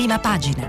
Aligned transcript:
prima 0.00 0.18
pagina. 0.18 0.66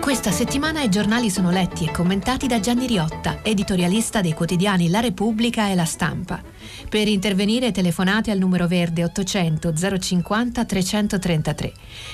Questa 0.00 0.30
settimana 0.30 0.80
i 0.80 0.88
giornali 0.88 1.28
sono 1.28 1.50
letti 1.50 1.84
e 1.84 1.90
commentati 1.90 2.46
da 2.46 2.58
Gianni 2.58 2.86
Riotta, 2.86 3.40
editorialista 3.42 4.22
dei 4.22 4.32
quotidiani 4.32 4.88
La 4.88 5.00
Repubblica 5.00 5.68
e 5.68 5.74
La 5.74 5.84
Stampa. 5.84 6.40
Per 6.88 7.06
intervenire 7.06 7.70
telefonate 7.70 8.30
al 8.30 8.38
numero 8.38 8.66
verde 8.66 9.04
800 9.04 9.74
050 9.74 10.64
333. 10.64 11.72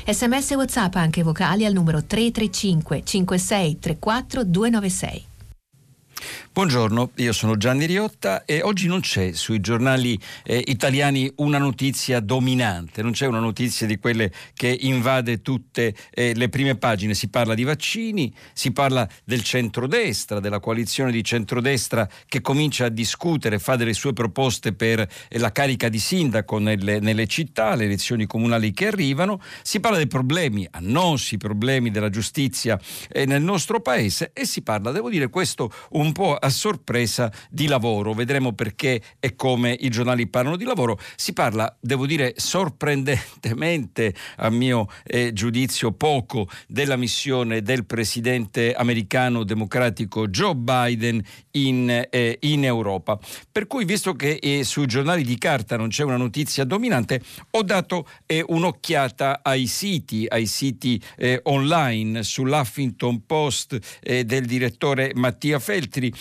Sms 0.09 0.51
WhatsApp 0.51 0.97
anche 0.97 1.23
vocali 1.23 1.65
al 1.65 1.75
numero 1.75 2.03
335 2.05 3.03
56 3.05 3.79
34 3.79 4.45
296. 4.45 5.30
Buongiorno, 6.53 7.13
io 7.19 7.33
sono 7.33 7.57
Gianni 7.57 7.87
Riotta 7.87 8.45
e 8.45 8.61
oggi 8.61 8.89
non 8.89 8.99
c'è 8.99 9.31
sui 9.35 9.61
giornali 9.61 10.19
eh, 10.43 10.61
italiani 10.67 11.31
una 11.37 11.59
notizia 11.59 12.19
dominante, 12.19 13.03
non 13.03 13.13
c'è 13.13 13.27
una 13.27 13.39
notizia 13.39 13.87
di 13.87 13.99
quelle 13.99 14.33
che 14.55 14.77
invade 14.81 15.43
tutte 15.43 15.95
eh, 16.11 16.35
le 16.35 16.49
prime 16.49 16.75
pagine. 16.75 17.15
Si 17.15 17.29
parla 17.29 17.55
di 17.55 17.63
vaccini, 17.63 18.35
si 18.53 18.73
parla 18.73 19.09
del 19.23 19.45
centrodestra, 19.45 20.41
della 20.41 20.59
coalizione 20.59 21.13
di 21.13 21.23
centrodestra 21.23 22.09
che 22.27 22.41
comincia 22.41 22.87
a 22.87 22.89
discutere, 22.89 23.61
fa 23.61 23.77
delle 23.77 23.95
sue 23.95 24.13
proposte 24.13 24.73
per 24.73 24.99
eh, 24.99 25.39
la 25.39 25.53
carica 25.53 25.89
di 25.89 26.01
sindaco 26.01 26.59
nelle, 26.59 26.99
nelle 26.99 27.29
città, 27.29 27.77
le 27.77 27.85
elezioni 27.85 28.27
comunali 28.27 28.73
che 28.73 28.89
arrivano, 28.89 29.41
si 29.63 29.79
parla 29.79 29.99
dei 29.99 30.09
problemi, 30.09 30.67
annosi 30.69 31.37
problemi 31.37 31.93
della 31.93 32.11
giustizia 32.11 32.77
eh, 33.09 33.25
nel 33.25 33.41
nostro 33.41 33.79
paese 33.81 34.33
e 34.35 34.45
si 34.47 34.63
parla, 34.63 34.91
devo 34.91 35.09
dire 35.09 35.29
questo 35.29 35.73
un 35.91 36.11
po' 36.11 36.39
a 36.41 36.49
sorpresa 36.49 37.33
di 37.51 37.67
lavoro. 37.67 38.13
Vedremo 38.13 38.53
perché 38.53 39.01
e 39.19 39.37
come 39.37 39.77
i 39.79 39.91
giornali 39.91 40.27
parlano 40.27 40.57
di 40.57 40.65
lavoro. 40.65 40.99
Si 41.17 41.33
parla, 41.33 41.77
devo 41.81 42.07
dire, 42.07 42.35
sorprendentemente, 42.37 44.15
a 44.37 44.51
mio 44.51 44.89
eh, 45.05 45.33
giudizio, 45.33 45.93
poco 45.93 46.49
della 46.67 46.97
missione 46.97 47.63
del 47.63 47.85
presidente 47.85 48.75
americano 48.75 49.45
democratico 49.45 50.29
Joe 50.29 50.55
Biden 50.55 51.23
in, 51.53 52.07
eh, 52.11 52.39
in 52.41 52.65
Europa. 52.65 53.19
Per 53.51 53.67
cui, 53.67 53.85
visto 53.85 54.15
che 54.15 54.39
eh, 54.41 54.65
sui 54.65 54.87
giornali 54.87 55.23
di 55.23 55.39
carta 55.39 55.77
non 55.77 55.89
c'è 55.89 56.05
una 56.05 56.17
notizia 56.17 56.65
dominante, 56.65 57.21
ho 57.51 57.63
dato 57.63 58.07
eh, 58.27 58.45
un'occhiata 58.47 59.41
ai 59.43 59.67
siti, 59.67 60.27
ai 60.29 60.47
siti 60.47 61.01
eh, 61.17 61.41
online 61.45 62.23
sull'Huffington 62.23 63.27
Post 63.27 63.79
eh, 64.03 64.25
del 64.25 64.47
direttore 64.47 65.13
Mattia 65.15 65.59
Feltri 65.59 66.13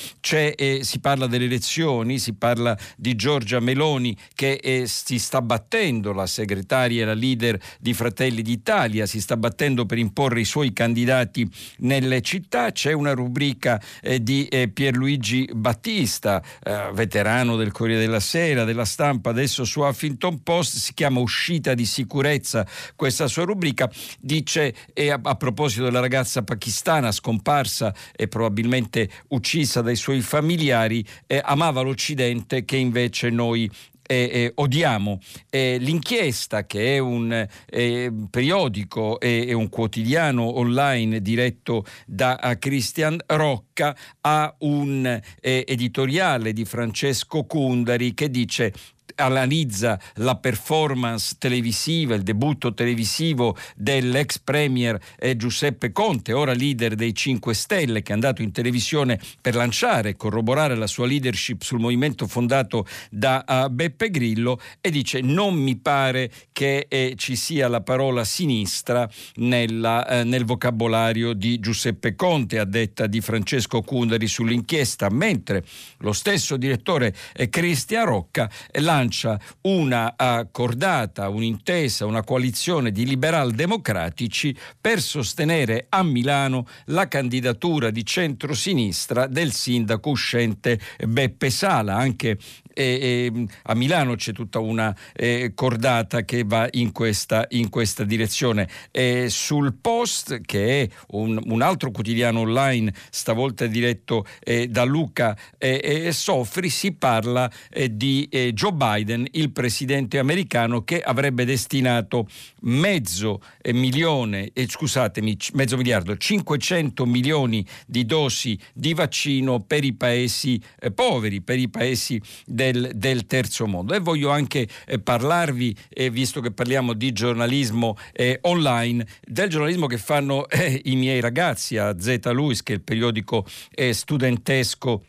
eh, 0.55 0.79
si 0.83 0.99
parla 0.99 1.27
delle 1.27 1.45
elezioni, 1.45 2.19
si 2.19 2.33
parla 2.33 2.77
di 2.95 3.15
Giorgia 3.15 3.59
Meloni 3.59 4.15
che 4.33 4.53
eh, 4.53 4.87
si 4.87 5.19
sta 5.19 5.41
battendo, 5.41 6.13
la 6.13 6.27
segretaria 6.27 7.03
e 7.03 7.05
la 7.05 7.13
leader 7.13 7.59
di 7.79 7.93
Fratelli 7.93 8.41
d'Italia, 8.41 9.05
si 9.05 9.21
sta 9.21 9.37
battendo 9.37 9.85
per 9.85 9.97
imporre 9.97 10.41
i 10.41 10.45
suoi 10.45 10.73
candidati 10.73 11.49
nelle 11.79 12.21
città. 12.21 12.71
C'è 12.71 12.91
una 12.91 13.13
rubrica 13.13 13.81
eh, 14.01 14.21
di 14.21 14.45
eh, 14.47 14.69
Pierluigi 14.69 15.49
Battista, 15.53 16.41
eh, 16.63 16.89
veterano 16.93 17.55
del 17.55 17.71
Corriere 17.71 18.01
della 18.01 18.19
Sera, 18.19 18.63
della 18.63 18.85
stampa, 18.85 19.29
adesso 19.29 19.63
su 19.65 19.81
Huffington 19.81 20.43
Post, 20.43 20.77
si 20.77 20.93
chiama 20.93 21.19
Uscita 21.19 21.73
di 21.73 21.85
sicurezza 21.85 22.65
questa 22.95 23.27
sua 23.27 23.43
rubrica, 23.43 23.89
dice 24.19 24.73
a, 24.95 25.19
a 25.21 25.35
proposito 25.35 25.83
della 25.83 25.99
ragazza 25.99 26.43
pakistana 26.43 27.11
scomparsa 27.11 27.93
e 28.15 28.27
probabilmente 28.27 29.09
uccisa 29.29 29.81
dai 29.81 29.95
suoi 29.99 30.21
familiari, 30.21 31.05
eh, 31.27 31.39
amava 31.43 31.81
l'Occidente 31.81 32.65
che 32.65 32.77
invece 32.77 33.29
noi 33.29 33.69
eh, 34.11 34.29
eh, 34.33 34.51
odiamo. 34.55 35.19
Eh, 35.51 35.77
l'inchiesta, 35.79 36.65
che 36.65 36.95
è 36.95 36.97
un 36.97 37.47
eh, 37.67 38.11
periodico 38.31 39.19
e 39.19 39.53
un 39.53 39.69
quotidiano 39.69 40.57
online 40.57 41.21
diretto 41.21 41.85
da 42.07 42.57
Christian 42.57 43.19
Rocca, 43.27 43.95
ha 44.21 44.55
un 44.59 45.05
eh, 45.05 45.63
editoriale 45.67 46.53
di 46.53 46.65
Francesco 46.65 47.43
Cundari 47.43 48.15
che 48.15 48.31
dice 48.31 48.73
analizza 49.15 49.99
la 50.15 50.35
performance 50.35 51.35
televisiva, 51.37 52.15
il 52.15 52.23
debutto 52.23 52.73
televisivo 52.73 53.57
dell'ex 53.75 54.39
premier 54.39 54.99
eh, 55.17 55.35
Giuseppe 55.35 55.91
Conte, 55.91 56.33
ora 56.33 56.53
leader 56.53 56.95
dei 56.95 57.13
5 57.13 57.53
Stelle, 57.53 58.01
che 58.01 58.11
è 58.11 58.13
andato 58.13 58.41
in 58.41 58.51
televisione 58.51 59.19
per 59.41 59.55
lanciare 59.55 60.09
e 60.09 60.15
corroborare 60.15 60.75
la 60.75 60.87
sua 60.87 61.07
leadership 61.07 61.61
sul 61.61 61.79
movimento 61.79 62.27
fondato 62.27 62.85
da 63.09 63.43
uh, 63.47 63.69
Beppe 63.69 64.09
Grillo 64.09 64.59
e 64.81 64.89
dice 64.91 65.21
non 65.21 65.55
mi 65.55 65.77
pare 65.77 66.31
che 66.51 66.85
eh, 66.87 67.13
ci 67.17 67.35
sia 67.35 67.67
la 67.67 67.81
parola 67.81 68.23
sinistra 68.23 69.09
nella, 69.35 70.07
eh, 70.07 70.23
nel 70.23 70.45
vocabolario 70.45 71.33
di 71.33 71.59
Giuseppe 71.59 72.15
Conte, 72.15 72.59
a 72.59 72.65
detta 72.65 73.07
di 73.07 73.21
Francesco 73.21 73.81
Cundari 73.81 74.27
sull'inchiesta, 74.27 75.09
mentre 75.09 75.63
lo 75.99 76.13
stesso 76.13 76.57
direttore 76.57 77.15
eh, 77.33 77.49
Cristian 77.49 78.05
Rocca 78.05 78.49
lancia 78.73 78.98
lancia 78.99 79.39
una 79.61 80.13
cordata, 80.51 81.29
un'intesa, 81.29 82.05
una 82.05 82.23
coalizione 82.23 82.91
di 82.91 83.05
liberal 83.05 83.51
democratici 83.51 84.55
per 84.79 85.01
sostenere 85.01 85.85
a 85.89 86.03
Milano 86.03 86.67
la 86.85 87.07
candidatura 87.07 87.89
di 87.89 88.05
centrosinistra 88.05 89.27
del 89.27 89.53
sindaco 89.53 90.09
uscente 90.09 90.79
Beppe 91.07 91.49
Sala. 91.49 91.95
Anche 91.95 92.37
e, 92.73 93.31
e, 93.33 93.45
a 93.63 93.75
Milano 93.75 94.15
c'è 94.15 94.31
tutta 94.31 94.59
una 94.59 94.95
eh, 95.13 95.51
cordata 95.53 96.23
che 96.23 96.43
va 96.45 96.67
in 96.71 96.91
questa, 96.91 97.45
in 97.49 97.69
questa 97.69 98.03
direzione. 98.03 98.69
E 98.91 99.27
sul 99.29 99.73
Post, 99.73 100.41
che 100.41 100.81
è 100.81 100.89
un, 101.09 101.39
un, 101.43 101.61
altro 101.61 101.91
quotidiano 101.91 102.41
online, 102.41 102.93
stavolta 103.09 103.65
diretto 103.65 104.25
eh, 104.39 104.67
da 104.67 104.83
Luca 104.83 105.37
eh, 105.57 106.09
Soffri, 106.11 106.69
si 106.69 106.93
parla 106.93 107.51
eh, 107.69 107.95
di 107.95 108.27
eh, 108.31 108.53
Joe 108.53 108.71
Biden, 108.71 109.27
il 109.31 109.51
presidente 109.51 110.19
americano 110.19 110.83
che 110.83 111.01
avrebbe 111.01 111.45
destinato 111.45 112.27
mezzo 112.61 113.41
eh, 113.61 113.73
milione, 113.73 114.51
scusatemi, 114.53 115.37
mezzo 115.53 115.77
miliardo, 115.77 116.15
500 116.15 117.05
milioni 117.05 117.65
di 117.85 118.05
dosi 118.05 118.57
di 118.73 118.93
vaccino 118.93 119.61
per 119.61 119.83
i 119.83 119.93
paesi 119.93 120.61
poveri, 120.93 121.41
per 121.41 121.57
i 121.57 121.69
paesi 121.69 122.21
del 122.45 122.68
del, 122.71 122.91
del 122.95 123.25
terzo 123.25 123.67
mondo. 123.67 123.93
E 123.93 123.99
voglio 123.99 124.29
anche 124.29 124.67
eh, 124.85 124.99
parlarvi, 124.99 125.75
eh, 125.89 126.09
visto 126.09 126.41
che 126.41 126.51
parliamo 126.51 126.93
di 126.93 127.11
giornalismo 127.11 127.97
eh, 128.13 128.39
online, 128.43 129.05
del 129.21 129.49
giornalismo 129.49 129.87
che 129.87 129.97
fanno 129.97 130.47
eh, 130.49 130.81
i 130.85 130.95
miei 130.95 131.19
ragazzi 131.19 131.77
a 131.77 131.99
Z 131.99 132.19
Luis, 132.31 132.63
che 132.63 132.73
è 132.73 132.75
il 132.75 132.81
periodico 132.81 133.45
eh, 133.71 133.93
studentesco 133.93 135.03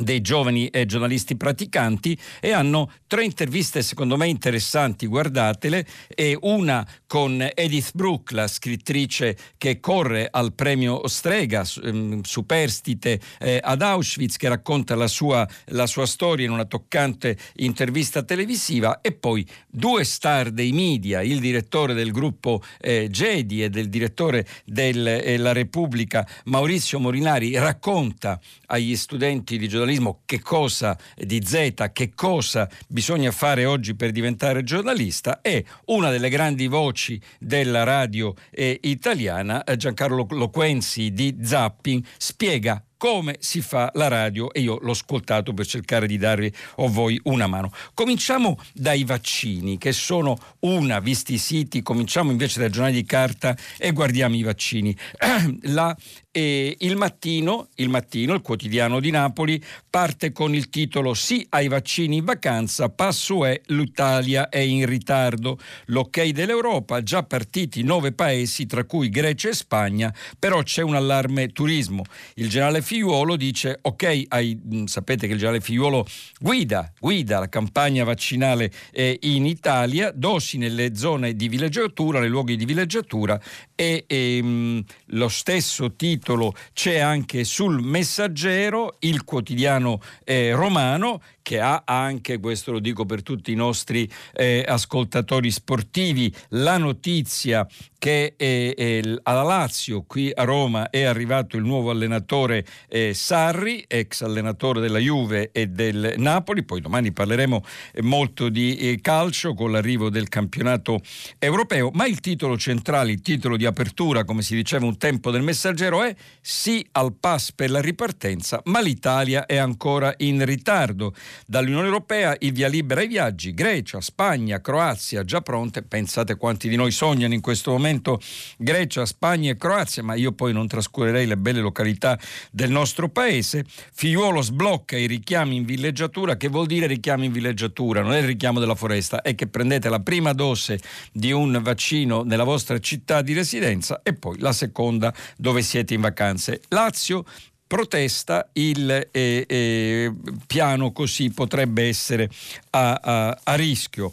dei 0.00 0.20
giovani 0.20 0.68
eh, 0.68 0.86
giornalisti 0.86 1.36
praticanti 1.36 2.18
e 2.40 2.52
hanno 2.52 2.90
tre 3.06 3.24
interviste 3.24 3.82
secondo 3.82 4.16
me 4.16 4.26
interessanti, 4.26 5.06
guardatele, 5.06 5.86
e 6.08 6.36
una 6.42 6.86
con 7.06 7.48
Edith 7.54 7.90
Brooke, 7.94 8.34
la 8.34 8.48
scrittrice 8.48 9.36
che 9.56 9.78
corre 9.78 10.28
al 10.30 10.52
premio 10.52 11.06
Strega, 11.06 11.64
ehm, 11.82 12.22
superstite 12.22 13.20
eh, 13.38 13.60
ad 13.62 13.82
Auschwitz, 13.82 14.36
che 14.36 14.48
racconta 14.48 14.96
la 14.96 15.06
sua, 15.06 15.48
la 15.66 15.86
sua, 15.86 16.06
storia 16.06 16.44
in 16.44 16.52
una 16.52 16.64
toccante 16.64 17.36
intervista 17.56 18.22
televisiva, 18.22 19.00
e 19.00 19.12
poi 19.12 19.46
due 19.68 20.04
star 20.04 20.50
dei 20.50 20.72
media, 20.72 21.22
il 21.22 21.38
direttore 21.38 21.94
del 21.94 22.10
gruppo 22.10 22.62
eh, 22.80 23.08
Gedi 23.10 23.62
e 23.62 23.70
del 23.70 23.88
direttore 23.88 24.46
della 24.64 25.12
eh, 25.12 25.52
Repubblica, 25.52 26.26
Maurizio 26.46 26.98
Morinari, 26.98 27.56
racconta 27.56 28.40
agli 28.66 28.96
studenti 28.96 29.56
di 29.56 29.68
giornalismo 29.68 29.83
che 30.24 30.40
cosa 30.40 30.96
di 31.16 31.44
Z, 31.44 31.90
che 31.92 32.12
cosa 32.14 32.68
bisogna 32.88 33.30
fare 33.30 33.64
oggi 33.64 33.94
per 33.94 34.10
diventare 34.10 34.62
giornalista 34.62 35.40
e 35.40 35.64
una 35.86 36.10
delle 36.10 36.28
grandi 36.28 36.66
voci 36.66 37.20
della 37.38 37.82
radio 37.84 38.34
eh, 38.50 38.78
italiana, 38.82 39.64
eh, 39.64 39.76
Giancarlo 39.76 40.26
Loquenzi 40.30 41.12
di 41.12 41.36
Zapping, 41.42 42.04
spiega 42.16 42.82
come 43.04 43.36
si 43.38 43.60
fa 43.60 43.90
la 43.96 44.08
radio 44.08 44.50
e 44.50 44.60
io 44.60 44.78
l'ho 44.80 44.92
ascoltato 44.92 45.52
per 45.52 45.66
cercare 45.66 46.06
di 46.06 46.16
darvi 46.16 46.50
a 46.76 46.88
voi 46.88 47.20
una 47.24 47.46
mano. 47.46 47.70
Cominciamo 47.92 48.58
dai 48.72 49.04
vaccini 49.04 49.76
che 49.76 49.92
sono 49.92 50.38
una, 50.60 51.00
visti 51.00 51.34
i 51.34 51.38
siti, 51.38 51.82
cominciamo 51.82 52.30
invece 52.30 52.60
dai 52.60 52.70
giornali 52.70 52.94
di 52.94 53.04
carta 53.04 53.54
e 53.76 53.92
guardiamo 53.92 54.36
i 54.36 54.42
vaccini. 54.42 54.96
La 55.68 55.94
e 56.36 56.74
il 56.80 56.96
mattino, 56.96 57.68
il 57.76 57.88
mattino, 57.88 58.34
il 58.34 58.40
quotidiano 58.40 58.98
di 58.98 59.12
Napoli, 59.12 59.62
parte 59.88 60.32
con 60.32 60.52
il 60.52 60.68
titolo 60.68 61.14
Sì 61.14 61.46
ai 61.50 61.68
vaccini 61.68 62.16
in 62.16 62.24
vacanza, 62.24 62.88
passo 62.88 63.44
è 63.44 63.60
l'Italia 63.66 64.48
è 64.48 64.58
in 64.58 64.84
ritardo. 64.84 65.60
L'ok 65.86 66.24
dell'Europa, 66.30 67.04
già 67.04 67.22
partiti 67.22 67.84
nove 67.84 68.10
paesi, 68.10 68.66
tra 68.66 68.82
cui 68.82 69.10
Grecia 69.10 69.50
e 69.50 69.54
Spagna, 69.54 70.12
però 70.36 70.60
c'è 70.64 70.82
un 70.82 70.96
allarme 70.96 71.52
turismo. 71.52 72.02
Il 72.34 72.48
generale 72.48 72.82
Figliuolo 72.94 73.34
dice 73.34 73.78
ok, 73.82 74.22
hai, 74.28 74.56
mm, 74.56 74.84
sapete 74.84 75.26
che 75.26 75.32
il 75.32 75.38
generale 75.38 75.60
Figliuolo 75.60 76.06
guida, 76.38 76.92
guida 77.00 77.40
la 77.40 77.48
campagna 77.48 78.04
vaccinale 78.04 78.70
eh, 78.92 79.18
in 79.22 79.46
Italia, 79.46 80.12
dosi 80.14 80.58
nelle 80.58 80.94
zone 80.94 81.34
di 81.34 81.48
villeggiatura, 81.48 82.20
nei 82.20 82.28
luoghi 82.28 82.54
di 82.54 82.64
villeggiatura 82.64 83.40
e 83.74 84.04
ehm, 84.06 84.84
lo 85.06 85.28
stesso 85.28 85.94
titolo 85.96 86.54
c'è 86.72 86.98
anche 86.98 87.42
sul 87.42 87.82
Messaggero, 87.82 88.94
il 89.00 89.24
quotidiano 89.24 90.00
eh, 90.22 90.52
romano 90.52 91.20
che 91.44 91.60
ha 91.60 91.82
anche, 91.84 92.40
questo 92.40 92.72
lo 92.72 92.78
dico 92.78 93.04
per 93.04 93.22
tutti 93.22 93.52
i 93.52 93.54
nostri 93.54 94.10
eh, 94.32 94.64
ascoltatori 94.66 95.50
sportivi, 95.50 96.34
la 96.48 96.78
notizia 96.78 97.68
che 97.98 98.34
eh, 98.36 98.74
eh, 98.76 99.18
alla 99.22 99.42
Lazio, 99.42 100.04
qui 100.06 100.30
a 100.34 100.44
Roma, 100.44 100.90
è 100.90 101.04
arrivato 101.04 101.56
il 101.56 101.62
nuovo 101.62 101.90
allenatore 101.90 102.64
eh, 102.88 103.12
Sarri, 103.14 103.84
ex 103.86 104.22
allenatore 104.22 104.80
della 104.80 104.98
Juve 104.98 105.50
e 105.52 105.68
del 105.68 106.14
Napoli. 106.16 106.64
Poi 106.64 106.80
domani 106.80 107.12
parleremo 107.12 107.62
eh, 107.92 108.02
molto 108.02 108.48
di 108.48 108.76
eh, 108.76 109.00
calcio 109.00 109.54
con 109.54 109.70
l'arrivo 109.70 110.10
del 110.10 110.28
campionato 110.28 111.00
europeo. 111.38 111.90
Ma 111.94 112.06
il 112.06 112.20
titolo 112.20 112.58
centrale, 112.58 113.12
il 113.12 113.22
titolo 113.22 113.56
di 113.56 113.64
apertura, 113.64 114.24
come 114.24 114.42
si 114.42 114.54
diceva 114.54 114.84
un 114.84 114.98
tempo 114.98 115.30
del 115.30 115.42
messaggero, 115.42 116.02
è 116.02 116.14
sì 116.42 116.86
al 116.92 117.14
pass 117.14 117.52
per 117.52 117.70
la 117.70 117.80
ripartenza, 117.80 118.60
ma 118.64 118.80
l'Italia 118.80 119.46
è 119.46 119.56
ancora 119.56 120.12
in 120.18 120.44
ritardo. 120.44 121.14
Dall'Unione 121.46 121.86
Europea 121.86 122.36
il 122.40 122.52
via 122.52 122.68
libera 122.68 123.00
ai 123.00 123.08
viaggi, 123.08 123.54
Grecia, 123.54 124.00
Spagna, 124.00 124.60
Croazia 124.60 125.24
già 125.24 125.40
pronte, 125.40 125.82
pensate 125.82 126.36
quanti 126.36 126.68
di 126.68 126.76
noi 126.76 126.90
sognano 126.90 127.34
in 127.34 127.40
questo 127.40 127.70
momento 127.70 128.20
Grecia, 128.56 129.04
Spagna 129.06 129.50
e 129.50 129.56
Croazia, 129.56 130.02
ma 130.02 130.14
io 130.14 130.32
poi 130.32 130.52
non 130.52 130.66
trascurerei 130.66 131.26
le 131.26 131.36
belle 131.36 131.60
località 131.60 132.18
del 132.50 132.70
nostro 132.70 133.08
paese. 133.08 133.64
Figliuolo 133.92 134.42
sblocca 134.42 134.96
i 134.96 135.06
richiami 135.06 135.56
in 135.56 135.64
villeggiatura, 135.64 136.36
che 136.36 136.48
vuol 136.48 136.66
dire 136.66 136.86
richiami 136.86 137.26
in 137.26 137.32
villeggiatura? 137.32 138.02
Non 138.02 138.12
è 138.12 138.18
il 138.18 138.26
richiamo 138.26 138.60
della 138.60 138.74
foresta, 138.74 139.22
è 139.22 139.34
che 139.34 139.46
prendete 139.46 139.88
la 139.88 140.00
prima 140.00 140.32
dose 140.32 140.78
di 141.12 141.32
un 141.32 141.60
vaccino 141.62 142.22
nella 142.22 142.44
vostra 142.44 142.78
città 142.78 143.22
di 143.22 143.32
residenza 143.32 144.00
e 144.02 144.14
poi 144.14 144.38
la 144.38 144.52
seconda 144.52 145.12
dove 145.36 145.62
siete 145.62 145.94
in 145.94 146.00
vacanze. 146.00 146.60
Lazio 146.68 147.24
protesta 147.66 148.48
il 148.52 148.90
eh, 149.10 149.44
eh, 149.48 150.12
piano 150.46 150.92
così 150.92 151.30
potrebbe 151.30 151.88
essere 151.88 152.28
a, 152.70 152.94
a, 152.94 153.40
a 153.42 153.54
rischio. 153.54 154.12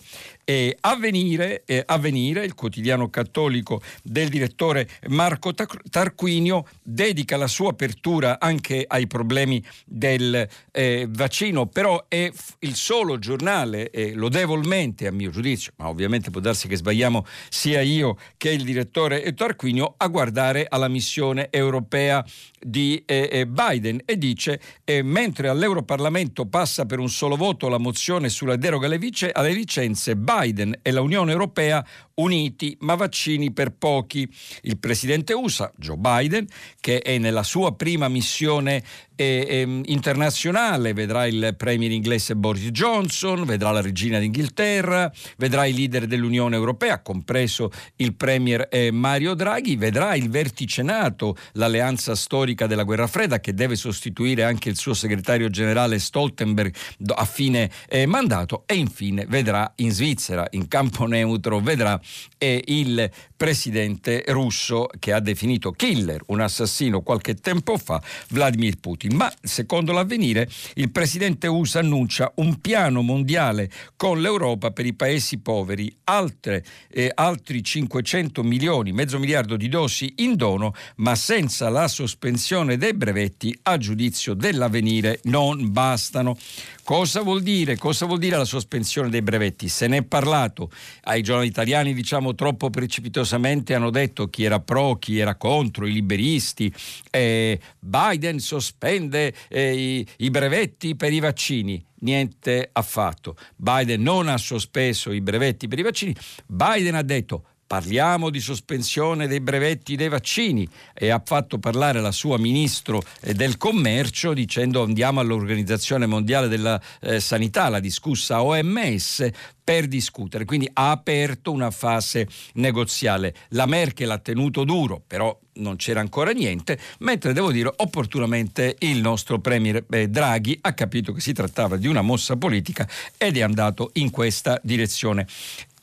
E 0.52 0.76
avvenire, 0.82 1.64
eh, 1.66 1.82
avvenire, 1.86 2.44
il 2.44 2.56
quotidiano 2.56 3.10
cattolico 3.10 3.82
del 4.04 4.28
direttore 4.28 4.86
Marco 5.08 5.54
Tarquinio, 5.54 6.66
dedica 6.84 7.38
la 7.38 7.48
sua 7.48 7.70
apertura 7.70 8.38
anche 8.38 8.84
ai 8.86 9.08
problemi 9.08 9.64
del 9.86 10.46
eh, 10.72 11.08
vaccino, 11.10 11.68
però 11.68 12.04
è 12.10 12.30
il 12.60 12.76
solo 12.76 13.18
giornale, 13.18 13.92
eh, 13.92 14.12
lodevolmente 14.14 15.08
a 15.08 15.14
mio 15.14 15.30
giudizio, 15.30 15.72
ma 15.78 15.88
ovviamente 15.88 16.32
può 16.32 16.42
darsi 16.42 16.68
che 16.68 16.76
sbagliamo 16.76 17.26
sia 17.48 17.80
io 17.80 18.18
che 18.36 18.50
il 18.50 18.66
direttore 18.66 19.34
Tarquinio, 19.34 19.94
a 19.96 20.08
guardare 20.08 20.66
alla 20.68 20.90
missione 20.90 21.48
europea 21.50 22.26
di 22.60 23.02
eh, 23.06 23.30
eh, 23.32 23.48
Biden. 23.48 24.02
E 24.04 24.18
dice 24.18 24.60
eh, 24.84 25.02
mentre 25.02 25.48
all'Europarlamento 25.48 26.46
passa 26.46 26.86
per 26.86 27.00
un 27.00 27.10
solo 27.10 27.38
voto 27.38 27.70
la 27.70 27.78
mozione 27.78 28.28
sulla 28.28 28.58
deroga 28.58 28.88
alle, 28.88 28.98
vice, 28.98 29.32
alle 29.32 29.54
licenze, 29.54 30.18
Biden 30.18 30.40
e 30.82 30.92
l'Unione 30.92 31.32
Europea 31.32 31.86
uniti 32.22 32.78
ma 32.82 32.96
vaccini 32.96 33.52
per 33.52 33.72
pochi. 33.72 34.30
Il 34.62 34.78
presidente 34.78 35.34
USA, 35.34 35.72
Joe 35.78 35.98
Biden, 35.98 36.48
che 36.80 37.00
è 37.00 37.18
nella 37.18 37.44
sua 37.44 37.76
prima 37.76 38.08
missione 38.08 38.84
eh, 39.22 39.46
eh, 39.48 39.82
internazionale, 39.86 40.94
vedrà 40.94 41.28
il 41.28 41.54
premier 41.56 41.92
inglese 41.92 42.36
Boris 42.36 42.70
Johnson, 42.72 43.46
vedrà 43.46 43.70
la 43.72 43.82
regina 43.82 44.18
d'Inghilterra, 44.18 45.12
vedrà 45.38 45.66
i 45.66 45.74
leader 45.74 46.08
dell'Unione 46.08 46.56
Europea, 46.56 47.02
compreso 47.02 47.72
il 47.98 48.16
premier 48.16 48.68
eh, 48.72 48.92
Mario 48.92 49.36
Draghi, 49.36 49.76
vedrà 49.76 50.16
il 50.16 50.30
vertice 50.30 50.82
NATO, 50.82 51.38
l'alleanza 51.54 52.16
storica 52.16 52.66
della 52.66 52.84
guerra 52.84 53.06
fredda 53.06 53.40
che 53.40 53.54
deve 53.54 53.76
sostituire 53.76 54.44
anche 54.44 54.70
il 54.70 54.78
suo 54.78 54.94
segretario 54.96 55.50
generale 55.50 56.00
Stoltenberg 56.00 56.74
a 57.16 57.26
fine 57.26 57.70
eh, 57.90 58.06
mandato 58.06 58.64
e 58.66 58.76
infine 58.76 59.26
vedrà 59.28 59.72
in 59.78 59.92
Svizzera, 59.92 60.48
in 60.52 60.68
campo 60.68 61.06
neutro, 61.06 61.60
vedrà 61.60 62.00
e 62.38 62.64
il 62.68 63.10
presidente 63.36 64.24
russo 64.28 64.88
che 65.00 65.14
ha 65.14 65.20
definito 65.20 65.72
killer, 65.72 66.22
un 66.28 66.42
assassino 66.42 67.02
qualche 67.02 67.36
tempo 67.36 67.78
fa, 67.78 68.02
Vladimir 68.30 68.78
Putin. 68.80 69.16
Ma 69.16 69.32
secondo 69.42 69.92
l'avvenire 69.92 70.48
il 70.76 70.92
presidente 70.92 71.48
USA 71.48 71.80
annuncia 71.80 72.32
un 72.36 72.62
piano 72.62 73.02
mondiale 73.02 73.70
con 73.96 74.22
l'Europa 74.22 74.72
per 74.72 74.86
i 74.86 74.94
paesi 74.94 75.40
poveri, 75.40 75.94
altre, 76.06 76.64
eh, 76.90 77.12
altri 77.14 77.64
500 77.64 78.44
milioni, 78.44 78.92
mezzo 78.92 79.20
miliardo 79.20 79.58
di 79.58 79.68
dosi 79.68 80.14
in 80.18 80.36
dono, 80.36 80.74
ma 80.98 81.16
senza 81.16 81.70
la 81.70 81.88
sospensione 81.88 82.78
dei 82.78 82.94
brevetti 82.94 83.58
a 83.64 83.78
giudizio 83.78 84.34
dell'avvenire 84.34 85.20
non 85.24 85.72
bastano. 85.72 86.38
Cosa 86.84 87.22
vuol 87.22 87.42
dire? 87.42 87.78
Cosa 87.78 88.06
vuol 88.06 88.20
dire 88.20 88.38
la 88.38 88.46
sospensione 88.46 89.10
dei 89.10 89.22
brevetti? 89.22 89.70
Se 89.70 89.88
ne 89.88 89.98
è 89.98 90.04
parlato 90.04 90.72
ai 91.04 91.22
giornali 91.22 91.48
italiani, 91.48 91.94
diciamo 91.94 92.34
troppo 92.34 92.70
precipitosamente, 92.70 93.76
hanno 93.76 93.92
detto 93.92 94.28
chi 94.30 94.44
era 94.44 94.60
pro, 94.60 94.98
chi 94.98 95.20
era 95.20 95.36
contro, 95.36 95.86
i 95.86 95.94
liberisti. 95.94 96.74
Eh, 97.10 97.60
Biden 97.80 98.40
sospende 98.40 99.34
eh, 99.48 99.74
i, 99.74 100.08
i 100.18 100.30
brevetti 100.32 100.96
per 100.96 101.14
i 101.14 101.20
vaccini 101.20 101.84
niente 102.02 102.70
affatto. 102.72 103.36
Biden 103.56 104.02
non 104.02 104.28
ha 104.28 104.38
sospeso 104.38 105.12
i 105.12 105.22
brevetti 105.22 105.68
per 105.68 105.80
i 105.80 105.84
vaccini, 105.84 106.16
Biden 106.48 106.96
ha 106.96 107.04
detto 107.04 107.46
Parliamo 107.72 108.30
di 108.30 108.42
sospensione 108.42 109.28
dei 109.28 109.40
brevetti 109.40 109.96
dei 109.96 110.10
vaccini 110.10 110.68
e 110.94 111.10
ha 111.10 111.22
fatto 111.24 111.58
parlare 111.58 112.02
la 112.02 112.12
sua 112.12 112.38
ministro 112.38 113.02
eh, 113.22 113.34
del 113.34 113.56
commercio 113.56 114.34
dicendo 114.34 114.84
andiamo 114.84 115.22
all'Organizzazione 115.22 116.06
Mondiale 116.06 116.50
della 116.50 116.82
eh, 117.00 117.22
Sanità, 117.22 117.70
la 117.70 117.80
discussa 117.80 118.44
OMS, 118.44 119.30
per 119.64 119.88
discutere. 119.88 120.44
Quindi 120.44 120.70
ha 120.74 120.92
aperto 120.92 121.54
una 121.54 121.72
fase 121.72 122.28
negoziale. 122.56 123.34
La 123.52 123.66
Merkel 123.66 124.12
ha 124.12 124.18
tenuto 124.18 124.66
duro, 124.66 125.02
però 125.08 125.40
non 125.54 125.78
c'era 125.78 126.02
ancora 126.02 126.32
niente, 126.32 126.78
mentre 127.00 127.32
devo 127.32 127.54
dire 127.54 127.72
opportunamente 127.78 128.76
il 128.80 129.00
nostro 129.00 129.40
Premier 129.40 129.86
eh, 129.90 130.10
Draghi 130.10 130.58
ha 130.60 130.74
capito 130.74 131.14
che 131.14 131.22
si 131.22 131.32
trattava 131.32 131.78
di 131.78 131.88
una 131.88 132.02
mossa 132.02 132.36
politica 132.36 132.86
ed 133.18 133.38
è 133.38 133.42
andato 133.42 133.92
in 133.94 134.10
questa 134.10 134.60
direzione 134.62 135.26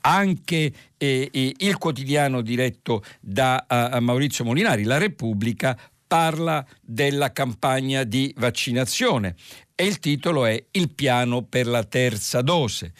anche 0.00 0.72
eh, 0.96 1.28
eh, 1.30 1.54
il 1.56 1.76
quotidiano 1.78 2.40
diretto 2.40 3.02
da 3.20 3.66
uh, 3.68 3.98
Maurizio 3.98 4.44
Molinari, 4.44 4.84
La 4.84 4.98
Repubblica, 4.98 5.78
parla 6.06 6.64
della 6.80 7.32
campagna 7.32 8.04
di 8.04 8.32
vaccinazione 8.36 9.36
e 9.74 9.84
il 9.84 9.98
titolo 9.98 10.46
è 10.46 10.64
Il 10.72 10.90
piano 10.90 11.42
per 11.42 11.66
la 11.66 11.84
terza 11.84 12.40
dose. 12.40 12.92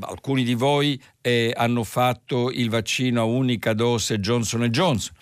Alcuni 0.00 0.44
di 0.44 0.54
voi 0.54 1.00
eh, 1.20 1.52
hanno 1.56 1.84
fatto 1.84 2.50
il 2.50 2.68
vaccino 2.70 3.20
a 3.20 3.24
unica 3.24 3.72
dose 3.72 4.20
Johnson 4.20 4.66
Johnson 4.66 5.14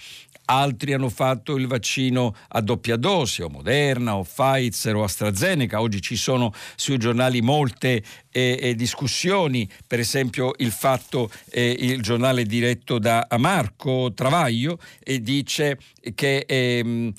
altri 0.51 0.93
hanno 0.93 1.09
fatto 1.09 1.57
il 1.57 1.67
vaccino 1.67 2.35
a 2.49 2.61
doppia 2.61 2.97
dose, 2.97 3.43
o 3.43 3.49
Moderna, 3.49 4.17
o 4.17 4.23
Pfizer, 4.23 4.97
o 4.97 5.05
AstraZeneca. 5.05 5.81
Oggi 5.81 6.01
ci 6.01 6.17
sono 6.17 6.53
sui 6.77 6.99
giornali 6.99 7.41
molte 7.41 8.03
eh, 8.31 8.59
eh, 8.61 8.75
discussioni, 8.75 9.69
per 9.87 9.99
esempio 9.99 10.53
il 10.59 10.71
fatto, 10.71 11.31
eh, 11.51 11.75
il 11.79 12.03
giornale 12.03 12.45
diretto 12.45 12.99
da 12.99 13.27
Marco 13.39 14.13
Travaglio, 14.15 14.79
dice 15.21 15.79
che 16.15 16.45
ehm, 16.47 17.13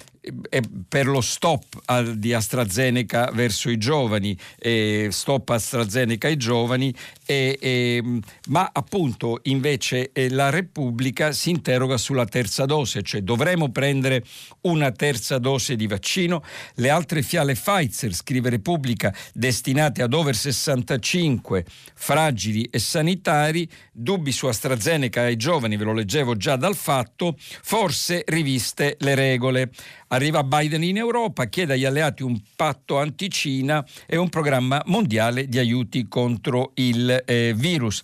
per 0.87 1.07
lo 1.07 1.21
stop 1.21 2.11
di 2.13 2.33
AstraZeneca 2.33 3.31
verso 3.33 3.69
i 3.69 3.77
giovani, 3.77 4.37
eh, 4.57 5.07
stop 5.11 5.49
AstraZeneca 5.49 6.27
ai 6.27 6.37
giovani, 6.37 6.93
eh, 7.25 7.57
eh, 7.59 8.19
ma 8.49 8.69
appunto 8.71 9.39
invece 9.43 10.11
eh, 10.11 10.29
la 10.29 10.49
Repubblica 10.49 11.31
si 11.31 11.49
interroga 11.49 11.97
sulla 11.97 12.25
terza 12.25 12.65
dose, 12.65 13.01
cioè 13.01 13.21
dovremo 13.21 13.69
prendere 13.69 14.23
una 14.61 14.91
terza 14.91 15.37
dose 15.37 15.75
di 15.75 15.87
vaccino, 15.87 16.43
le 16.75 16.89
altre 16.89 17.21
fiale 17.21 17.53
Pfizer, 17.53 18.13
scrive 18.13 18.49
Repubblica, 18.49 19.13
destinate 19.33 20.01
ad 20.01 20.13
over 20.13 20.35
65 20.35 20.98
fragili 20.99 22.63
e 22.71 22.79
sanitari, 22.79 23.69
dubbi 23.91 24.31
su 24.31 24.47
AstraZeneca 24.47 25.21
ai 25.21 25.35
giovani, 25.35 25.77
ve 25.77 25.83
lo 25.83 25.93
leggevo 25.93 26.35
già 26.35 26.55
dal 26.55 26.75
fatto, 26.75 27.35
forse 27.37 28.23
riviste 28.27 28.97
le 28.99 29.15
regole. 29.15 29.71
Arriva 30.09 30.43
Biden 30.43 30.83
in 30.83 30.97
Europa, 30.97 31.45
chiede 31.45 31.73
agli 31.73 31.85
alleati 31.85 32.23
un 32.23 32.39
patto 32.55 32.97
anti-Cina 32.97 33.85
e 34.05 34.17
un 34.17 34.29
programma 34.29 34.81
mondiale 34.85 35.47
di 35.47 35.57
aiuti 35.59 36.07
contro 36.07 36.71
il 36.75 37.23
eh, 37.25 37.53
virus. 37.55 38.03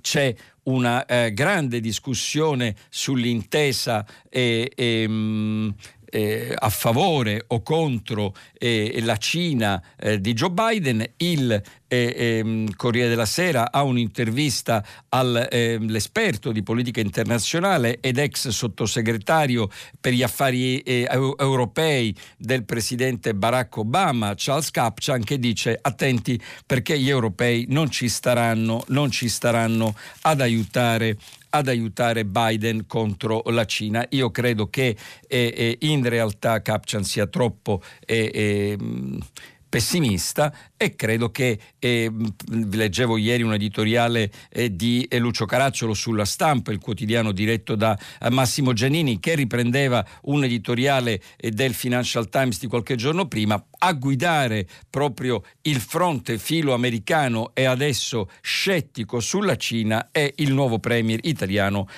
C'è 0.00 0.34
una 0.64 1.04
eh, 1.06 1.32
grande 1.32 1.80
discussione 1.80 2.74
sull'intesa 2.88 4.06
e, 4.28 4.70
e, 4.74 5.08
mh, 5.08 5.12
mm, 5.12 5.68
eh, 6.10 6.54
a 6.56 6.68
favore 6.68 7.44
o 7.48 7.62
contro 7.62 8.34
eh, 8.58 8.98
la 9.02 9.16
Cina 9.16 9.82
eh, 9.98 10.20
di 10.20 10.32
Joe 10.32 10.50
Biden, 10.50 11.04
il 11.18 11.62
ehm, 11.90 12.74
Corriere 12.76 13.08
della 13.08 13.26
Sera 13.26 13.72
ha 13.72 13.82
un'intervista 13.82 14.84
all'esperto 15.08 16.48
ehm, 16.48 16.54
di 16.54 16.62
politica 16.62 17.00
internazionale 17.00 17.98
ed 18.00 18.18
ex 18.18 18.48
sottosegretario 18.48 19.68
per 20.00 20.12
gli 20.12 20.22
affari 20.22 20.80
eh, 20.80 21.06
europei 21.10 22.14
del 22.36 22.64
presidente 22.64 23.34
Barack 23.34 23.76
Obama, 23.78 24.34
Charles 24.36 24.70
Kapchan, 24.70 25.24
che 25.24 25.38
dice 25.38 25.78
attenti 25.80 26.40
perché 26.64 26.98
gli 26.98 27.08
europei 27.08 27.66
non 27.68 27.90
ci 27.90 28.08
staranno, 28.08 28.84
non 28.88 29.10
ci 29.10 29.28
staranno 29.28 29.94
ad 30.22 30.40
aiutare 30.40 31.16
ad 31.50 31.68
aiutare 31.68 32.24
Biden 32.24 32.86
contro 32.86 33.42
la 33.46 33.64
Cina. 33.64 34.06
Io 34.10 34.30
credo 34.30 34.68
che 34.68 34.96
eh, 35.26 35.54
eh, 35.56 35.76
in 35.80 36.08
realtà 36.08 36.62
Kapchan 36.62 37.04
sia 37.04 37.26
troppo 37.26 37.82
eh, 38.06 38.30
eh 38.32 38.78
pessimista 39.70 40.52
e 40.76 40.96
credo 40.96 41.30
che, 41.30 41.58
eh, 41.78 42.10
leggevo 42.48 43.16
ieri 43.16 43.42
un 43.42 43.54
editoriale 43.54 44.30
eh, 44.50 44.74
di 44.74 45.06
eh, 45.08 45.18
Lucio 45.18 45.46
Caracciolo 45.46 45.94
sulla 45.94 46.24
stampa, 46.24 46.72
il 46.72 46.80
quotidiano 46.80 47.30
diretto 47.32 47.76
da 47.76 47.96
eh, 48.20 48.30
Massimo 48.30 48.72
Giannini, 48.72 49.20
che 49.20 49.36
riprendeva 49.36 50.04
un 50.22 50.42
editoriale 50.44 51.22
eh, 51.36 51.50
del 51.50 51.72
Financial 51.72 52.28
Times 52.28 52.58
di 52.58 52.66
qualche 52.66 52.96
giorno 52.96 53.28
prima, 53.28 53.64
a 53.78 53.92
guidare 53.92 54.66
proprio 54.90 55.42
il 55.62 55.80
fronte 55.80 56.36
filo 56.38 56.74
americano 56.74 57.52
e 57.54 57.64
adesso 57.64 58.28
scettico 58.42 59.20
sulla 59.20 59.56
Cina 59.56 60.08
è 60.10 60.30
il 60.36 60.52
nuovo 60.52 60.78
premier 60.80 61.20
italiano 61.22 61.88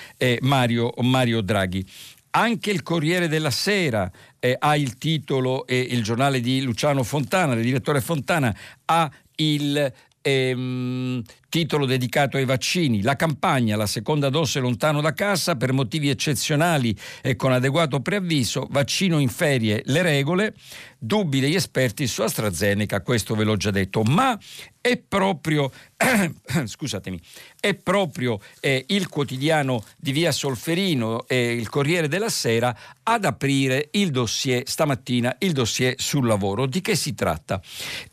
Mario, 0.41 0.93
Mario 1.01 1.41
Draghi. 1.41 1.85
Anche 2.31 2.71
il 2.71 2.81
Corriere 2.81 3.27
della 3.27 3.51
Sera 3.51 4.09
eh, 4.43 4.57
ha 4.59 4.75
il 4.75 4.97
titolo 4.97 5.65
e 5.65 5.79
il 5.79 6.03
giornale 6.03 6.41
di 6.41 6.61
Luciano 6.61 7.01
Fontana, 7.03 7.53
il 7.53 7.63
direttore 7.63 8.01
Fontana, 8.01 8.53
ha 8.83 9.09
il 9.35 9.93
ehm, 10.21 11.21
titolo 11.53 11.85
dedicato 11.85 12.37
ai 12.37 12.45
vaccini. 12.45 13.03
La 13.03 13.15
campagna, 13.15 13.75
la 13.75 13.85
seconda 13.85 14.29
dose 14.29 14.59
lontano 14.59 15.01
da 15.01 15.13
casa 15.13 15.55
per 15.55 15.71
motivi 15.71 16.09
eccezionali 16.09 16.97
e 17.21 17.35
con 17.35 17.51
adeguato 17.51 17.99
preavviso, 17.99 18.65
vaccino 18.71 19.19
in 19.19 19.29
ferie, 19.29 19.83
le 19.85 20.01
regole, 20.01 20.55
dubbi 20.97 21.39
degli 21.39 21.53
esperti 21.53 22.07
su 22.07 22.23
AstraZeneca, 22.23 23.01
questo 23.01 23.35
ve 23.35 23.43
l'ho 23.43 23.55
già 23.55 23.69
detto, 23.69 24.01
ma 24.01 24.35
è 24.81 24.97
proprio, 24.97 25.71
scusatemi, 26.65 27.19
è 27.59 27.73
proprio 27.73 28.39
eh, 28.59 28.83
il 28.87 29.07
quotidiano 29.07 29.83
di 29.97 30.11
Via 30.11 30.31
Solferino 30.31 31.25
e 31.27 31.53
il 31.53 31.69
Corriere 31.69 32.07
della 32.07 32.29
Sera 32.29 32.75
ad 33.03 33.23
aprire 33.25 33.89
il 33.91 34.11
dossier 34.11 34.63
stamattina, 34.65 35.35
il 35.39 35.53
dossier 35.53 35.93
sul 35.97 36.25
lavoro. 36.25 36.65
Di 36.65 36.81
che 36.81 36.95
si 36.95 37.13
tratta? 37.13 37.61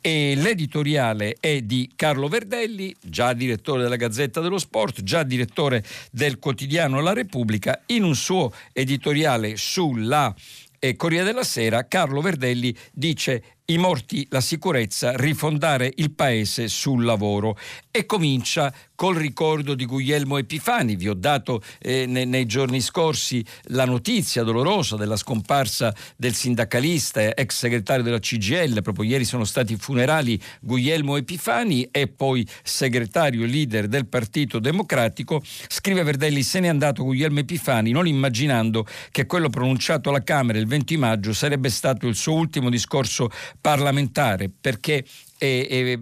E 0.01 0.35
l'editoriale 0.37 1.37
è 1.41 1.61
di 1.63 1.91
Carlo 1.97 2.29
Verdelli, 2.29 2.95
già 3.01 3.30
direttore 3.33 3.83
della 3.83 3.97
Gazzetta 3.97 4.41
dello 4.41 4.59
Sport, 4.59 5.03
già 5.03 5.23
direttore 5.23 5.85
del 6.11 6.39
quotidiano 6.39 7.01
La 7.01 7.13
Repubblica, 7.13 7.83
in 7.87 8.05
un 8.05 8.15
suo 8.15 8.53
editoriale 8.73 9.57
sulla 9.57 10.35
eh, 10.81 10.97
Corriere 10.97 11.25
della 11.25 11.45
Sera, 11.45 11.87
Carlo 11.87 12.21
Verdelli 12.21 12.75
dice 12.93 13.59
i 13.67 13.79
morti, 13.79 14.27
la 14.31 14.41
sicurezza, 14.41 15.15
rifondare 15.15 15.93
il 15.97 16.11
paese 16.13 16.67
sul 16.67 17.05
lavoro 17.05 17.57
e 17.91 18.05
comincia 18.07 18.75
col 19.01 19.17
ricordo 19.17 19.75
di 19.75 19.87
Guglielmo 19.87 20.37
Epifani. 20.37 20.95
Vi 20.95 21.09
ho 21.09 21.15
dato 21.15 21.63
eh, 21.79 22.05
nei, 22.05 22.27
nei, 22.27 22.45
giorni 22.45 22.83
scorsi 22.83 23.43
la 23.69 23.87
notizia 23.87 24.43
dolorosa 24.43 24.97
della 24.97 25.17
scomparsa 25.17 25.95
del 26.19 26.35
sindacalista, 26.35 27.35
ex 27.35 27.57
segretario 27.57 28.03
della 28.05 28.19
CGL. 28.19 28.83
Proprio 28.83 29.07
ieri 29.07 29.25
sono 29.25 29.45
stati 29.45 29.73
i 29.73 29.77
funerali 29.77 30.39
Guglielmo 30.61 31.17
Epifani 31.17 31.89
e 31.91 32.09
poi 32.09 32.47
segretario 32.63 33.45
e 33.45 33.47
leader 33.47 33.89
del 33.89 34.07
Partito 34.07 34.59
Democratico. 34.59 35.43
Scrive 35.67 36.03
Verdelli, 36.03 36.43
se 36.43 36.61
n'è 36.61 36.69
andato 36.69 37.03
Guglielmo 37.03 37.39
Epifani 37.39 37.93
non 37.93 38.07
immaginando 38.07 38.87
che 39.11 39.25
quello 39.25 39.49
pronunciato 39.49 40.11
alla 40.11 40.23
Camera 40.23 40.59
il 40.59 40.67
20 40.67 40.99
maggio 40.99 41.33
sarebbe 41.33 41.71
stato 41.71 42.07
il 42.07 42.17
suo 42.17 42.35
ultimo 42.35 42.69
discorso 42.69 43.31
parlamentare 43.63 44.51
perché 44.61 45.07
eh, 45.39 45.67
eh, 45.71 45.99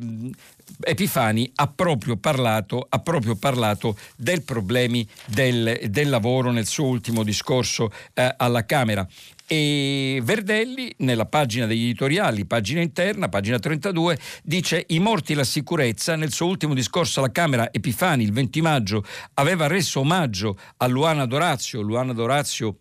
Epifani 0.81 1.51
ha 1.57 1.67
proprio 1.67 2.17
parlato, 2.17 2.87
ha 2.89 2.99
proprio 3.01 3.37
parlato 3.37 3.97
dei 4.17 4.41
problemi 4.43 5.07
del, 5.27 5.87
del, 5.89 6.09
lavoro 6.09 6.51
nel 6.51 6.67
suo 6.67 6.87
ultimo 6.87 7.23
discorso 7.23 7.91
eh, 8.15 8.35
alla 8.37 8.65
Camera. 8.65 9.07
E 9.47 10.21
Verdelli, 10.23 10.95
nella 10.99 11.25
pagina 11.25 11.67
degli 11.67 11.85
editoriali, 11.85 12.45
pagina 12.45 12.83
interna, 12.83 13.29
pagina 13.29 13.59
32, 13.59 14.19
dice 14.43 14.85
i 14.89 14.99
morti 14.99 15.35
la 15.35 15.45
sicurezza. 15.45 16.17
Nel 16.17 16.33
suo 16.33 16.47
ultimo 16.47 16.75
discorso 16.75 17.21
alla 17.21 17.33
Camera, 17.33 17.73
Epifani, 17.73 18.25
il 18.25 18.33
20 18.33 18.61
maggio, 18.61 19.05
aveva 19.35 19.67
reso 19.67 20.01
omaggio 20.01 20.59
a 20.77 20.87
Luana 20.87 21.25
Dorazio. 21.25 21.81
Luana 21.81 22.13
Dorazio 22.13 22.81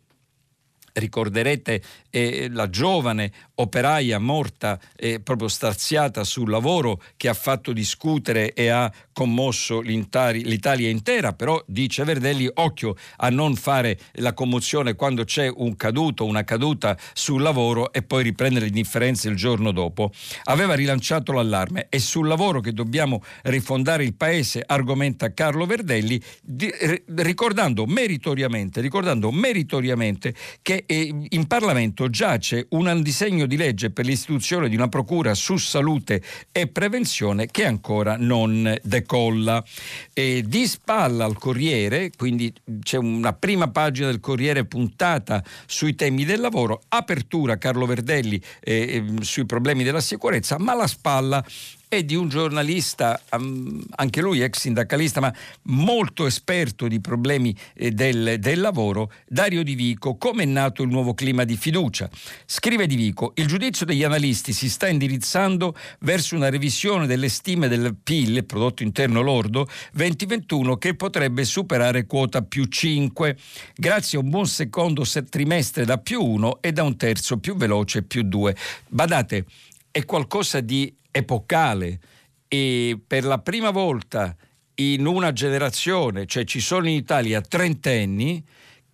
ricorderete 1.00 1.82
eh, 2.18 2.50
la 2.52 2.70
giovane 2.70 3.32
operaia 3.56 4.18
morta 4.20 4.80
eh, 4.96 5.20
proprio 5.20 5.48
starziata 5.48 6.24
sul 6.24 6.50
lavoro 6.50 7.02
che 7.16 7.28
ha 7.28 7.34
fatto 7.34 7.74
discutere 7.74 8.54
e 8.54 8.70
ha 8.70 8.92
commosso 9.14 9.82
l'Italia 9.82 10.90
intera, 10.90 11.34
però 11.34 11.64
dice 11.68 12.04
Verdelli 12.04 12.50
occhio 12.56 12.96
a 13.18 13.30
non 13.30 13.56
fare 13.56 14.00
la 14.14 14.34
commozione 14.34 14.96
quando 14.96 15.24
c'è 15.24 15.52
un 15.54 15.76
caduto, 15.76 16.26
una 16.26 16.44
caduta 16.44 16.98
sul 17.14 17.42
lavoro 17.42 17.92
e 17.92 18.02
poi 18.04 18.24
riprendere 18.24 18.66
l'indifferenza 18.66 19.30
il 19.30 19.36
giorno 19.36 19.72
dopo. 19.72 20.12
Aveva 20.46 20.74
rilanciato 20.74 21.32
l'allarme 21.32 21.88
e 21.90 22.00
sul 22.00 22.28
lavoro 22.28 22.62
che 22.62 22.74
dobbiamo 22.74 23.24
rifondare 23.44 24.04
il 24.04 24.14
paese, 24.14 24.64
argomenta 24.66 25.34
Carlo 25.34 25.66
Verdelli, 25.66 26.22
di, 26.42 26.72
ricordando 27.16 27.86
meritoriamente, 27.86 28.82
ricordando 28.82 29.32
meritoriamente 29.32 30.34
che 30.62 30.84
eh, 30.86 31.14
in 31.30 31.48
Parlamento 31.48 32.07
giace 32.10 32.68
un 32.70 33.02
disegno 33.02 33.46
di 33.46 33.58
legge 33.58 33.92
per 33.92 34.06
l'istituzione 34.06 34.70
di 34.70 34.76
una 34.76 34.88
procura 34.88 35.34
su 35.34 35.58
salute 35.58 36.22
e 36.52 36.68
prevenzione 36.68 37.48
che 37.48 37.66
ancora 37.66 38.16
non 38.18 38.78
decorre 38.84 39.16
colla. 39.18 39.64
E 40.14 40.44
di 40.46 40.68
spalla 40.68 41.26
al 41.26 41.38
Corriere, 41.38 42.12
quindi 42.16 42.54
c'è 42.82 42.98
una 42.98 43.34
prima 43.34 43.70
pagina 43.70 44.08
del 44.08 44.20
Corriere 44.20 44.66
puntata 44.66 45.44
sui 45.66 45.96
temi 45.96 46.24
del 46.24 46.40
lavoro, 46.40 46.84
apertura 46.90 47.58
Carlo 47.58 47.86
Verdelli 47.86 48.42
eh, 48.62 49.04
sui 49.22 49.46
problemi 49.46 49.84
della 49.84 50.02
sicurezza, 50.02 50.58
ma 50.60 50.76
la 50.76 50.88
spalla 50.88 51.44
è 51.90 52.04
di 52.04 52.16
un 52.16 52.28
giornalista, 52.28 53.22
anche 53.30 54.22
lui 54.22 54.42
ex 54.42 54.60
sindacalista, 54.60 55.22
ma 55.22 55.34
molto 55.64 56.26
esperto 56.26 56.88
di 56.88 57.00
problemi 57.00 57.56
eh, 57.74 57.92
del, 57.92 58.38
del 58.40 58.60
lavoro, 58.60 59.12
Dario 59.28 59.64
Di 59.64 59.76
Vico, 59.76 60.18
come 60.18 60.44
è 60.44 60.46
nato 60.46 60.84
il 60.84 60.90
nuovo 60.90 61.14
clima 61.14 61.46
di 61.46 61.56
fiducia. 61.56 62.10
Scrive 62.46 62.88
Di 62.88 62.96
Vico, 62.96 63.32
il 63.36 63.48
giudizio 63.48 63.86
degli 63.86 64.04
analisti 64.04 64.52
si 64.52 64.70
sta 64.70 64.88
indirizzando 64.88 65.76
verso 66.00 66.36
una 66.36 66.50
revisione 66.50 67.08
delle 67.08 67.30
stime 67.30 67.70
del 67.70 67.96
PIL, 67.96 68.44
prodotto 68.44 68.84
interno 68.84 69.22
lordo, 69.22 69.68
2021 69.94 70.78
che 70.78 70.96
potrebbe 70.96 71.46
superare 71.46 72.06
quota 72.06 72.42
più 72.42 72.66
5, 72.66 73.38
grazie 73.76 74.18
a 74.18 74.22
un 74.22 74.30
buon 74.30 74.48
secondo 74.48 75.06
trimestre 75.30 75.86
da 75.86 75.98
più 75.98 76.22
1 76.22 76.62
e 76.62 76.72
da 76.74 76.84
un 76.84 76.98
terzo 76.98 77.38
più 77.38 77.56
veloce 77.56 78.04
più 78.04 78.24
2. 78.24 78.56
Badate, 78.90 79.46
è 79.90 80.06
qualcosa 80.06 80.60
di 80.60 80.94
epocale 81.18 82.00
e 82.48 83.00
per 83.06 83.26
la 83.26 83.40
prima 83.40 83.72
volta 83.72 84.36
in 84.76 85.06
una 85.06 85.34
generazione, 85.34 86.26
cioè 86.26 86.44
ci 86.46 86.60
sono 86.60 86.88
in 86.88 86.96
Italia 86.96 87.42
trentenni 87.42 88.44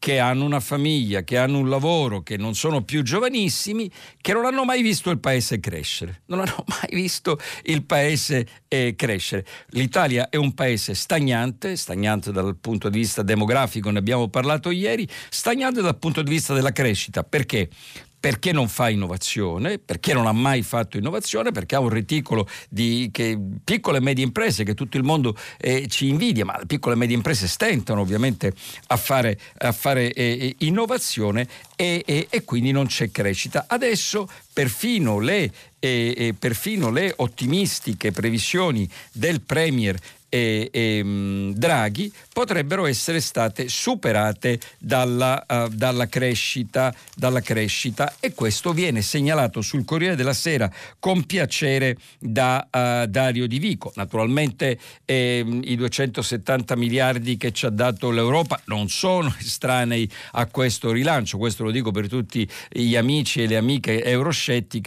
che 0.03 0.19
hanno 0.19 0.43
una 0.43 0.59
famiglia, 0.59 1.21
che 1.21 1.37
hanno 1.37 1.59
un 1.59 1.69
lavoro, 1.69 2.23
che 2.23 2.35
non 2.35 2.55
sono 2.55 2.83
più 2.83 3.03
giovanissimi, 3.03 3.89
che 4.19 4.33
non 4.33 4.43
hanno 4.43 4.65
mai 4.65 4.81
visto 4.81 5.09
il 5.09 5.19
paese 5.19 5.61
crescere. 5.61 6.23
Non 6.25 6.39
hanno 6.39 6.65
mai 6.67 6.89
visto 6.91 7.39
il 7.63 7.85
paese 7.85 8.45
eh, 8.67 8.95
crescere. 8.97 9.45
L'Italia 9.69 10.27
è 10.27 10.35
un 10.35 10.53
paese 10.53 10.93
stagnante, 10.93 11.77
stagnante 11.77 12.33
dal 12.33 12.57
punto 12.57 12.89
di 12.89 12.99
vista 12.99 13.23
demografico, 13.23 13.91
ne 13.91 13.99
abbiamo 13.99 14.27
parlato 14.27 14.71
ieri, 14.71 15.07
stagnante 15.29 15.81
dal 15.81 15.97
punto 15.97 16.21
di 16.21 16.29
vista 16.29 16.53
della 16.53 16.73
crescita. 16.73 17.23
Perché? 17.23 17.69
Perché 18.23 18.53
non 18.53 18.69
fa 18.69 18.87
innovazione, 18.87 19.79
perché 19.79 20.13
non 20.13 20.27
ha 20.27 20.31
mai 20.31 20.61
fatto 20.61 20.95
innovazione, 20.95 21.51
perché 21.51 21.75
ha 21.75 21.81
un 21.81 21.89
reticolo 21.89 22.47
di 22.69 23.09
che, 23.11 23.37
piccole 23.61 23.97
e 23.97 23.99
medie 23.99 24.23
imprese 24.23 24.63
che 24.63 24.75
tutto 24.75 24.95
il 24.95 25.03
mondo 25.03 25.35
eh, 25.57 25.87
ci 25.89 26.07
invidia, 26.07 26.45
ma 26.45 26.57
le 26.57 26.65
piccole 26.65 26.95
e 26.95 26.97
medie 26.97 27.17
imprese 27.17 27.49
stentano 27.49 27.99
ovviamente 27.99 28.53
a 28.87 28.95
fare, 28.95 29.37
a 29.57 29.73
fare 29.73 30.13
eh, 30.13 30.37
eh 30.39 30.55
innovazione 30.59 31.49
e, 31.75 32.01
e, 32.05 32.27
e, 32.29 32.45
quindi 32.45 32.71
non 32.71 32.85
c'è 32.85 33.11
crescita. 33.11 33.65
Adesso 33.67 34.25
perfino 34.53 35.19
le, 35.19 35.51
eh, 35.79 36.13
eh 36.15 36.33
perfino 36.37 36.91
le 36.91 37.11
ottimistiche 37.17 38.11
previsioni 38.11 38.87
del 39.11 39.41
Premier 39.41 39.99
e, 40.33 40.69
e 40.71 41.51
Draghi 41.53 42.11
potrebbero 42.33 42.87
essere 42.87 43.21
state 43.21 43.67
superate 43.67 44.59
dalla, 44.79 45.45
uh, 45.47 45.67
dalla, 45.67 46.07
crescita, 46.07 46.91
dalla, 47.15 47.41
crescita, 47.41 48.15
e 48.19 48.33
questo 48.33 48.73
viene 48.73 49.03
segnalato 49.03 49.61
sul 49.61 49.85
Corriere 49.85 50.15
della 50.15 50.33
Sera 50.33 50.71
con 50.97 51.25
piacere 51.25 51.97
da 52.17 52.67
uh, 52.67 53.05
Dario 53.05 53.45
Di 53.45 53.59
Vico. 53.59 53.91
Naturalmente 53.93 54.79
ehm, 55.05 55.61
i 55.65 55.75
270 55.75 56.75
miliardi 56.77 57.37
che 57.37 57.51
ci 57.51 57.67
ha 57.67 57.69
dato 57.69 58.09
l'Europa 58.09 58.59
non 58.65 58.89
sono 58.89 59.31
estranei 59.39 60.09
a 60.31 60.47
questo 60.47 60.91
rilancio, 60.91 61.37
questo 61.37 61.63
lo 61.63 61.69
dico 61.69 61.91
per 61.91 62.09
tutti 62.09 62.49
gli 62.71 62.95
amici 62.95 63.43
e 63.43 63.47
le 63.47 63.57
amiche 63.57 64.03
euroscettiche, 64.03 64.42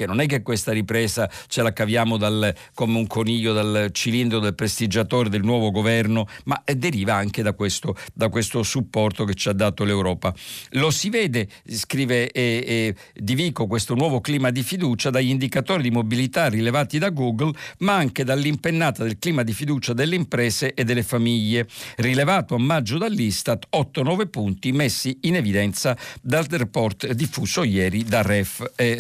non 0.07 0.21
è 0.21 0.27
che 0.27 0.43
questa 0.43 0.73
ripresa 0.73 1.31
ce 1.47 1.63
la 1.63 1.73
caviamo 1.73 2.17
dal, 2.17 2.55
come 2.75 2.99
un 2.99 3.07
coniglio 3.07 3.53
dal 3.53 3.91
cilindro 3.93 4.39
del 4.39 4.55
prestigiatore 4.55 5.29
del 5.29 5.43
nuovo 5.43 5.71
governo, 5.71 6.27
ma 6.45 6.63
deriva 6.75 7.15
anche 7.15 7.43
da 7.43 7.53
questo, 7.53 7.97
da 8.13 8.29
questo 8.29 8.63
supporto 8.63 9.25
che 9.25 9.35
ci 9.35 9.49
ha 9.49 9.53
dato 9.53 9.85
l'Europa. 9.85 10.35
Lo 10.71 10.91
si 10.91 11.11
vede, 11.11 11.49
scrive 11.67 12.31
eh, 12.31 12.65
eh, 12.67 12.95
Di 13.15 13.35
Vico, 13.35 13.67
questo 13.67 13.95
nuovo 13.95 14.21
clima 14.21 14.51
di 14.51 14.63
fiducia 14.63 15.11
dagli 15.11 15.31
indicatori 15.31 15.83
di 15.83 15.91
mobilità 15.91 16.49
rilevati 16.49 16.99
da 16.99 17.11
Google, 17.11 17.53
ma 17.79 17.95
anche 17.95 18.25
dall'impennata 18.25 19.03
del 19.03 19.19
clima 19.19 19.43
di 19.43 19.53
fiducia 19.53 19.93
delle 19.93 20.17
imprese 20.17 20.75
e 20.75 20.85
delle 20.85 21.03
famiglie, 21.03 21.67
rilevato 21.97 22.55
a 22.55 22.59
maggio 22.59 22.99
dall'Istat 22.99 23.67
8-9 23.77 24.29
punti 24.29 24.73
messi 24.73 25.19
in 25.23 25.37
evidenza 25.37 25.97
dal 26.21 26.47
report 26.49 27.13
diffuso 27.13 27.63
ieri 27.63 28.05
da 28.05 28.23
Ref 28.23 28.73
e 28.77 28.97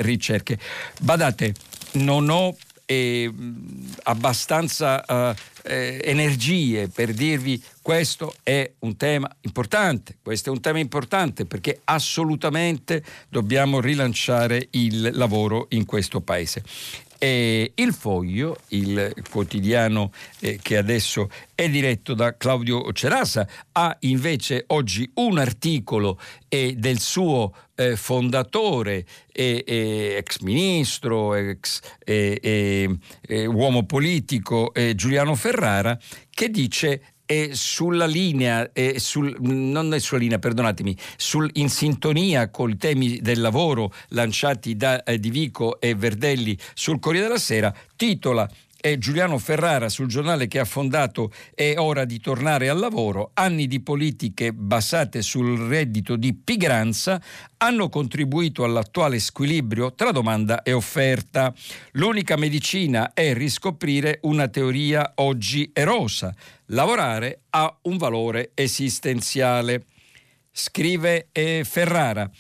Ricerche. 0.47 0.59
Badate, 1.01 1.55
non 1.93 2.31
ho 2.31 2.57
eh, 2.89 3.33
abbastanza 4.05 5.35
eh, 5.65 6.01
energie 6.05 6.89
per 6.89 7.13
dirvi 7.13 7.61
questo 7.83 8.35
è 8.45 8.71
un 8.81 8.97
tema 8.97 9.29
importante, 9.41 10.19
questo 10.23 10.51
è 10.51 10.53
un 10.53 10.61
tema 10.61 10.79
importante 10.79 11.47
perché 11.47 11.81
assolutamente 11.85 13.03
dobbiamo 13.29 13.81
rilanciare 13.81 14.69
il 14.71 15.11
lavoro 15.15 15.67
in 15.71 15.85
questo 15.85 16.21
paese. 16.21 16.63
E 17.19 17.73
il 17.75 17.93
Foglio, 17.95 18.59
il 18.69 19.15
quotidiano 19.31 20.13
eh, 20.41 20.59
che 20.61 20.77
adesso 20.77 21.31
è 21.55 21.69
diretto 21.69 22.15
da 22.15 22.37
Claudio 22.37 22.93
Cerasa, 22.93 23.49
ha 23.73 23.97
invece 24.01 24.65
oggi 24.69 25.11
un 25.15 25.39
articolo 25.39 26.21
eh, 26.49 26.75
del 26.77 26.99
suo 26.99 27.55
eh, 27.75 27.97
fondatore, 27.97 29.07
ex 29.33 30.39
ministro, 30.41 31.35
ex 31.35 31.81
uomo 33.29 33.85
politico 33.85 34.73
Giuliano 34.95 35.35
Ferrara, 35.35 35.99
che 36.31 36.49
dice 36.49 37.16
è 37.27 37.51
sulla 37.53 38.07
linea, 38.07 38.73
è 38.73 38.99
sul, 38.99 39.37
non 39.41 39.93
è 39.93 39.99
sulla 39.99 40.21
linea, 40.21 40.39
perdonatemi, 40.39 40.97
sul, 41.17 41.51
in 41.55 41.69
sintonia 41.69 42.49
con 42.51 42.71
i 42.71 42.77
temi 42.77 43.21
del 43.21 43.41
lavoro 43.41 43.93
lanciati 44.11 44.77
da 44.77 45.03
eh, 45.03 45.19
Di 45.19 45.31
Vico 45.31 45.81
e 45.81 45.95
Verdelli 45.95 46.57
sul 46.73 47.01
Corriere 47.01 47.27
della 47.27 47.39
Sera, 47.39 47.75
titola 47.97 48.49
è 48.87 48.99
Giuliano 48.99 49.39
Ferrara 49.39 49.89
sul 49.89 50.07
giornale 50.07 50.47
che 50.47 50.61
ha 50.61 50.65
fondato 50.65 51.33
È 51.55 51.75
ora 51.77 52.05
di 52.05 52.21
tornare 52.21 52.69
al 52.69 52.79
lavoro. 52.79 53.33
Anni 53.35 53.67
di 53.67 53.81
politiche 53.81 54.53
basate 54.53 55.23
sul 55.23 55.59
reddito 55.67 56.15
di 56.15 56.35
pigranza 56.35 57.21
hanno 57.57 57.89
contribuito 57.89 58.63
all'attuale 58.63 59.19
squilibrio 59.19 59.95
tra 59.95 60.13
domanda 60.13 60.63
e 60.63 60.73
offerta. 60.73 61.53
L'unica 61.93 62.37
medicina 62.37 63.13
è 63.13 63.35
riscoprire 63.35 64.21
una 64.23 64.47
teoria 64.47 65.13
oggi 65.17 65.71
erosa. 65.73 66.33
Lavorare 66.67 67.41
ha 67.51 67.77
un 67.83 67.97
valore 67.97 68.53
esistenziale. 68.55 69.85
Scrive 70.53 71.29
eh, 71.33 71.65
Ferrara. 71.69 72.31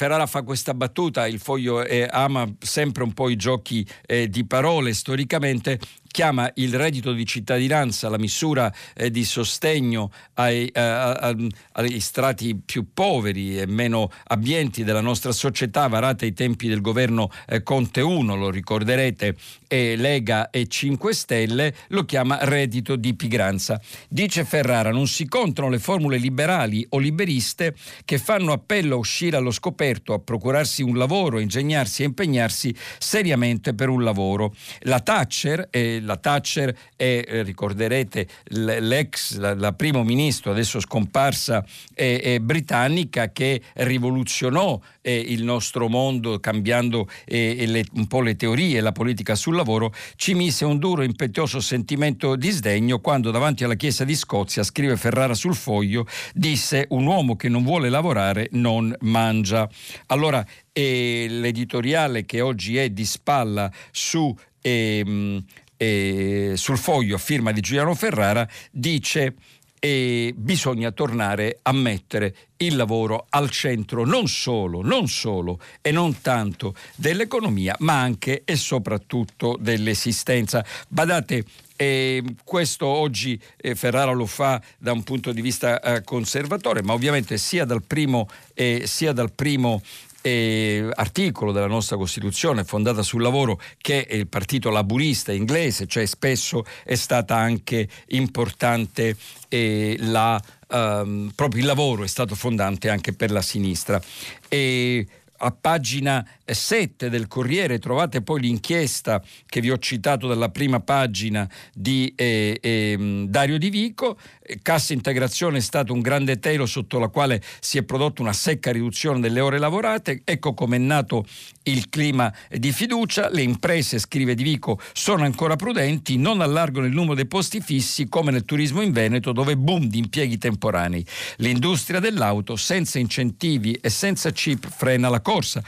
Ferrara 0.00 0.26
fa 0.26 0.44
questa 0.44 0.72
battuta, 0.72 1.26
il 1.26 1.38
foglio 1.38 1.84
eh, 1.84 2.08
ama 2.10 2.50
sempre 2.58 3.02
un 3.02 3.12
po' 3.12 3.28
i 3.28 3.36
giochi 3.36 3.86
eh, 4.06 4.30
di 4.30 4.46
parole 4.46 4.94
storicamente, 4.94 5.78
chiama 6.10 6.50
il 6.56 6.74
reddito 6.74 7.12
di 7.12 7.24
cittadinanza 7.24 8.08
la 8.08 8.18
misura 8.18 8.72
eh, 8.94 9.10
di 9.10 9.24
sostegno 9.24 10.10
ai, 10.34 10.66
eh, 10.66 10.80
ai, 10.80 12.00
strati 12.00 12.56
più 12.56 12.92
poveri 12.92 13.58
e 13.60 13.66
meno 13.66 14.10
abbienti 14.24 14.82
della 14.84 15.00
nostra 15.00 15.32
società, 15.32 15.86
varata 15.86 16.24
ai 16.24 16.32
tempi 16.32 16.68
del 16.68 16.80
governo 16.80 17.30
eh, 17.46 17.62
Conte 17.62 18.00
1, 18.00 18.34
lo 18.34 18.50
ricorderete, 18.50 19.36
e 19.68 19.96
Lega 19.96 20.50
e 20.50 20.66
5 20.66 21.14
Stelle, 21.14 21.74
lo 21.88 22.04
chiama 22.04 22.38
reddito 22.42 22.96
di 22.96 23.14
pigranza. 23.14 23.80
Dice 24.08 24.44
Ferrara, 24.44 24.90
non 24.90 25.06
si 25.06 25.28
contano 25.28 25.68
le 25.68 25.78
formule 25.78 26.16
liberali 26.16 26.84
o 26.90 26.98
liberiste 26.98 27.74
che 28.04 28.18
fanno 28.18 28.52
appello 28.52 28.96
a 28.96 28.98
uscire 28.98 29.36
allo 29.36 29.52
scoperto, 29.52 30.12
a 30.12 30.18
procurarsi 30.18 30.82
un 30.82 30.96
lavoro, 30.96 31.38
a 31.38 31.40
ingegnarsi 31.40 32.02
e 32.02 32.06
impegnarsi 32.06 32.74
seriamente 32.98 33.74
per 33.74 33.88
un 33.88 34.02
lavoro. 34.02 34.54
La 34.80 35.00
Thatcher 35.00 35.68
e 35.70 35.99
la 36.00 36.16
Thatcher 36.16 36.76
è, 36.96 37.22
eh, 37.26 37.42
ricorderete, 37.42 38.28
l'ex, 38.44 39.36
la, 39.36 39.54
la, 39.54 39.72
primo 39.72 40.02
ministro, 40.02 40.50
adesso 40.50 40.80
scomparsa, 40.80 41.64
è 41.94 42.38
britannica, 42.40 43.30
che 43.32 43.60
rivoluzionò 43.74 44.78
eh, 45.02 45.16
il 45.16 45.44
nostro 45.44 45.88
mondo 45.88 46.38
cambiando 46.40 47.08
eh, 47.24 47.64
le, 47.66 47.84
un 47.94 48.06
po' 48.06 48.20
le 48.20 48.36
teorie, 48.36 48.80
la 48.80 48.92
politica 48.92 49.34
sul 49.34 49.56
lavoro, 49.56 49.92
ci 50.16 50.34
mise 50.34 50.64
un 50.64 50.78
duro 50.78 51.02
impetuoso 51.02 51.60
sentimento 51.60 52.36
di 52.36 52.50
sdegno 52.50 52.98
quando 53.00 53.30
davanti 53.30 53.64
alla 53.64 53.74
Chiesa 53.74 54.04
di 54.04 54.14
Scozia, 54.14 54.62
scrive 54.62 54.96
Ferrara 54.96 55.34
sul 55.34 55.54
foglio, 55.54 56.06
disse 56.34 56.86
un 56.90 57.06
uomo 57.06 57.36
che 57.36 57.48
non 57.48 57.62
vuole 57.62 57.88
lavorare 57.88 58.48
non 58.52 58.94
mangia. 59.00 59.68
Allora, 60.06 60.44
eh, 60.72 61.26
l'editoriale 61.28 62.24
che 62.24 62.40
oggi 62.40 62.76
è 62.76 62.90
di 62.90 63.04
spalla 63.04 63.70
su 63.90 64.34
ehm, 64.60 65.42
eh, 65.82 66.52
sul 66.56 66.76
foglio 66.76 67.14
a 67.14 67.18
firma 67.18 67.52
di 67.52 67.62
Giuliano 67.62 67.94
Ferrara 67.94 68.46
dice 68.70 69.34
e 69.82 70.34
bisogna 70.36 70.90
tornare 70.90 71.60
a 71.62 71.72
mettere 71.72 72.34
il 72.58 72.76
lavoro 72.76 73.24
al 73.30 73.48
centro 73.48 74.04
non 74.04 74.28
solo, 74.28 74.82
non 74.82 75.08
solo 75.08 75.58
e 75.80 75.90
non 75.90 76.20
tanto 76.20 76.74
dell'economia, 76.96 77.74
ma 77.78 77.98
anche 77.98 78.42
e 78.44 78.56
soprattutto 78.56 79.56
dell'esistenza. 79.58 80.62
Badate, 80.86 81.44
eh, 81.76 82.22
questo 82.44 82.84
oggi 82.84 83.40
eh, 83.56 83.74
Ferrara 83.74 84.12
lo 84.12 84.26
fa 84.26 84.60
da 84.76 84.92
un 84.92 85.02
punto 85.02 85.32
di 85.32 85.40
vista 85.40 85.80
eh, 85.80 86.04
conservatore, 86.04 86.82
ma 86.82 86.92
ovviamente 86.92 87.38
sia 87.38 87.64
dal 87.64 87.82
primo, 87.82 88.28
eh, 88.52 88.82
sia 88.84 89.12
dal 89.12 89.32
primo 89.32 89.80
eh, 90.22 90.88
articolo 90.94 91.52
della 91.52 91.66
nostra 91.66 91.96
Costituzione 91.96 92.64
fondata 92.64 93.02
sul 93.02 93.22
lavoro 93.22 93.60
che 93.78 94.06
è 94.06 94.14
il 94.14 94.28
partito 94.28 94.70
laburista 94.70 95.32
inglese, 95.32 95.86
cioè 95.86 96.06
spesso 96.06 96.64
è 96.84 96.94
stata 96.94 97.36
anche 97.36 97.88
importante 98.08 99.16
eh, 99.48 99.96
la, 100.00 100.40
ehm, 100.68 101.32
proprio 101.34 101.60
il 101.60 101.66
lavoro 101.66 102.04
è 102.04 102.08
stato 102.08 102.34
fondante 102.34 102.88
anche 102.88 103.12
per 103.12 103.30
la 103.30 103.42
sinistra. 103.42 104.00
E 104.48 105.06
a 105.42 105.50
pagina 105.52 106.26
7 106.44 107.08
del 107.08 107.26
Corriere 107.26 107.78
trovate 107.78 108.22
poi 108.22 108.40
l'inchiesta 108.40 109.22
che 109.46 109.60
vi 109.60 109.70
ho 109.70 109.78
citato 109.78 110.26
dalla 110.26 110.50
prima 110.50 110.80
pagina 110.80 111.48
di 111.72 112.12
eh, 112.16 112.58
eh, 112.60 113.24
Dario 113.28 113.58
Di 113.58 113.70
Vico. 113.70 114.18
Cassa 114.62 114.92
integrazione 114.92 115.58
è 115.58 115.60
stato 115.60 115.92
un 115.92 116.00
grande 116.00 116.38
telo 116.38 116.66
sotto 116.66 116.98
la 116.98 117.08
quale 117.08 117.40
si 117.60 117.78
è 117.78 117.82
prodotta 117.84 118.22
una 118.22 118.32
secca 118.32 118.72
riduzione 118.72 119.20
delle 119.20 119.40
ore 119.40 119.58
lavorate. 119.58 120.22
Ecco 120.24 120.54
come 120.54 120.76
è 120.76 120.80
nato 120.80 121.24
il 121.64 121.88
clima 121.88 122.32
di 122.48 122.72
fiducia. 122.72 123.28
Le 123.30 123.42
imprese, 123.42 123.98
scrive 123.98 124.34
Di 124.34 124.42
Vico, 124.42 124.80
sono 124.92 125.24
ancora 125.24 125.56
prudenti, 125.56 126.16
non 126.16 126.40
allargano 126.40 126.86
il 126.86 126.92
numero 126.92 127.14
dei 127.14 127.26
posti 127.26 127.60
fissi 127.60 128.08
come 128.08 128.30
nel 128.30 128.44
turismo 128.44 128.82
in 128.82 128.92
Veneto 128.92 129.32
dove 129.32 129.56
boom 129.56 129.86
di 129.86 129.98
impieghi 129.98 130.36
temporanei. 130.36 131.06
L'industria 131.36 132.00
dell'auto 132.00 132.56
senza 132.56 132.98
incentivi 132.98 133.72
e 133.74 133.88
senza 133.88 134.30
chip 134.30 134.68
frena 134.68 135.08
la 135.08 135.20
corsa. 135.30 135.62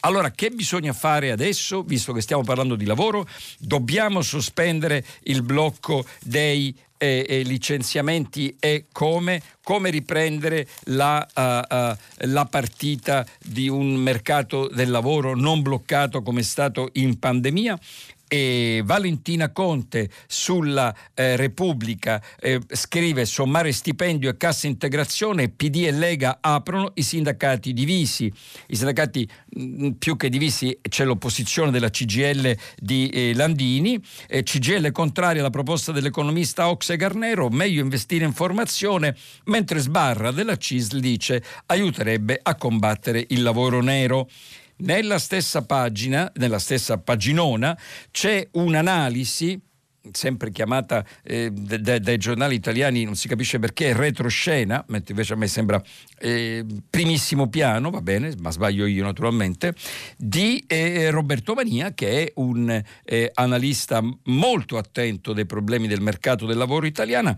Allora, 0.00 0.32
che 0.32 0.50
bisogna 0.50 0.92
fare 0.92 1.30
adesso, 1.30 1.82
visto 1.84 2.12
che 2.12 2.20
stiamo 2.20 2.42
parlando 2.42 2.74
di 2.74 2.84
lavoro? 2.84 3.28
Dobbiamo 3.58 4.22
sospendere 4.22 5.04
il 5.22 5.42
blocco 5.42 6.04
dei 6.20 6.76
eh, 6.98 7.24
eh, 7.28 7.42
licenziamenti 7.42 8.56
e 8.58 8.86
come? 8.90 9.40
Come 9.62 9.90
riprendere 9.90 10.66
la, 10.86 11.26
uh, 11.34 11.74
uh, 11.74 12.30
la, 12.32 12.44
partita 12.46 13.24
di 13.42 13.68
un 13.68 13.94
mercato 13.94 14.68
del 14.68 14.90
lavoro 14.90 15.34
non 15.34 15.62
bloccato 15.62 16.22
come 16.22 16.40
è 16.40 16.44
stato 16.44 16.90
in 16.94 17.18
pandemia? 17.18 17.78
E 18.36 18.82
Valentina 18.84 19.52
Conte 19.52 20.10
sulla 20.26 20.92
eh, 21.14 21.36
Repubblica 21.36 22.20
eh, 22.40 22.60
scrive 22.66 23.26
sommare 23.26 23.70
stipendio 23.70 24.28
e 24.28 24.36
cassa 24.36 24.66
integrazione, 24.66 25.50
PD 25.50 25.84
e 25.84 25.92
Lega 25.92 26.38
aprono 26.40 26.90
i 26.94 27.04
sindacati 27.04 27.72
divisi. 27.72 28.24
I 28.66 28.74
sindacati 28.74 29.28
mh, 29.50 29.62
mm, 29.62 29.90
più 29.92 30.16
che 30.16 30.28
divisi 30.30 30.76
c'è 30.82 31.04
l'opposizione 31.04 31.70
della 31.70 31.90
CGL 31.90 32.56
di 32.76 33.08
eh, 33.10 33.34
Landini, 33.36 34.02
CGL 34.26 34.90
contraria 34.90 35.40
alla 35.40 35.50
proposta 35.50 35.92
dell'economista 35.92 36.68
Oxe 36.70 36.96
Garnero, 36.96 37.50
meglio 37.50 37.82
investire 37.82 38.24
in 38.24 38.32
formazione, 38.32 39.16
mentre 39.44 39.78
Sbarra 39.78 40.32
della 40.32 40.56
CISL 40.56 40.98
dice 40.98 41.40
aiuterebbe 41.66 42.40
a 42.42 42.56
combattere 42.56 43.24
il 43.28 43.42
lavoro 43.42 43.80
nero. 43.80 44.28
Nella 44.76 45.18
stessa 45.18 45.64
pagina, 45.64 46.30
nella 46.36 46.58
stessa 46.58 46.98
paginona, 46.98 47.78
c'è 48.10 48.48
un'analisi 48.52 49.60
sempre 50.12 50.50
chiamata 50.50 51.04
eh, 51.22 51.50
dai, 51.50 52.00
dai 52.00 52.18
giornali 52.18 52.54
italiani, 52.54 53.04
non 53.04 53.14
si 53.14 53.28
capisce 53.28 53.58
perché, 53.58 53.92
retroscena, 53.92 54.84
mentre 54.88 55.12
invece 55.12 55.32
a 55.32 55.36
me 55.36 55.46
sembra 55.46 55.82
eh, 56.18 56.64
primissimo 56.90 57.48
piano, 57.48 57.90
va 57.90 58.00
bene, 58.00 58.34
ma 58.38 58.50
sbaglio 58.50 58.86
io 58.86 59.04
naturalmente, 59.04 59.74
di 60.16 60.62
eh, 60.66 61.10
Roberto 61.10 61.54
Mania, 61.54 61.94
che 61.94 62.24
è 62.24 62.32
un 62.36 62.82
eh, 63.04 63.30
analista 63.34 64.02
molto 64.24 64.76
attento 64.76 65.32
dei 65.32 65.46
problemi 65.46 65.88
del 65.88 66.00
mercato 66.00 66.46
del 66.46 66.56
lavoro 66.56 66.86
italiano, 66.86 67.36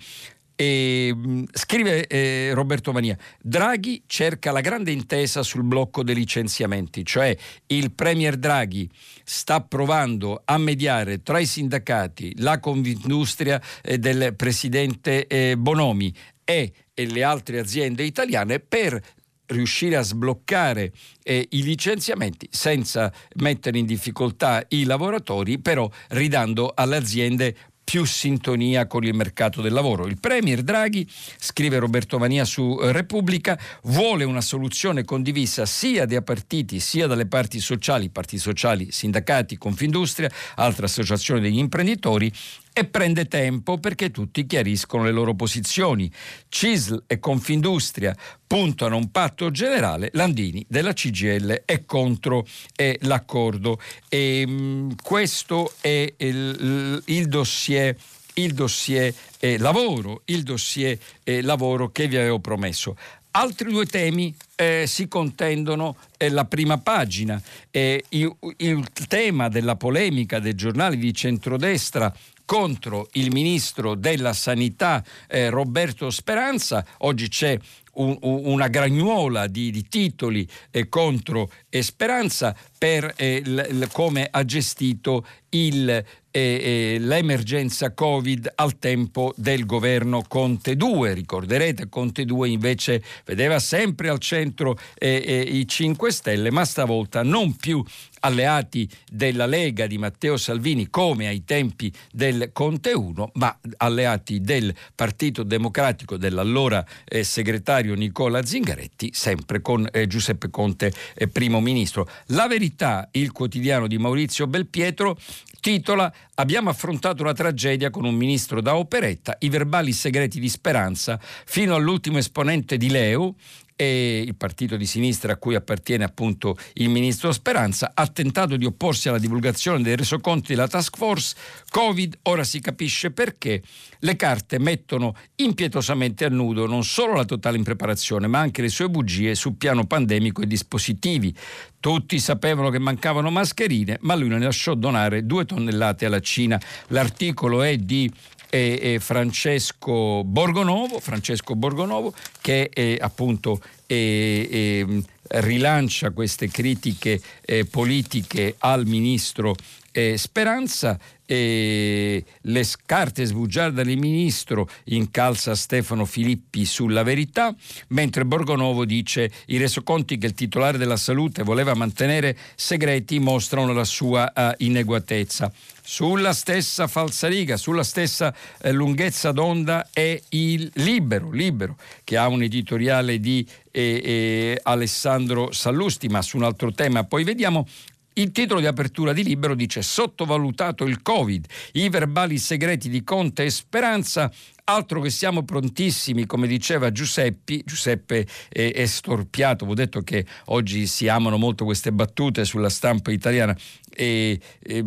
e, 0.56 1.12
mm, 1.14 1.44
scrive 1.52 2.06
eh, 2.06 2.50
Roberto 2.54 2.90
Mania, 2.92 3.16
Draghi 3.40 4.02
cerca 4.06 4.50
la 4.50 4.62
grande 4.62 4.90
intesa 4.90 5.42
sul 5.42 5.62
blocco 5.62 6.02
dei 6.02 6.14
licenziamenti, 6.14 7.04
cioè 7.04 7.36
il 7.66 7.92
Premier 7.92 8.36
Draghi 8.36 8.90
sta 9.22 9.60
provando 9.60 10.42
a 10.44 10.56
mediare 10.58 11.22
tra 11.22 11.38
i 11.38 11.46
sindacati, 11.46 12.40
la 12.40 12.58
Confindustria 12.58 13.60
eh, 13.82 13.98
del 13.98 14.34
Presidente 14.34 15.26
eh, 15.26 15.56
Bonomi 15.56 16.12
e, 16.42 16.72
e 16.94 17.06
le 17.06 17.22
altre 17.22 17.58
aziende 17.58 18.02
italiane 18.02 18.58
per 18.58 19.00
riuscire 19.46 19.96
a 19.96 20.02
sbloccare 20.02 20.92
eh, 21.22 21.46
i 21.50 21.62
licenziamenti 21.62 22.48
senza 22.50 23.12
mettere 23.36 23.78
in 23.78 23.86
difficoltà 23.86 24.64
i 24.68 24.84
lavoratori, 24.84 25.58
però 25.58 25.88
ridando 26.08 26.72
alle 26.74 26.96
aziende 26.96 27.56
più 27.88 28.04
sintonia 28.04 28.88
con 28.88 29.04
il 29.04 29.14
mercato 29.14 29.60
del 29.62 29.72
lavoro. 29.72 30.08
Il 30.08 30.18
Premier 30.18 30.62
Draghi, 30.62 31.08
scrive 31.38 31.78
Roberto 31.78 32.18
Mania 32.18 32.44
su 32.44 32.76
Repubblica, 32.80 33.56
vuole 33.84 34.24
una 34.24 34.40
soluzione 34.40 35.04
condivisa 35.04 35.66
sia 35.66 36.04
dai 36.04 36.20
partiti 36.20 36.80
sia 36.80 37.06
dalle 37.06 37.26
parti 37.26 37.60
sociali, 37.60 38.08
parti 38.08 38.38
sociali, 38.38 38.90
sindacati, 38.90 39.56
Confindustria, 39.56 40.28
altre 40.56 40.86
associazioni 40.86 41.40
degli 41.40 41.58
imprenditori 41.58 42.32
e 42.78 42.84
prende 42.84 43.26
tempo 43.26 43.78
perché 43.78 44.10
tutti 44.10 44.44
chiariscono 44.44 45.04
le 45.04 45.10
loro 45.10 45.34
posizioni. 45.34 46.12
CISL 46.50 47.04
e 47.06 47.18
Confindustria 47.18 48.14
puntano 48.46 48.96
a 48.96 48.98
un 48.98 49.10
patto 49.10 49.50
generale, 49.50 50.10
Landini 50.12 50.62
della 50.68 50.92
CGL 50.92 51.62
è 51.64 51.86
contro 51.86 52.46
eh, 52.76 52.98
l'accordo. 53.04 53.80
E, 54.10 54.46
mh, 54.46 54.52
mm, 54.52 54.90
questo 55.02 55.72
è 55.80 56.12
il, 56.18 57.02
il 57.06 57.28
dossier 57.28 57.96
il 58.34 58.52
dossier 58.52 59.14
eh, 59.38 59.56
lavoro, 59.56 60.20
il 60.26 60.42
dossier 60.42 60.98
eh, 61.24 61.40
lavoro 61.40 61.90
che 61.90 62.06
vi 62.06 62.18
avevo 62.18 62.40
promesso. 62.40 62.94
Altri 63.30 63.70
due 63.70 63.86
temi 63.86 64.34
eh, 64.54 64.84
si 64.86 65.08
contendono 65.08 65.96
la 66.18 66.44
prima 66.44 66.76
pagina. 66.76 67.40
Eh, 67.70 68.04
il, 68.10 68.34
il, 68.58 68.86
tema 69.08 69.48
della 69.48 69.76
polemica 69.76 70.38
dei 70.38 70.54
giornali 70.54 70.98
di 70.98 71.14
centrodestra 71.14 72.14
contro 72.46 73.08
il 73.12 73.30
ministro 73.30 73.94
della 73.94 74.32
Sanità 74.32 75.04
eh, 75.28 75.50
Roberto 75.50 76.08
Speranza. 76.08 76.86
Oggi 76.98 77.28
c'è 77.28 77.58
un, 77.94 78.16
una 78.20 78.68
gragnuola 78.68 79.46
di, 79.46 79.70
di 79.70 79.86
titoli 79.88 80.48
eh, 80.70 80.88
contro 80.88 81.50
Speranza 81.68 82.56
per 82.78 83.12
eh, 83.16 83.42
l, 83.44 83.80
l, 83.80 83.88
come 83.92 84.26
ha 84.30 84.44
gestito 84.44 85.26
il 85.50 86.04
eh, 86.36 86.98
l'emergenza 86.98 87.92
Covid 87.92 88.52
al 88.56 88.78
tempo 88.78 89.32
del 89.36 89.64
governo 89.64 90.22
Conte 90.26 90.76
2. 90.76 91.14
Ricorderete, 91.14 91.88
Conte 91.88 92.24
2 92.24 92.48
invece 92.48 93.02
vedeva 93.24 93.58
sempre 93.58 94.08
al 94.08 94.18
centro 94.18 94.78
eh, 94.98 95.22
eh, 95.24 95.40
i 95.40 95.66
5 95.66 96.10
Stelle, 96.10 96.50
ma 96.50 96.64
stavolta 96.64 97.22
non 97.22 97.56
più 97.56 97.82
alleati 98.20 98.88
della 99.10 99.46
Lega 99.46 99.86
di 99.86 99.98
Matteo 99.98 100.36
Salvini 100.36 100.88
come 100.90 101.28
ai 101.28 101.44
tempi 101.44 101.92
del 102.12 102.50
Conte 102.52 102.92
1, 102.92 103.30
ma 103.34 103.58
alleati 103.78 104.40
del 104.40 104.74
Partito 104.94 105.42
Democratico 105.42 106.16
dell'allora 106.16 106.84
eh, 107.04 107.24
segretario 107.24 107.94
Nicola 107.94 108.44
Zingaretti, 108.44 109.10
sempre 109.12 109.60
con 109.60 109.88
eh, 109.92 110.06
Giuseppe 110.06 110.50
Conte 110.50 110.92
eh, 111.14 111.28
primo 111.28 111.60
ministro. 111.60 112.08
La 112.26 112.46
verità, 112.46 113.08
il 113.12 113.32
quotidiano 113.32 113.86
di 113.86 113.98
Maurizio 113.98 114.46
Belpietro, 114.46 115.18
titola 115.60 116.12
Abbiamo 116.34 116.70
affrontato 116.70 117.22
una 117.22 117.32
tragedia 117.32 117.90
con 117.90 118.04
un 118.04 118.14
ministro 118.14 118.60
da 118.60 118.76
operetta, 118.76 119.36
i 119.40 119.48
verbali 119.48 119.92
segreti 119.92 120.38
di 120.38 120.48
Speranza, 120.48 121.18
fino 121.20 121.74
all'ultimo 121.74 122.18
esponente 122.18 122.76
di 122.76 122.90
Leu, 122.90 123.34
e 123.76 124.24
il 124.26 124.34
partito 124.34 124.76
di 124.76 124.86
sinistra 124.86 125.34
a 125.34 125.36
cui 125.36 125.54
appartiene 125.54 126.02
appunto 126.02 126.56
il 126.74 126.88
ministro 126.88 127.30
Speranza 127.30 127.92
ha 127.94 128.06
tentato 128.06 128.56
di 128.56 128.64
opporsi 128.64 129.10
alla 129.10 129.18
divulgazione 129.18 129.82
dei 129.82 129.94
resoconti 129.94 130.54
della 130.54 130.66
task 130.66 130.96
force 130.96 131.36
Covid, 131.68 132.18
ora 132.22 132.42
si 132.42 132.60
capisce 132.60 133.10
perché 133.10 133.62
le 134.00 134.16
carte 134.16 134.58
mettono 134.58 135.14
impietosamente 135.36 136.24
a 136.24 136.30
nudo 136.30 136.66
non 136.66 136.84
solo 136.84 137.14
la 137.14 137.26
totale 137.26 137.58
impreparazione 137.58 138.26
ma 138.26 138.38
anche 138.38 138.62
le 138.62 138.70
sue 138.70 138.88
bugie 138.88 139.34
sul 139.34 139.56
piano 139.56 139.84
pandemico 139.86 140.40
e 140.40 140.46
dispositivi. 140.46 141.34
Tutti 141.78 142.18
sapevano 142.18 142.70
che 142.70 142.78
mancavano 142.78 143.30
mascherine 143.30 143.98
ma 144.00 144.14
lui 144.14 144.28
ne 144.28 144.38
lasciò 144.38 144.74
donare 144.74 145.26
due 145.26 145.44
tonnellate 145.44 146.06
alla 146.06 146.20
Cina. 146.20 146.58
L'articolo 146.88 147.62
è 147.62 147.76
di 147.76 148.10
e, 148.56 148.94
e 148.94 149.00
Francesco 149.00 150.24
Borgonovo, 150.24 150.98
Francesco 150.98 151.54
Borgonovo 151.54 152.14
che 152.40 152.70
è, 152.72 152.96
appunto 152.98 153.60
è, 153.84 154.84
rilancia 155.28 156.10
queste 156.10 156.48
critiche 156.48 157.20
eh, 157.44 157.64
politiche 157.66 158.54
al 158.58 158.86
ministro 158.86 159.54
eh, 159.92 160.16
Speranza 160.16 160.98
e 161.26 162.24
le 162.40 162.64
carte 162.86 163.24
sbugiarde 163.24 163.84
del 163.84 163.98
ministro 163.98 164.68
incalza 164.84 165.54
Stefano 165.54 166.04
Filippi 166.04 166.64
sulla 166.64 167.02
verità, 167.02 167.54
mentre 167.88 168.24
Borgonovo 168.24 168.84
dice 168.84 169.30
i 169.46 169.58
resoconti 169.58 170.16
che 170.18 170.26
il 170.26 170.34
titolare 170.34 170.78
della 170.78 170.96
salute 170.96 171.42
voleva 171.42 171.74
mantenere 171.74 172.36
segreti 172.54 173.18
mostrano 173.18 173.72
la 173.72 173.84
sua 173.84 174.32
uh, 174.34 174.54
ineguatezza. 174.58 175.52
Sulla 175.88 176.32
stessa 176.32 176.88
falsariga, 176.88 177.56
sulla 177.56 177.84
stessa 177.84 178.34
eh, 178.60 178.72
lunghezza 178.72 179.30
d'onda 179.30 179.90
è 179.92 180.20
il 180.30 180.68
Libero, 180.74 181.30
Libero, 181.30 181.76
che 182.02 182.16
ha 182.16 182.26
un 182.26 182.42
editoriale 182.42 183.20
di 183.20 183.46
eh, 183.70 184.00
eh, 184.04 184.60
Alessandro 184.64 185.52
Sallusti, 185.52 186.08
ma 186.08 186.22
su 186.22 186.38
un 186.38 186.42
altro 186.42 186.72
tema. 186.72 187.04
Poi 187.04 187.22
vediamo 187.22 187.68
il 188.18 188.32
titolo 188.32 188.60
di 188.60 188.66
apertura 188.66 189.12
di 189.12 189.22
Libero 189.22 189.54
dice 189.54 189.82
sottovalutato 189.82 190.84
il 190.84 191.02
Covid, 191.02 191.46
i 191.72 191.88
verbali 191.88 192.38
segreti 192.38 192.88
di 192.88 193.04
Conte 193.04 193.44
e 193.44 193.50
Speranza, 193.50 194.32
altro 194.64 195.00
che 195.00 195.10
siamo 195.10 195.44
prontissimi, 195.44 196.24
come 196.24 196.46
diceva 196.46 196.90
Giuseppe, 196.90 197.62
Giuseppe 197.64 198.26
è, 198.48 198.72
è 198.72 198.86
storpiato, 198.86 199.66
ho 199.66 199.74
detto 199.74 200.00
che 200.00 200.24
oggi 200.46 200.86
si 200.86 201.08
amano 201.08 201.36
molto 201.36 201.64
queste 201.64 201.92
battute 201.92 202.44
sulla 202.44 202.70
stampa 202.70 203.10
italiana 203.10 203.56
e, 203.94 204.40
e 204.60 204.84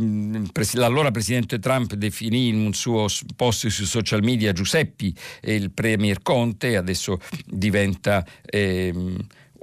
l'allora 0.74 1.12
presidente 1.12 1.60
Trump 1.60 1.94
definì 1.94 2.48
in 2.48 2.66
un 2.66 2.74
suo 2.74 3.06
post 3.36 3.68
sui 3.68 3.86
social 3.86 4.24
media 4.24 4.54
Giuseppe 4.54 5.12
il 5.44 5.72
premier 5.72 6.22
Conte, 6.22 6.76
adesso 6.78 7.20
diventa... 7.46 8.26
Eh, 8.44 8.94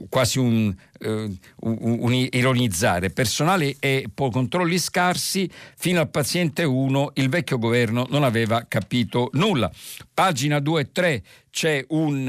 quasi 0.09 0.39
un, 0.39 0.75
uh, 1.01 1.09
un, 1.09 1.37
un, 2.01 2.15
ironizzare. 2.15 3.11
Personale 3.11 3.77
e 3.79 4.09
controlli 4.15 4.79
scarsi, 4.79 5.51
fino 5.77 6.01
al 6.01 6.11
paziente 6.11 6.65
1 6.65 7.13
il 7.15 7.29
vecchio 7.29 7.59
governo 7.59 8.07
non 8.11 8.25
aveva 8.25 8.65
capito 8.69 9.31
nulla. 9.33 9.71
Pagina 10.13 10.61
2 10.61 10.81
e 10.81 10.93
3 10.93 11.23
c'è 11.51 11.85
un... 11.89 12.29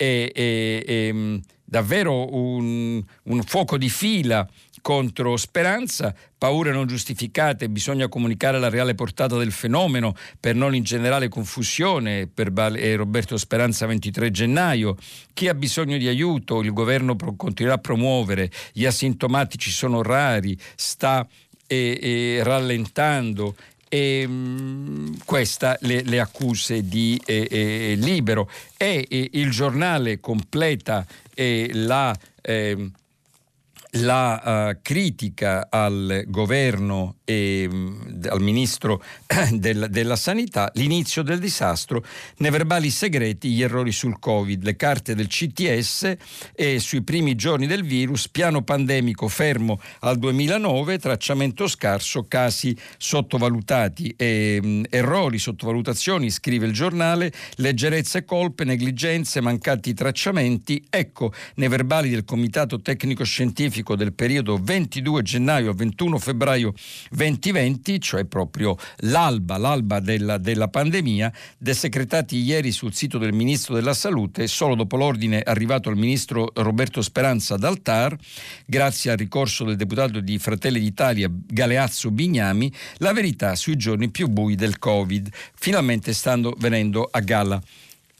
Eh, 0.00 0.30
eh, 0.32 0.84
eh, 0.86 1.40
davvero 1.68 2.34
un, 2.34 3.02
un 3.24 3.42
fuoco 3.42 3.76
di 3.76 3.90
fila 3.90 4.48
contro 4.80 5.36
Speranza, 5.36 6.14
paure 6.36 6.72
non 6.72 6.86
giustificate, 6.86 7.68
bisogna 7.68 8.08
comunicare 8.08 8.58
la 8.58 8.68
reale 8.68 8.94
portata 8.94 9.36
del 9.36 9.52
fenomeno 9.52 10.14
per 10.38 10.54
non 10.54 10.74
ingenerare 10.74 11.28
confusione, 11.28 12.26
per 12.26 12.52
Roberto 12.96 13.36
Speranza 13.36 13.86
23 13.86 14.30
gennaio, 14.30 14.96
chi 15.32 15.48
ha 15.48 15.54
bisogno 15.54 15.96
di 15.98 16.08
aiuto? 16.08 16.62
Il 16.62 16.72
governo 16.72 17.16
continuerà 17.36 17.76
a 17.76 17.80
promuovere, 17.80 18.50
gli 18.72 18.84
asintomatici 18.84 19.70
sono 19.70 20.02
rari, 20.02 20.58
sta 20.74 21.26
e, 21.66 21.98
e 22.00 22.42
rallentando. 22.42 23.54
E 23.90 24.26
mh, 24.26 24.32
mm, 24.32 25.14
questa 25.24 25.76
le, 25.80 26.02
le, 26.02 26.20
accuse 26.20 26.86
di 26.86 27.20
eh, 27.24 27.46
eh, 27.50 27.94
Libero. 27.96 28.50
E 28.76 29.06
eh, 29.08 29.30
il 29.32 29.50
giornale 29.50 30.20
completa 30.20 31.06
eh, 31.34 31.70
la 31.72 32.14
ehm, 32.42 32.90
la 33.92 34.70
uh, 34.70 34.78
critica 34.82 35.68
al 35.70 36.24
governo 36.26 37.16
e 37.24 37.66
mh, 37.68 38.28
al 38.28 38.40
ministro 38.40 39.02
del, 39.52 39.86
della 39.90 40.16
sanità, 40.16 40.70
l'inizio 40.74 41.22
del 41.22 41.38
disastro, 41.38 42.04
nei 42.38 42.50
verbali 42.50 42.90
segreti 42.90 43.50
gli 43.50 43.62
errori 43.62 43.92
sul 43.92 44.18
Covid, 44.18 44.62
le 44.62 44.76
carte 44.76 45.14
del 45.14 45.26
CTS 45.28 46.16
e 46.54 46.78
sui 46.80 47.02
primi 47.02 47.34
giorni 47.34 47.66
del 47.66 47.84
virus, 47.84 48.28
piano 48.28 48.62
pandemico 48.62 49.28
fermo 49.28 49.80
al 50.00 50.18
2009, 50.18 50.98
tracciamento 50.98 51.66
scarso, 51.66 52.26
casi 52.28 52.76
sottovalutati, 52.98 54.14
e, 54.16 54.60
mh, 54.62 54.82
errori, 54.90 55.38
sottovalutazioni, 55.38 56.30
scrive 56.30 56.66
il 56.66 56.72
giornale, 56.72 57.32
leggerezze, 57.56 58.24
colpe, 58.24 58.64
negligenze, 58.64 59.40
mancati 59.40 59.94
tracciamenti, 59.94 60.86
ecco 60.90 61.32
nei 61.54 61.68
verbali 61.68 62.10
del 62.10 62.24
Comitato 62.24 62.80
Tecnico 62.80 63.24
Scientifico 63.24 63.77
scientifico 63.78 63.96
del 63.96 64.12
periodo 64.12 64.58
22 64.60 65.22
gennaio 65.22 65.72
21 65.72 66.18
febbraio 66.18 66.72
2020, 67.10 68.00
cioè 68.00 68.24
proprio 68.24 68.76
l'alba, 68.98 69.56
l'alba 69.56 70.00
della, 70.00 70.38
della 70.38 70.68
pandemia, 70.68 71.32
desecretati 71.58 72.36
ieri 72.38 72.72
sul 72.72 72.94
sito 72.94 73.18
del 73.18 73.32
Ministro 73.32 73.74
della 73.74 73.94
Salute, 73.94 74.46
solo 74.46 74.74
dopo 74.74 74.96
l'ordine 74.96 75.40
arrivato 75.40 75.88
al 75.88 75.96
Ministro 75.96 76.50
Roberto 76.54 77.02
Speranza 77.02 77.56
dal 77.56 77.80
TAR, 77.82 78.16
grazie 78.66 79.10
al 79.10 79.16
ricorso 79.16 79.64
del 79.64 79.76
deputato 79.76 80.20
di 80.20 80.38
Fratelli 80.38 80.80
d'Italia 80.80 81.30
Galeazzo 81.30 82.10
Bignami, 82.10 82.72
la 82.98 83.12
verità 83.12 83.54
sui 83.54 83.76
giorni 83.76 84.10
più 84.10 84.28
bui 84.28 84.54
del 84.54 84.78
Covid, 84.78 85.28
finalmente 85.54 86.12
stando 86.12 86.54
venendo 86.58 87.08
a 87.10 87.20
galla. 87.20 87.60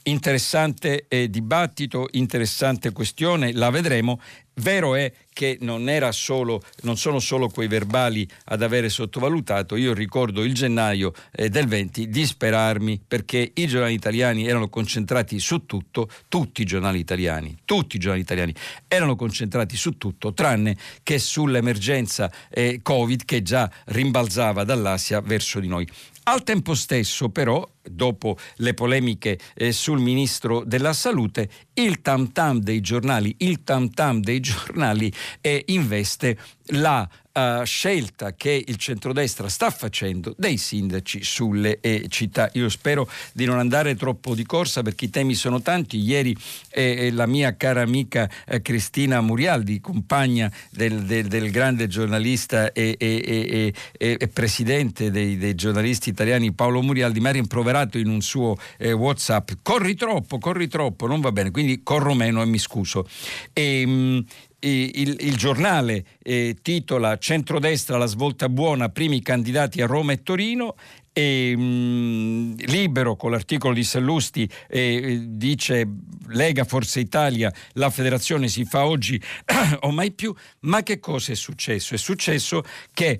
Interessante 0.08 1.04
eh, 1.08 1.28
dibattito, 1.28 2.08
interessante 2.12 2.92
questione, 2.92 3.52
la 3.52 3.68
vedremo. 3.68 4.18
Vero 4.58 4.94
è 4.94 5.12
che 5.32 5.56
non, 5.60 5.88
solo, 6.10 6.60
non, 6.82 6.96
sono 6.96 7.20
solo 7.20 7.48
quei 7.48 7.68
verbali 7.68 8.28
ad 8.46 8.62
avere 8.62 8.88
sottovalutato. 8.88 9.76
Io 9.76 9.94
ricordo 9.94 10.42
il 10.42 10.52
gennaio 10.52 11.12
eh, 11.30 11.48
del 11.48 11.68
20 11.68 12.08
disperarmi 12.08 13.00
perché 13.06 13.52
i 13.54 13.66
giornali 13.68 13.94
italiani 13.94 14.48
erano 14.48 14.68
concentrati 14.68 15.38
su 15.38 15.64
tutto, 15.64 16.08
tutti 16.26 16.62
i 16.62 16.64
giornali 16.64 16.98
italiani, 16.98 17.56
tutti 17.64 17.96
i 17.96 17.98
giornali 18.00 18.22
italiani 18.22 18.52
erano 18.88 19.14
concentrati 19.14 19.76
su 19.76 19.96
tutto, 19.96 20.32
tranne 20.32 20.76
che 21.04 21.20
sull'emergenza 21.20 22.30
eh, 22.50 22.80
Covid 22.82 23.24
che 23.24 23.42
già 23.42 23.70
rimbalzava 23.86 24.64
dall'Asia 24.64 25.20
verso 25.20 25.60
di 25.60 25.68
noi. 25.68 25.88
Al 26.30 26.42
tempo 26.42 26.74
stesso, 26.74 27.30
però, 27.30 27.66
dopo 27.82 28.36
le 28.56 28.74
polemiche 28.74 29.38
eh, 29.54 29.72
sul 29.72 29.98
ministro 29.98 30.62
della 30.62 30.92
salute, 30.92 31.48
il 31.72 32.02
tam 32.02 32.32
tam 32.32 32.58
dei 32.58 32.82
giornali, 32.82 33.34
il 33.38 33.64
tam 33.64 33.88
tam 33.88 34.20
dei 34.20 34.38
giornali 34.40 35.10
eh, 35.40 35.64
investe 35.68 36.38
la 36.72 37.08
uh, 37.38 37.64
scelta 37.64 38.34
che 38.34 38.62
il 38.66 38.76
centrodestra 38.76 39.48
sta 39.48 39.70
facendo 39.70 40.34
dei 40.36 40.56
sindaci 40.56 41.22
sulle 41.22 41.80
eh, 41.80 42.06
città. 42.08 42.50
Io 42.54 42.68
spero 42.68 43.08
di 43.32 43.44
non 43.44 43.58
andare 43.58 43.94
troppo 43.96 44.34
di 44.34 44.44
corsa 44.44 44.82
perché 44.82 45.06
i 45.06 45.10
temi 45.10 45.34
sono 45.34 45.60
tanti. 45.60 45.98
Ieri 45.98 46.36
eh, 46.70 47.06
eh 47.06 47.10
la 47.12 47.26
mia 47.26 47.56
cara 47.56 47.82
amica 47.82 48.28
eh, 48.46 48.62
Cristina 48.62 49.20
Murialdi, 49.20 49.80
compagna 49.80 50.50
del, 50.70 51.02
del, 51.02 51.26
del 51.26 51.50
grande 51.50 51.86
giornalista 51.86 52.72
e, 52.72 52.96
e, 52.98 53.72
e, 53.92 54.16
e 54.18 54.28
presidente 54.28 55.10
dei, 55.10 55.36
dei, 55.36 55.54
giornalisti 55.54 56.10
italiani 56.10 56.52
Paolo 56.52 56.82
Murialdi, 56.82 57.20
mi 57.20 57.28
ha 57.28 57.32
rimproverato 57.32 57.98
in 57.98 58.08
un 58.08 58.20
suo 58.20 58.56
eh, 58.76 58.92
WhatsApp: 58.92 59.50
corri 59.62 59.94
troppo, 59.94 60.38
corri 60.38 60.68
troppo, 60.68 61.06
non 61.06 61.20
va 61.20 61.32
bene. 61.32 61.50
Quindi 61.50 61.82
corro 61.82 62.14
meno 62.14 62.42
e 62.42 62.46
mi 62.46 62.58
scuso. 62.58 63.08
E, 63.52 63.86
mh, 63.86 63.90
mm, 63.90 64.18
il, 64.60 65.16
il, 65.20 65.36
giornale 65.36 66.04
eh, 66.22 66.56
titola 66.60 67.16
Centrodestra 67.18 67.96
la 67.96 68.06
svolta 68.06 68.48
buona, 68.48 68.88
primi 68.88 69.22
candidati 69.22 69.80
a 69.80 69.86
Roma 69.86 70.12
e 70.12 70.22
Torino 70.22 70.74
e 71.12 71.56
mh, 71.56 71.62
mm, 71.62 72.52
Libero 72.66 73.16
con 73.16 73.30
l'articolo 73.30 73.74
di 73.74 73.84
Sallusti 73.84 74.48
eh, 74.68 75.24
dice 75.26 75.88
Lega 76.28 76.64
Forza 76.64 77.00
Italia, 77.00 77.52
la 77.74 77.90
federazione 77.90 78.48
si 78.48 78.64
fa 78.64 78.86
oggi 78.86 79.20
o 79.80 79.90
mai 79.90 80.12
più, 80.12 80.34
ma 80.60 80.82
che 80.82 80.98
cosa 80.98 81.32
è 81.32 81.36
successo? 81.36 81.94
È 81.94 81.98
successo 81.98 82.62
che 82.92 83.18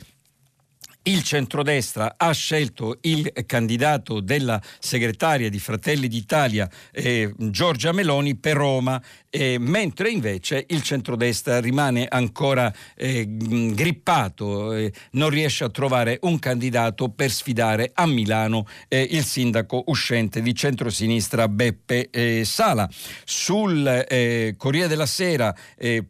il 1.09 1.23
centrodestra 1.23 2.15
ha 2.17 2.33
scelto 2.33 2.99
il 3.03 3.33
candidato 3.47 4.21
della 4.21 4.61
segretaria 4.79 5.49
di 5.49 5.59
Fratelli 5.59 6.07
d'Italia, 6.07 6.69
eh, 6.93 7.33
Giorgia 7.37 7.93
Meloni, 7.93 8.37
per 8.37 8.57
Roma 8.57 9.03
eh, 9.31 9.59
mentre 9.59 10.11
invece 10.11 10.65
il 10.69 10.83
centrodestra 10.83 11.61
rimane 11.61 12.07
ancora 12.09 12.73
eh, 12.95 13.27
grippato, 13.29 14.73
eh, 14.73 14.93
non 15.13 15.29
riesce 15.29 15.65
a 15.65 15.69
trovare 15.69 16.19
un 16.23 16.39
candidato 16.39 17.11
per 17.11 17.31
sfidare 17.31 17.91
a 17.93 18.07
Milano 18.07 18.67
eh, 18.89 19.07
il 19.11 19.25
sindaco 19.25 19.85
uscente 19.87 20.41
di 20.41 20.55
centrosinistra 20.55 21.49
Beppe 21.49 22.09
eh, 22.11 22.45
Sala. 22.45 22.89
Sul 23.25 23.87
eh, 24.09 24.55
Corriere 24.57 24.89
della 24.89 25.07
Sera 25.07 25.55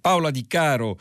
Paola 0.00 0.30
Di 0.30 0.46
Caro 0.46 0.98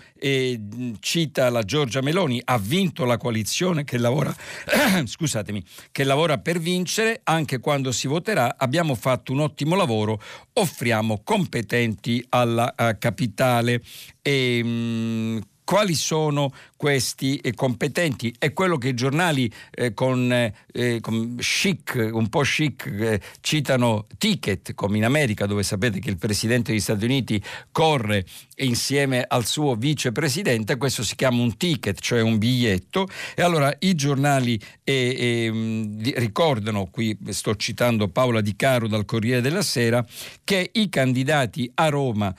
cita 0.99 1.49
la 1.49 1.61
Giorgia 1.61 2.01
Meloni, 2.01 2.41
ha 2.43 2.57
vinto 2.57 3.05
la 3.05 3.17
coalizione 3.17 3.83
che 3.83 3.97
lavora, 3.97 4.35
scusatemi, 5.05 5.63
che 5.91 6.03
lavora 6.03 6.37
per 6.39 6.59
vincere, 6.59 7.21
anche 7.23 7.59
quando 7.59 7.91
si 7.91 8.07
voterà 8.07 8.55
abbiamo 8.57 8.95
fatto 8.95 9.31
un 9.31 9.41
ottimo 9.41 9.75
lavoro, 9.75 10.21
offriamo 10.53 11.21
competenti 11.23 12.06
alla 12.29 12.73
uh, 12.77 12.95
capitale. 12.97 13.81
E, 14.21 14.61
mh, 14.63 14.67
mm, 14.67 15.37
quali 15.67 15.95
sono 15.95 16.53
questi 16.77 17.37
eh, 17.37 17.53
competenti? 17.53 18.33
È 18.37 18.53
quello 18.53 18.77
che 18.77 18.89
i 18.89 18.93
giornali 18.93 19.51
eh, 19.71 19.93
con, 19.93 20.31
eh, 20.31 20.99
con, 21.01 21.35
chic, 21.39 22.09
un 22.13 22.29
po' 22.29 22.41
chic, 22.41 22.85
eh, 22.85 23.21
citano 23.41 24.05
ticket, 24.17 24.73
come 24.75 24.97
in 24.97 25.03
America, 25.03 25.45
dove 25.47 25.63
sapete 25.63 25.99
che 25.99 26.09
il 26.09 26.17
presidente 26.17 26.71
degli 26.71 26.79
Stati 26.79 27.03
Uniti 27.03 27.43
corre 27.71 28.25
insieme 28.57 29.25
al 29.27 29.45
suo 29.45 29.75
vicepresidente, 29.75 30.77
questo 30.77 31.03
si 31.03 31.15
chiama 31.15 31.41
un 31.41 31.57
ticket, 31.57 31.99
cioè 31.99 32.21
un 32.21 32.37
biglietto, 32.37 33.07
e 33.35 33.41
allora 33.41 33.75
i 33.79 33.95
giornali 33.95 34.59
eh, 34.83 34.93
eh, 34.93 36.13
ricordano, 36.15 36.87
qui 36.91 37.17
sto 37.29 37.55
citando 37.55 38.07
Paola 38.07 38.41
Di 38.41 38.55
Caro 38.55 38.87
dal 38.87 39.05
Corriere 39.05 39.41
della 39.41 39.63
Sera, 39.63 40.05
che 40.43 40.69
i 40.73 40.89
candidati 40.89 41.69
a 41.73 41.89
Roma 41.89 42.33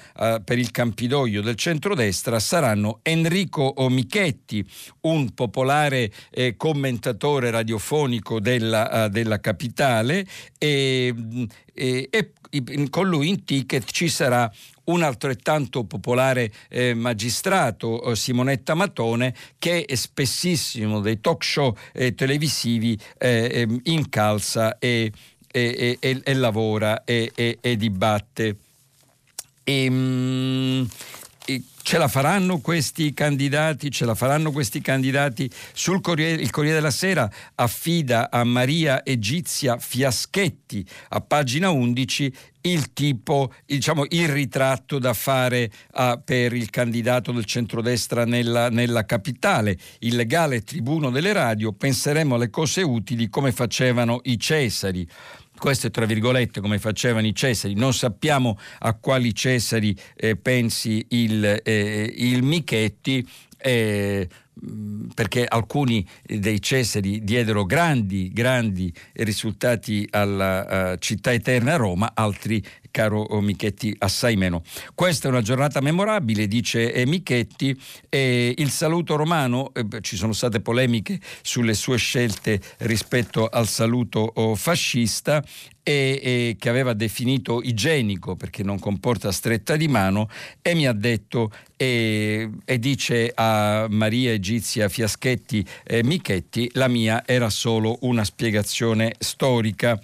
per 0.44 0.58
il 0.58 0.70
Campidoglio 0.70 1.42
del 1.42 1.56
centrodestra 1.56 2.38
saranno 2.38 3.00
Enrico 3.02 3.82
Michetti, 4.28 4.64
un 5.02 5.32
popolare 5.34 6.12
eh, 6.30 6.56
commentatore 6.56 7.50
radiofonico 7.50 8.40
della, 8.40 9.06
uh, 9.06 9.08
della 9.08 9.40
capitale 9.40 10.26
e, 10.58 11.14
e, 11.72 12.08
e, 12.10 12.32
con 12.90 13.08
lui 13.08 13.28
in 13.28 13.44
ticket 13.44 13.90
ci 13.90 14.08
sarà 14.08 14.50
un 14.84 15.02
altrettanto 15.02 15.84
popolare 15.84 16.50
eh, 16.68 16.94
magistrato, 16.94 18.02
eh, 18.02 18.16
Simonetta 18.16 18.74
Matone, 18.74 19.34
che 19.58 19.86
spessissimo 19.92 21.00
dei 21.00 21.20
talk 21.20 21.44
show 21.44 21.76
eh, 21.92 22.14
televisivi 22.14 22.98
eh, 23.18 23.50
ehm, 23.52 23.80
incalza 23.84 24.78
e, 24.78 25.12
e, 25.50 25.98
e, 26.00 26.34
lavora 26.34 27.04
e, 27.04 27.58
dibatte. 27.76 28.56
E, 29.62 29.84
ehm, 29.84 30.88
Ce 31.82 31.96
la 31.96 32.08
faranno 32.08 32.58
questi 32.58 33.14
candidati? 33.14 33.90
Ce 33.90 34.04
la 34.04 34.14
faranno 34.14 34.52
questi 34.52 34.82
candidati? 34.82 35.50
Sul 35.72 36.02
Corriere, 36.02 36.42
il 36.42 36.50
Corriere 36.50 36.76
della 36.76 36.90
Sera 36.90 37.30
affida 37.54 38.30
a 38.30 38.44
Maria 38.44 39.02
Egizia 39.02 39.78
Fiaschetti 39.78 40.86
a 41.08 41.22
pagina 41.22 41.70
11 41.70 42.32
il 42.62 42.92
tipo, 42.92 43.50
diciamo, 43.64 44.04
il 44.10 44.28
ritratto 44.28 44.98
da 44.98 45.14
fare 45.14 45.70
uh, 45.94 46.20
per 46.22 46.52
il 46.52 46.68
candidato 46.68 47.32
del 47.32 47.46
centrodestra 47.46 48.26
nella, 48.26 48.68
nella 48.68 49.06
capitale, 49.06 49.78
il 50.00 50.16
legale 50.16 50.62
tribuno 50.62 51.08
delle 51.08 51.32
radio, 51.32 51.72
penseremo 51.72 52.34
alle 52.34 52.50
cose 52.50 52.82
utili 52.82 53.30
come 53.30 53.52
facevano 53.52 54.20
i 54.24 54.38
Cesari 54.38 55.08
questo 55.58 55.88
è 55.88 55.90
tra 55.90 56.06
virgolette 56.06 56.60
come 56.60 56.78
facevano 56.78 57.26
i 57.26 57.34
Cesari, 57.34 57.74
non 57.74 57.92
sappiamo 57.92 58.58
a 58.80 58.94
quali 58.94 59.34
Cesari 59.34 59.94
eh, 60.16 60.36
pensi 60.36 61.04
il, 61.10 61.60
eh, 61.62 62.14
il 62.16 62.42
Michetti. 62.42 63.26
Eh, 63.60 64.28
perché 65.14 65.44
alcuni 65.46 66.06
dei 66.24 66.60
Cesari 66.60 67.22
diedero 67.22 67.64
grandi, 67.64 68.32
grandi 68.32 68.92
risultati 69.12 70.06
alla 70.10 70.92
uh, 70.92 70.96
città 70.98 71.32
eterna 71.32 71.76
Roma, 71.76 72.10
altri 72.14 72.60
caro 72.90 73.26
Michetti, 73.40 73.94
assai 73.98 74.36
meno. 74.36 74.62
Questa 74.94 75.28
è 75.28 75.30
una 75.30 75.42
giornata 75.42 75.80
memorabile, 75.80 76.46
dice 76.46 76.92
eh, 76.92 77.06
Michetti, 77.06 77.78
e 78.08 78.54
il 78.56 78.70
saluto 78.70 79.16
romano, 79.16 79.72
eh, 79.74 79.86
ci 80.00 80.16
sono 80.16 80.32
state 80.32 80.60
polemiche 80.60 81.20
sulle 81.42 81.74
sue 81.74 81.96
scelte 81.96 82.60
rispetto 82.78 83.46
al 83.46 83.66
saluto 83.66 84.20
oh, 84.34 84.54
fascista 84.54 85.42
e, 85.88 86.56
che 86.58 86.68
aveva 86.68 86.92
definito 86.92 87.62
igienico 87.62 88.36
perché 88.36 88.62
non 88.62 88.78
comporta 88.78 89.32
stretta 89.32 89.74
di 89.76 89.88
mano 89.88 90.28
e 90.60 90.74
mi 90.74 90.86
ha 90.86 90.92
detto 90.92 91.50
e, 91.76 92.50
e 92.64 92.78
dice 92.78 93.32
a 93.34 93.86
Maria 93.88 94.32
Egizia 94.32 94.88
Fiaschetti 94.88 95.66
eh, 95.84 96.04
Michetti 96.04 96.68
la 96.74 96.88
mia 96.88 97.22
era 97.24 97.48
solo 97.48 97.98
una 98.02 98.24
spiegazione 98.24 99.14
storica 99.18 99.98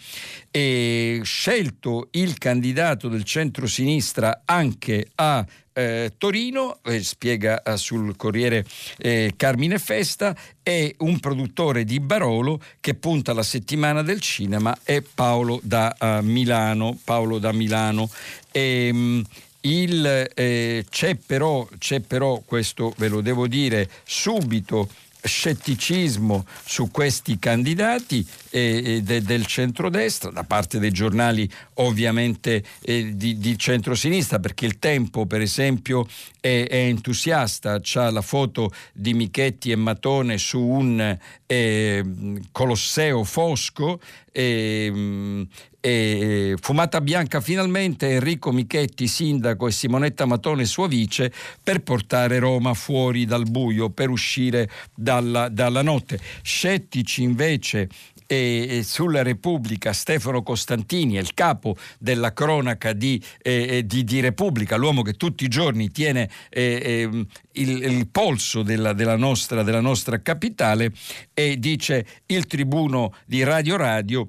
e 0.50 1.20
scelto 1.22 2.08
il 2.12 2.38
candidato 2.38 2.73
del 3.08 3.24
centro-sinistra 3.24 4.42
anche 4.44 5.08
a 5.14 5.46
eh, 5.72 6.12
Torino, 6.18 6.78
eh, 6.84 7.02
spiega 7.02 7.62
eh, 7.62 7.76
sul 7.76 8.16
Corriere 8.16 8.64
eh, 8.98 9.32
Carmine 9.36 9.78
Festa, 9.78 10.36
è 10.62 10.94
un 10.98 11.18
produttore 11.18 11.84
di 11.84 11.98
Barolo 12.00 12.60
che 12.80 12.94
punta 12.94 13.32
alla 13.32 13.42
settimana 13.42 14.02
del 14.02 14.20
cinema, 14.20 14.76
è 14.82 15.02
Paolo 15.02 15.60
da 15.62 15.94
uh, 15.98 16.24
Milano. 16.24 16.98
Paolo 17.02 17.38
da 17.38 17.52
Milano. 17.52 18.08
E, 18.52 18.90
um, 18.92 19.24
il, 19.62 20.30
eh, 20.34 20.84
c'è, 20.90 21.14
però, 21.16 21.66
c'è 21.78 22.00
però, 22.00 22.42
questo 22.44 22.92
ve 22.98 23.08
lo 23.08 23.20
devo 23.22 23.46
dire 23.46 23.88
subito, 24.04 24.88
scetticismo 25.24 26.44
su 26.64 26.90
questi 26.90 27.38
candidati 27.38 28.26
eh, 28.50 29.00
de, 29.02 29.22
del 29.22 29.46
centrodestra 29.46 30.30
da 30.30 30.44
parte 30.44 30.78
dei 30.78 30.90
giornali 30.90 31.50
ovviamente 31.74 32.62
eh, 32.82 33.16
di, 33.16 33.38
di 33.38 33.58
centrosinistra 33.58 34.38
perché 34.38 34.66
il 34.66 34.78
tempo 34.78 35.26
per 35.26 35.40
esempio 35.40 36.06
è, 36.40 36.66
è 36.68 36.76
entusiasta, 36.76 37.78
c'ha 37.80 38.10
la 38.10 38.20
foto 38.20 38.70
di 38.92 39.14
Michetti 39.14 39.70
e 39.70 39.76
Matone 39.76 40.36
su 40.36 40.60
un 40.60 41.18
eh, 41.46 42.04
Colosseo 42.52 43.24
Fosco 43.24 44.00
e, 44.30 45.46
e 45.86 46.54
Fumata 46.62 47.02
Bianca 47.02 47.42
finalmente 47.42 48.08
Enrico 48.08 48.52
Michetti, 48.52 49.06
sindaco, 49.06 49.68
e 49.68 49.70
Simonetta 49.70 50.24
Matone, 50.24 50.64
sua 50.64 50.88
vice, 50.88 51.30
per 51.62 51.82
portare 51.82 52.38
Roma 52.38 52.72
fuori 52.72 53.26
dal 53.26 53.42
buio, 53.42 53.90
per 53.90 54.08
uscire 54.08 54.70
dalla, 54.94 55.50
dalla 55.50 55.82
notte. 55.82 56.18
Scettici 56.40 57.22
invece 57.22 57.90
e 58.26 58.80
sulla 58.82 59.22
Repubblica 59.22 59.92
Stefano 59.92 60.42
Costantini 60.42 61.16
è 61.16 61.20
il 61.20 61.34
capo 61.34 61.76
della 61.98 62.32
cronaca 62.32 62.94
di, 62.94 63.22
eh, 63.42 63.82
di, 63.84 64.04
di 64.04 64.20
Repubblica, 64.20 64.76
l'uomo 64.76 65.02
che 65.02 65.12
tutti 65.12 65.44
i 65.44 65.48
giorni 65.48 65.90
tiene 65.90 66.30
eh, 66.48 66.80
ehm, 66.82 67.26
il, 67.52 67.82
il, 67.82 68.08
polso 68.08 68.62
della, 68.62 68.94
della, 68.94 69.18
nostra, 69.18 69.62
della 69.62 69.82
nostra 69.82 70.22
capitale 70.22 70.92
e 71.34 71.58
dice 71.58 72.06
il 72.24 72.46
tribuno 72.46 73.14
di 73.26 73.42
Radio 73.42 73.76
Radio 73.76 74.28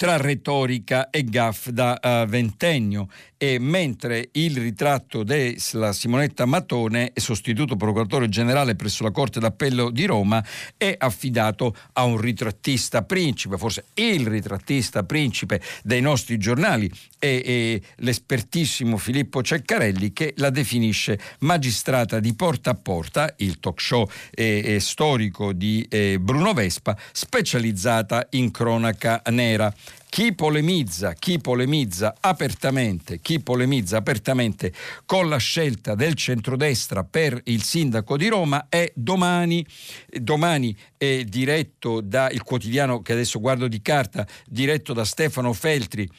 tra 0.00 0.16
retorica 0.16 1.10
e 1.10 1.24
gaff 1.24 1.68
da 1.68 2.00
uh, 2.02 2.26
ventennio 2.26 3.08
e 3.42 3.58
mentre 3.58 4.28
il 4.32 4.54
ritratto 4.58 5.22
della 5.22 5.94
Simonetta 5.94 6.44
Matone, 6.44 7.12
sostituto 7.14 7.74
procuratore 7.74 8.28
generale 8.28 8.76
presso 8.76 9.02
la 9.02 9.10
Corte 9.10 9.40
d'Appello 9.40 9.88
di 9.88 10.04
Roma, 10.04 10.44
è 10.76 10.94
affidato 10.98 11.74
a 11.94 12.04
un 12.04 12.20
ritrattista 12.20 13.00
principe, 13.02 13.56
forse 13.56 13.86
il 13.94 14.26
ritrattista 14.26 15.04
principe 15.04 15.62
dei 15.82 16.02
nostri 16.02 16.36
giornali, 16.36 16.90
è, 17.18 17.40
è 17.42 17.80
l'espertissimo 17.96 18.98
Filippo 18.98 19.42
Ceccarelli 19.42 20.12
che 20.12 20.34
la 20.36 20.50
definisce 20.50 21.18
magistrata 21.38 22.20
di 22.20 22.34
porta 22.34 22.72
a 22.72 22.74
porta, 22.74 23.32
il 23.38 23.58
talk 23.58 23.80
show 23.80 24.06
eh, 24.32 24.76
storico 24.80 25.54
di 25.54 25.86
eh, 25.88 26.18
Bruno 26.20 26.52
Vespa, 26.52 26.94
specializzata 27.10 28.26
in 28.32 28.50
cronaca 28.50 29.22
nera. 29.30 29.72
Chi 30.10 30.34
polemizza, 30.34 31.12
chi 31.12 31.38
polemizza 31.38 32.16
apertamente, 32.18 33.20
chi 33.20 33.38
polemizza 33.38 33.98
apertamente 33.98 34.72
con 35.06 35.28
la 35.28 35.36
scelta 35.36 35.94
del 35.94 36.14
centrodestra 36.14 37.04
per 37.04 37.40
il 37.44 37.62
sindaco 37.62 38.16
di 38.16 38.26
Roma 38.26 38.66
è 38.68 38.90
domani, 38.96 39.64
domani 40.08 40.76
è 40.96 41.22
diretto 41.22 42.00
da 42.00 42.28
il 42.28 42.42
quotidiano 42.42 43.02
che 43.02 43.12
adesso 43.12 43.38
guardo 43.38 43.68
di 43.68 43.80
carta, 43.80 44.26
diretto 44.46 44.92
da 44.92 45.04
Stefano 45.04 45.52
Feltri 45.52 46.10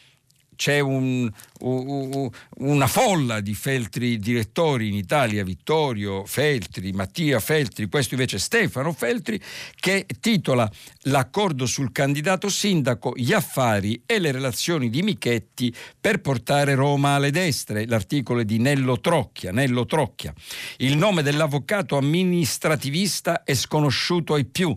c'è 0.56 0.80
un, 0.80 1.30
un, 1.62 2.30
una 2.58 2.88
folla 2.88 3.40
di 3.40 3.54
Feltri 3.54 4.18
direttori 4.18 4.90
in 4.90 4.96
Italia, 4.96 5.44
Vittorio 5.44 6.26
Feltri, 6.26 6.92
Mattia 6.92 7.40
Feltri, 7.40 7.88
questo 7.88 8.14
invece 8.14 8.38
Stefano 8.38 8.94
Feltri, 8.94 9.42
che 9.76 10.06
titola 10.20 10.70
L'accordo 11.06 11.66
sul 11.66 11.92
candidato 11.92 12.48
sindaco, 12.48 13.14
gli 13.16 13.34
affari 13.34 14.04
e 14.06 14.20
le 14.20 14.32
relazioni 14.32 14.90
di 14.90 15.02
Michetti 15.02 15.74
per 16.00 16.22
portare 16.22 16.76
Roma 16.76 17.16
alle 17.16 17.32
destre. 17.32 17.88
L'articolo 17.88 18.42
è 18.42 18.46
di 18.46 18.60
Nello 18.60 19.00
Trocchia. 19.00 19.52
Nello 19.52 19.86
Trocchia. 19.86 20.32
Il 20.78 20.98
nome 20.98 21.24
dell'avvocato 21.24 21.98
amministrativista 21.98 23.44
è 23.44 23.56
sconosciuto 23.56 24.36
ai 24.36 24.46
più 24.46 24.76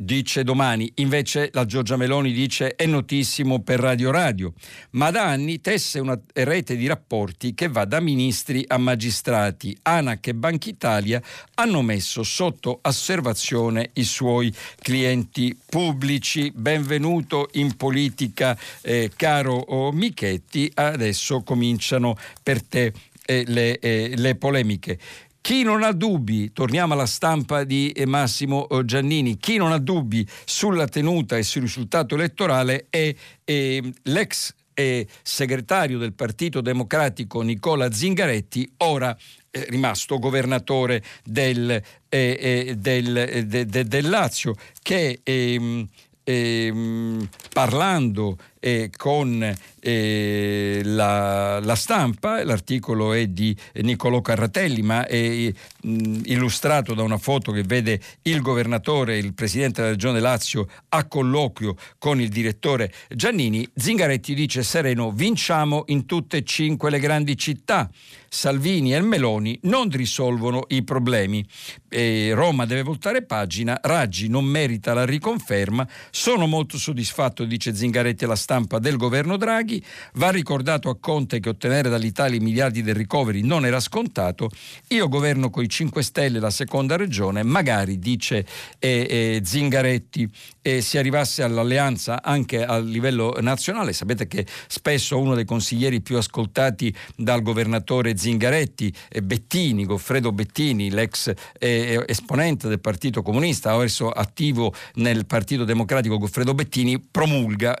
dice 0.00 0.44
domani, 0.44 0.90
invece 0.96 1.50
la 1.52 1.64
Giorgia 1.64 1.96
Meloni 1.96 2.30
dice 2.32 2.76
è 2.76 2.86
notissimo 2.86 3.62
per 3.62 3.80
Radio 3.80 4.12
Radio, 4.12 4.52
ma 4.90 5.10
da 5.10 5.24
anni 5.24 5.60
tesse 5.60 5.98
una 5.98 6.18
rete 6.34 6.76
di 6.76 6.86
rapporti 6.86 7.52
che 7.52 7.66
va 7.66 7.84
da 7.84 7.98
ministri 7.98 8.64
a 8.68 8.78
magistrati. 8.78 9.76
ANAC 9.82 10.28
e 10.28 10.34
Banca 10.34 10.68
Italia 10.68 11.20
hanno 11.54 11.82
messo 11.82 12.22
sotto 12.22 12.78
osservazione 12.82 13.90
i 13.94 14.04
suoi 14.04 14.54
clienti 14.80 15.58
pubblici. 15.68 16.52
Benvenuto 16.54 17.48
in 17.54 17.74
politica, 17.76 18.56
eh, 18.82 19.10
caro 19.16 19.90
Michetti, 19.92 20.70
adesso 20.74 21.42
cominciano 21.42 22.16
per 22.40 22.62
te 22.62 22.92
eh, 23.24 23.44
le, 23.46 23.78
eh, 23.80 24.14
le 24.16 24.36
polemiche. 24.36 24.98
Chi 25.40 25.62
non 25.62 25.82
ha 25.82 25.92
dubbi, 25.92 26.52
torniamo 26.52 26.92
alla 26.92 27.06
stampa 27.06 27.64
di 27.64 27.94
Massimo 28.06 28.68
eh, 28.68 28.84
Giannini, 28.84 29.38
chi 29.38 29.56
non 29.56 29.72
ha 29.72 29.78
dubbi 29.78 30.26
sulla 30.44 30.86
tenuta 30.86 31.36
e 31.36 31.42
sul 31.42 31.62
risultato 31.62 32.14
elettorale 32.14 32.86
è, 32.90 33.14
è 33.44 33.80
l'ex 34.02 34.52
è 34.78 35.04
segretario 35.22 35.98
del 35.98 36.12
Partito 36.12 36.60
Democratico 36.60 37.40
Nicola 37.42 37.90
Zingaretti, 37.90 38.74
ora 38.76 39.16
eh, 39.50 39.66
rimasto 39.70 40.20
governatore 40.20 41.02
del, 41.24 41.68
eh, 41.70 41.82
eh, 42.08 42.76
del, 42.76 43.46
de, 43.48 43.66
de, 43.66 43.84
del 43.84 44.08
Lazio, 44.08 44.54
che 44.80 45.18
ehm, 45.24 45.88
ehm, 46.22 47.28
parlando 47.52 48.36
eh, 48.60 48.90
con 48.96 49.54
eh, 49.80 50.80
la, 50.84 51.60
la, 51.60 51.74
stampa, 51.74 52.42
l'articolo 52.44 53.12
è 53.12 53.26
di 53.26 53.56
Niccolò 53.74 54.20
Carratelli, 54.20 54.82
ma 54.82 55.06
è 55.06 55.52
mh, 55.82 56.20
illustrato 56.24 56.94
da 56.94 57.02
una 57.02 57.18
foto 57.18 57.52
che 57.52 57.62
vede 57.62 58.00
il 58.22 58.40
governatore, 58.40 59.18
il 59.18 59.34
presidente 59.34 59.80
della 59.80 59.92
regione 59.92 60.20
Lazio 60.20 60.68
a 60.90 61.06
colloquio 61.06 61.76
con 61.98 62.20
il 62.20 62.28
direttore 62.28 62.92
Giannini. 63.08 63.68
Zingaretti 63.74 64.34
dice 64.34 64.62
sereno, 64.62 65.12
vinciamo 65.12 65.84
in 65.86 66.06
tutte 66.06 66.38
e 66.38 66.44
cinque 66.44 66.90
le 66.90 66.98
grandi 66.98 67.36
città. 67.36 67.88
Salvini 68.30 68.94
e 68.94 69.00
Meloni 69.00 69.58
non 69.62 69.88
risolvono 69.90 70.64
i 70.68 70.82
problemi. 70.82 71.44
E 71.88 72.32
Roma 72.34 72.66
deve 72.66 72.82
voltare 72.82 73.22
pagina, 73.22 73.78
Raggi 73.82 74.28
non 74.28 74.44
merita 74.44 74.92
la 74.92 75.06
riconferma. 75.06 75.88
Sono 76.10 76.46
molto 76.46 76.76
soddisfatto, 76.76 77.44
dice 77.44 77.74
Zingaretti 77.74 78.24
alla 78.24 78.36
stampa, 78.36 78.47
del 78.78 78.96
governo 78.96 79.36
Draghi. 79.36 79.82
Va 80.14 80.30
ricordato 80.30 80.88
a 80.88 80.96
Conte 80.98 81.38
che 81.38 81.50
ottenere 81.50 81.90
dall'Italia 81.90 82.38
i 82.38 82.42
miliardi 82.42 82.82
del 82.82 82.94
recovery 82.94 83.42
non 83.42 83.66
era 83.66 83.78
scontato. 83.78 84.48
Io 84.88 85.08
governo 85.08 85.50
con 85.50 85.62
i 85.62 85.68
5 85.68 86.02
Stelle 86.02 86.38
la 86.38 86.48
seconda 86.48 86.96
regione, 86.96 87.42
magari, 87.42 87.98
dice 87.98 88.46
eh, 88.78 89.06
eh, 89.08 89.40
Zingaretti, 89.44 90.30
eh, 90.62 90.80
si 90.80 90.96
arrivasse 90.96 91.42
all'alleanza 91.42 92.22
anche 92.22 92.64
a 92.64 92.78
livello 92.78 93.36
nazionale. 93.40 93.92
Sapete 93.92 94.26
che 94.26 94.46
spesso 94.66 95.18
uno 95.18 95.34
dei 95.34 95.44
consiglieri 95.44 96.00
più 96.00 96.16
ascoltati 96.16 96.94
dal 97.16 97.42
governatore 97.42 98.16
Zingaretti, 98.16 98.94
eh, 99.10 99.22
Bettini, 99.22 99.84
Goffredo 99.84 100.32
Bettini, 100.32 100.90
l'ex 100.90 101.30
eh, 101.58 102.02
esponente 102.06 102.68
del 102.68 102.80
Partito 102.80 103.20
Comunista, 103.20 103.72
adesso 103.72 104.08
attivo 104.08 104.72
nel 104.94 105.26
Partito 105.26 105.64
Democratico 105.64 106.16
Goffredo 106.16 106.54
Bettini, 106.54 106.98
promulga, 106.98 107.76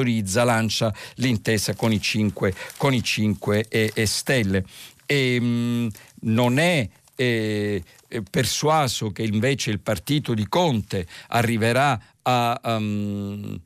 sponsorizza, 0.00 0.44
lancia 0.44 0.94
l'intesa 1.16 1.74
con 1.74 1.92
i 1.92 2.00
5, 2.00 2.54
con 2.76 2.94
i 2.94 3.02
5 3.02 3.66
e, 3.68 3.90
e 3.94 4.06
Stelle. 4.06 4.64
E, 5.06 5.40
mh, 5.40 5.88
non 6.22 6.58
è 6.58 6.88
eh, 7.14 7.82
persuaso 8.30 9.10
che 9.10 9.22
invece 9.22 9.70
il 9.70 9.80
partito 9.80 10.34
di 10.34 10.48
Conte 10.48 11.06
arriverà 11.28 12.00
a, 12.22 12.60
um, 12.64 13.58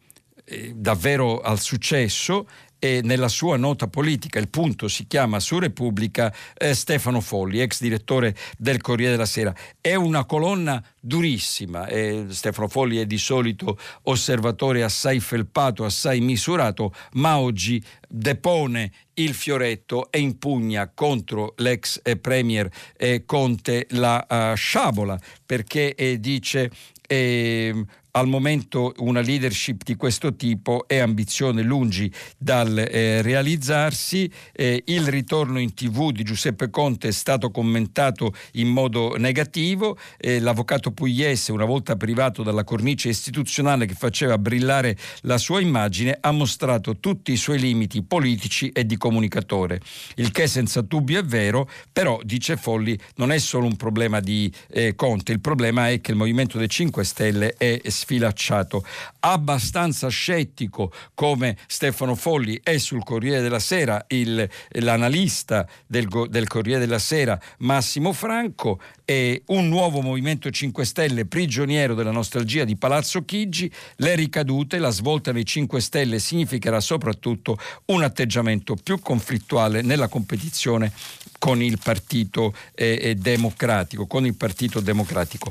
davvero 0.75 1.41
al 1.41 1.61
successo 1.61 2.47
e 2.85 3.01
nella 3.03 3.29
sua 3.29 3.57
nota 3.57 3.87
politica, 3.87 4.39
il 4.39 4.51
punto 4.51 4.89
si 4.89 5.07
chiama 5.07 5.41
su 5.41 5.59
Repubblica, 5.59 6.31
eh, 6.53 6.75
Stefano 6.75 7.23
Folli, 7.23 7.61
ex 7.61 7.81
direttore 7.81 8.37
del 8.59 8.83
Corriere 8.83 9.13
della 9.13 9.25
Sera. 9.25 9.55
È 9.81 9.95
una 9.95 10.27
colonna 10.27 10.85
durissima. 11.01 11.87
Eh, 11.87 12.27
Stefano 12.29 12.69
Folli 12.69 12.99
è 12.99 13.07
di 13.07 13.17
solito 13.17 13.79
osservatore 14.03 14.83
assai 14.83 15.21
felpato, 15.21 15.87
assai 15.87 16.21
misurato, 16.21 16.93
ma 17.13 17.39
oggi 17.39 17.83
depone 18.07 18.93
il 19.15 19.33
fioretto 19.33 20.11
e 20.11 20.19
impugna 20.19 20.91
contro 20.93 21.55
l'ex 21.57 22.01
eh, 22.03 22.19
premier 22.19 22.69
eh, 22.99 23.25
Conte 23.25 23.87
la 23.93 24.27
uh, 24.29 24.55
sciabola 24.55 25.19
perché 25.47 25.95
eh, 25.95 26.21
dice 26.21 26.71
ehm, 27.07 27.87
al 28.17 28.29
momento 28.29 28.93
una 28.99 29.21
leadership 29.21 29.83
di 29.83 29.97
questo 29.97 30.35
tipo 30.37 30.87
è 30.87 30.99
ambizione 30.99 31.63
lungi 31.63 32.13
dal 32.39 32.79
eh, 32.79 33.23
realizzarsi. 33.23 34.31
Eh, 34.53 34.83
il 34.87 35.09
ritorno 35.09 35.59
in 35.59 35.75
tv 35.75 36.13
di 36.13 36.23
Giuseppe 36.23 36.71
Conte 36.71 37.09
è 37.09 37.13
stato 37.13 37.51
commentato 37.51 38.33
in 38.53 38.69
modo 38.69 39.17
negativo. 39.17 39.99
Eh, 40.17 40.39
l'avvocato 40.39 40.93
Pugliese, 40.93 41.51
una 41.51 41.65
volta 41.65 41.97
privato 41.97 42.43
dalla 42.43 42.63
cornice 42.63 43.09
istituzionale 43.09 43.87
che 43.87 43.95
faceva 43.95 44.39
brillare 44.39 44.97
la 45.23 45.39
sua 45.39 45.61
immagine, 45.61 46.17
ha 46.21 46.31
mostrato 46.31 46.99
tutti 46.99 47.33
i 47.33 47.37
suoi 47.37 47.59
limiti 47.59 48.03
politici 48.03 48.69
e 48.69 48.87
di 48.87 48.97
comunicatore. 48.97 49.81
Il 50.17 50.31
che 50.31 50.47
senza 50.47 50.83
dubbio 50.83 51.19
è 51.19 51.25
vero, 51.25 51.69
però, 51.93 52.21
dice 52.23 52.57
Folli, 52.57 52.97
non 53.17 53.33
è 53.33 53.39
solo 53.39 53.67
un 53.67 53.77
problema 53.77 54.21
di 54.21 54.53
eh, 54.71 54.95
Conte, 54.95 55.33
il 55.33 55.41
problema 55.41 55.91
è 55.91 56.01
che 56.01 56.13
il 56.13 56.17
Movimento 56.17 56.59
dei 56.59 56.69
5 56.69 57.03
Stelle 57.05 57.55
è 57.57 57.81
sfilacciato. 58.05 58.85
Abbastanza 59.21 60.09
scettico 60.09 60.93
come 61.15 61.57
Stefano 61.67 62.15
Folli 62.15 62.61
è 62.63 62.77
sul 62.77 63.03
Corriere 63.03 63.41
della 63.41 63.59
Sera, 63.59 64.05
il, 64.09 64.49
l'analista 64.81 65.67
del, 65.87 66.07
del 66.29 66.47
Corriere 66.47 66.81
della 66.81 66.99
Sera 66.99 67.41
Massimo 67.59 68.13
Franco 68.13 68.81
e 69.05 69.43
un 69.47 69.69
nuovo 69.69 70.01
Movimento 70.01 70.51
5 70.51 70.85
Stelle 70.85 71.27
prigioniero 71.27 71.95
della 71.95 72.11
nostalgia 72.11 72.65
di 72.65 72.77
Palazzo 72.77 73.25
Chigi, 73.25 73.71
le 73.97 74.15
ricadute, 74.15 74.79
la 74.79 74.91
svolta 74.91 75.33
dei 75.33 75.45
5 75.45 75.81
Stelle 75.81 76.19
significherà 76.19 76.81
soprattutto 76.81 77.59
un 77.87 78.03
atteggiamento 78.03 78.77
più 78.83 79.01
conflittuale 79.01 79.83
nella 79.83 80.09
competizione 80.09 80.93
con 81.39 81.63
il 81.63 81.79
Partito 81.83 82.55
eh, 82.75 82.99
eh 83.03 83.15
Democratico. 83.15 84.07
Con 84.07 84.25
il 84.25 84.35
Partito 84.35 84.81
Democratico. 84.81 85.51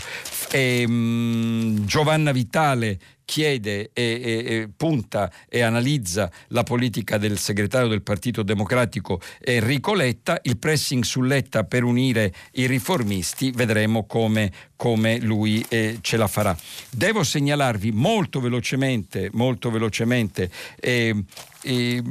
E, 0.49 0.87
mh, 0.87 0.91
mm, 0.91 1.85
Giovanna 1.85 2.31
Vitale 2.31 2.99
chiede 3.25 3.91
e, 3.93 4.03
e, 4.03 4.53
e, 4.55 4.69
punta 4.75 5.31
e 5.49 5.61
analizza 5.61 6.31
la 6.49 6.63
politica 6.63 7.17
del 7.17 7.37
segretario 7.37 7.87
del 7.87 8.01
Partito 8.01 8.43
Democratico 8.43 9.21
Enrico 9.39 9.93
Letta, 9.93 10.39
il 10.43 10.57
pressing 10.57 11.03
su 11.03 11.21
Letta 11.21 11.63
per 11.63 11.83
unire 11.83 12.33
i 12.53 12.65
riformisti, 12.65 13.51
vedremo 13.51 14.05
come, 14.05 14.51
come 14.75 15.19
lui 15.19 15.63
eh, 15.69 15.97
ce 16.01 16.17
la 16.17 16.27
farà. 16.27 16.57
Devo 16.89 17.23
segnalarvi 17.23 17.91
molto 17.91 18.39
velocemente, 18.39 19.29
molto 19.33 19.71
velocemente 19.71 20.49
eh, 20.79 21.23
eh, 21.61 22.03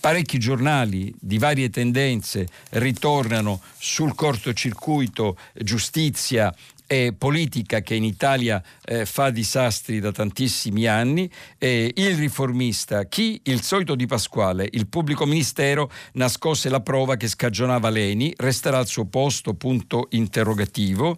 parecchi 0.00 0.38
giornali 0.38 1.12
di 1.18 1.38
varie 1.38 1.70
tendenze 1.70 2.46
ritornano 2.70 3.60
sul 3.78 4.14
cortocircuito 4.14 5.36
giustizia 5.54 6.54
eh, 6.88 7.14
politica 7.16 7.82
che 7.82 7.94
in 7.94 8.02
Italia 8.02 8.60
eh, 8.84 9.06
fa 9.06 9.30
disastri 9.30 10.00
da 10.00 10.10
tantissimi 10.10 10.86
anni, 10.86 11.30
eh, 11.58 11.92
il 11.94 12.16
riformista, 12.16 13.04
chi 13.04 13.40
il 13.44 13.62
solito 13.62 13.94
di 13.94 14.06
Pasquale, 14.06 14.66
il 14.72 14.88
pubblico 14.88 15.26
ministero 15.26 15.92
nascose 16.14 16.68
la 16.68 16.80
prova 16.80 17.16
che 17.16 17.28
scagionava 17.28 17.90
Leni, 17.90 18.32
resterà 18.38 18.78
al 18.78 18.86
suo 18.86 19.04
posto, 19.04 19.54
punto 19.54 20.08
interrogativo. 20.10 21.16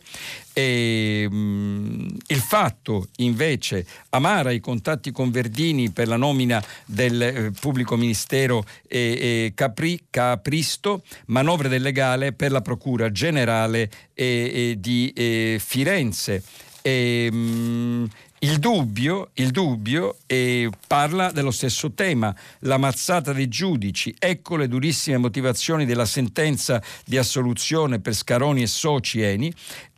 E, 0.60 1.26
mh, 1.30 1.34
mm, 1.34 2.08
il 2.26 2.40
fatto 2.40 3.08
invece 3.16 3.86
amara 4.10 4.50
i 4.50 4.60
contatti 4.60 5.10
con 5.10 5.30
Verdini 5.30 5.90
per 5.90 6.06
la 6.06 6.16
nomina 6.16 6.62
del 6.84 7.22
eh, 7.22 7.50
pubblico 7.58 7.96
ministero 7.96 8.64
e, 8.86 8.98
e 8.98 9.52
Capri, 9.54 10.04
Capristo, 10.10 11.02
manovre 11.26 11.68
del 11.68 11.80
legale 11.82 12.32
per 12.32 12.50
la 12.50 12.60
procura 12.60 13.10
generale 13.10 13.90
di 14.20 15.56
Firenze. 15.58 16.42
E, 16.82 17.28
mh, 17.32 17.36
mm, 17.36 18.04
il 18.42 18.58
dubbio, 18.58 19.32
il 19.34 19.50
dubbio 19.50 20.16
eh, 20.24 20.70
parla 20.86 21.30
dello 21.30 21.50
stesso 21.50 21.92
tema, 21.92 22.34
la 22.60 22.78
mazzata 22.78 23.34
dei 23.34 23.48
giudici. 23.48 24.14
Ecco 24.18 24.56
le 24.56 24.66
durissime 24.66 25.18
motivazioni 25.18 25.84
della 25.84 26.06
sentenza 26.06 26.82
di 27.04 27.18
assoluzione 27.18 28.00
per 28.00 28.14
Scaroni 28.14 28.62
e 28.62 28.66
Soci 28.66 29.20
Eni 29.20 29.52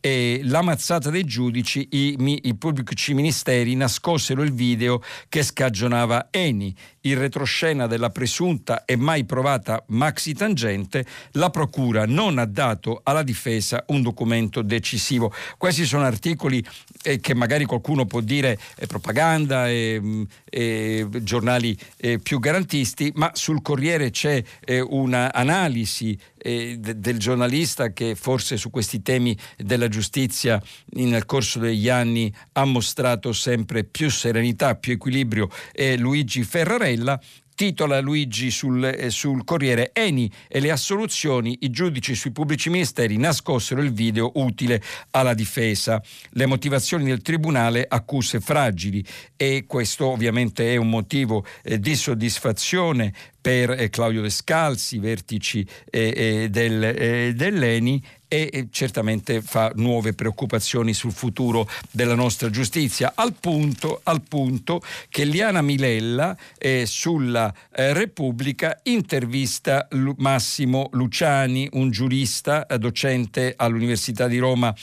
e 0.05 0.41
la 0.43 0.61
mazzata 0.61 1.09
dei 1.09 1.23
giudici, 1.23 1.87
i, 1.91 2.17
i, 2.43 2.55
pubblici 2.55 3.13
ministeri 3.13 3.73
nascosero 3.73 4.43
il 4.43 4.51
video 4.51 5.01
che 5.29 5.43
scagionava 5.43 6.27
Eni. 6.29 6.75
In 7.05 7.17
retroscena 7.17 7.87
della 7.87 8.09
presunta 8.09 8.83
e 8.83 8.97
mai 8.97 9.23
provata 9.23 9.81
maxi 9.87 10.33
tangente, 10.33 11.05
la 11.31 11.49
procura 11.49 12.05
non 12.05 12.37
ha 12.37 12.45
dato 12.45 12.99
alla 13.03 13.23
difesa 13.23 13.85
un 13.87 14.01
documento 14.01 14.61
decisivo. 14.61 15.33
Questi 15.57 15.85
sono 15.85 16.03
articoli 16.03 16.61
eh, 17.03 17.21
che 17.21 17.33
magari 17.33 17.63
qualcuno 17.63 18.05
può 18.05 18.19
dire 18.19 18.59
è 18.75 18.85
propaganda 18.85 19.67
mm, 19.69 20.23
e 20.49 21.07
giornali 21.21 21.77
eh, 21.95 22.19
più 22.19 22.39
garantisti, 22.39 23.09
ma 23.15 23.31
sul 23.33 23.61
Corriere 23.61 24.11
c'è 24.11 24.43
eh, 24.65 24.81
un'analisi 24.81 26.19
eh, 26.43 26.77
del 26.77 27.17
giornalista 27.17 27.93
che 27.93 28.15
forse 28.15 28.57
su 28.57 28.69
questi 28.69 29.01
temi 29.01 29.35
della 29.57 29.87
giustizia 29.87 30.61
nel 30.91 31.25
corso 31.25 31.59
degli 31.59 31.89
anni 31.89 32.33
ha 32.53 32.65
mostrato 32.65 33.31
sempre 33.31 33.83
più 33.83 34.09
serenità, 34.11 34.75
più 34.75 34.93
equilibrio, 34.93 35.49
è 35.71 35.95
Luigi 35.95 36.43
Ferrarella 36.43 37.19
Titola 37.55 37.99
Luigi 37.99 38.51
sul, 38.51 38.83
eh, 38.83 39.09
sul, 39.09 39.43
Corriere 39.43 39.91
Eni 39.93 40.31
e 40.47 40.59
le 40.59 40.71
assoluzioni, 40.71 41.59
i 41.61 41.69
giudici 41.69 42.15
sui 42.15 42.31
pubblici 42.31 42.69
ministeri 42.69 43.17
nascosero 43.17 43.81
il 43.81 43.93
video 43.93 44.31
utile 44.35 44.81
alla 45.11 45.33
difesa. 45.33 46.01
Le 46.31 46.45
motivazioni 46.45 47.05
del 47.05 47.21
Tribunale 47.21 47.85
accuse 47.87 48.39
fragili 48.39 49.05
e 49.35 49.65
questo 49.67 50.07
ovviamente 50.07 50.73
è 50.73 50.75
un 50.77 50.89
motivo 50.89 51.45
eh, 51.63 51.79
di 51.79 51.95
soddisfazione 51.95 53.13
per 53.39 53.71
eh, 53.71 53.89
Claudio 53.89 54.21
Descalzi, 54.21 54.99
vertici 54.99 55.67
eh, 55.89 56.13
eh 56.15 56.49
del, 56.49 56.83
eh, 56.83 57.33
dell'ENI 57.35 58.01
e 58.33 58.69
certamente 58.71 59.43
fa 59.43 59.71
nuove 59.75 60.13
preoccupazioni 60.13 60.95
sul 60.95 61.11
futuro 61.11 61.69
della 61.91 62.15
nostra 62.15 62.49
giustizia, 62.49 63.11
al 63.13 63.35
punto, 63.39 63.99
al 64.01 64.23
punto 64.23 64.81
che 65.09 65.23
Liana 65.23 65.61
Milella 65.61 66.35
eh, 66.57 66.85
sulla 66.87 67.53
eh, 67.71 67.93
Repubblica 67.93 68.79
intervista 68.83 69.85
Lu- 69.91 70.15
Massimo 70.17 70.89
Luciani, 70.93 71.69
un 71.73 71.91
giurista 71.91 72.65
eh, 72.65 72.79
docente 72.79 73.53
all'Università 73.55 74.27
di 74.27 74.39
Roma, 74.39 74.73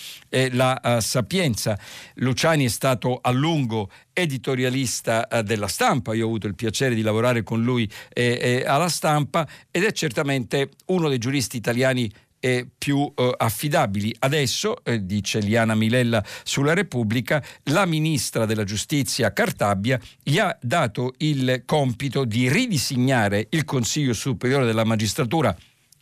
la 0.53 0.80
uh, 0.80 1.01
Sapienza. 1.01 1.76
Luciani 2.14 2.66
è 2.66 2.68
stato 2.68 3.18
a 3.20 3.32
lungo 3.32 3.90
editorialista 4.12 5.26
eh, 5.26 5.42
della 5.42 5.66
stampa, 5.66 6.14
io 6.14 6.24
ho 6.24 6.28
avuto 6.28 6.46
il 6.46 6.55
piacere 6.55 6.94
di 6.94 7.03
lavorare 7.03 7.42
con 7.42 7.62
lui 7.62 7.90
eh, 8.12 8.38
eh, 8.40 8.64
alla 8.64 8.88
stampa 8.88 9.46
ed 9.72 9.82
è 9.82 9.92
certamente 9.92 10.70
uno 10.86 11.09
dei 11.09 11.18
giuristi 11.18 11.57
italiani 11.57 12.11
eh, 12.41 12.66
più 12.76 13.11
eh, 13.14 13.34
affidabili. 13.36 14.14
Adesso, 14.18 14.82
eh, 14.82 15.05
dice 15.05 15.38
Liana 15.38 15.74
Milella 15.74 16.24
sulla 16.43 16.74
Repubblica, 16.74 17.43
la 17.64 17.86
ministra 17.86 18.47
della 18.47 18.64
giustizia 18.64 19.32
Cartabia 19.32 20.01
gli 20.22 20.38
ha 20.38 20.57
dato 20.61 21.14
il 21.18 21.62
compito 21.66 22.24
di 22.24 22.49
ridisegnare 22.49 23.47
il 23.51 23.64
Consiglio 23.64 24.14
Superiore 24.14 24.64
della 24.64 24.84
Magistratura 24.84 25.55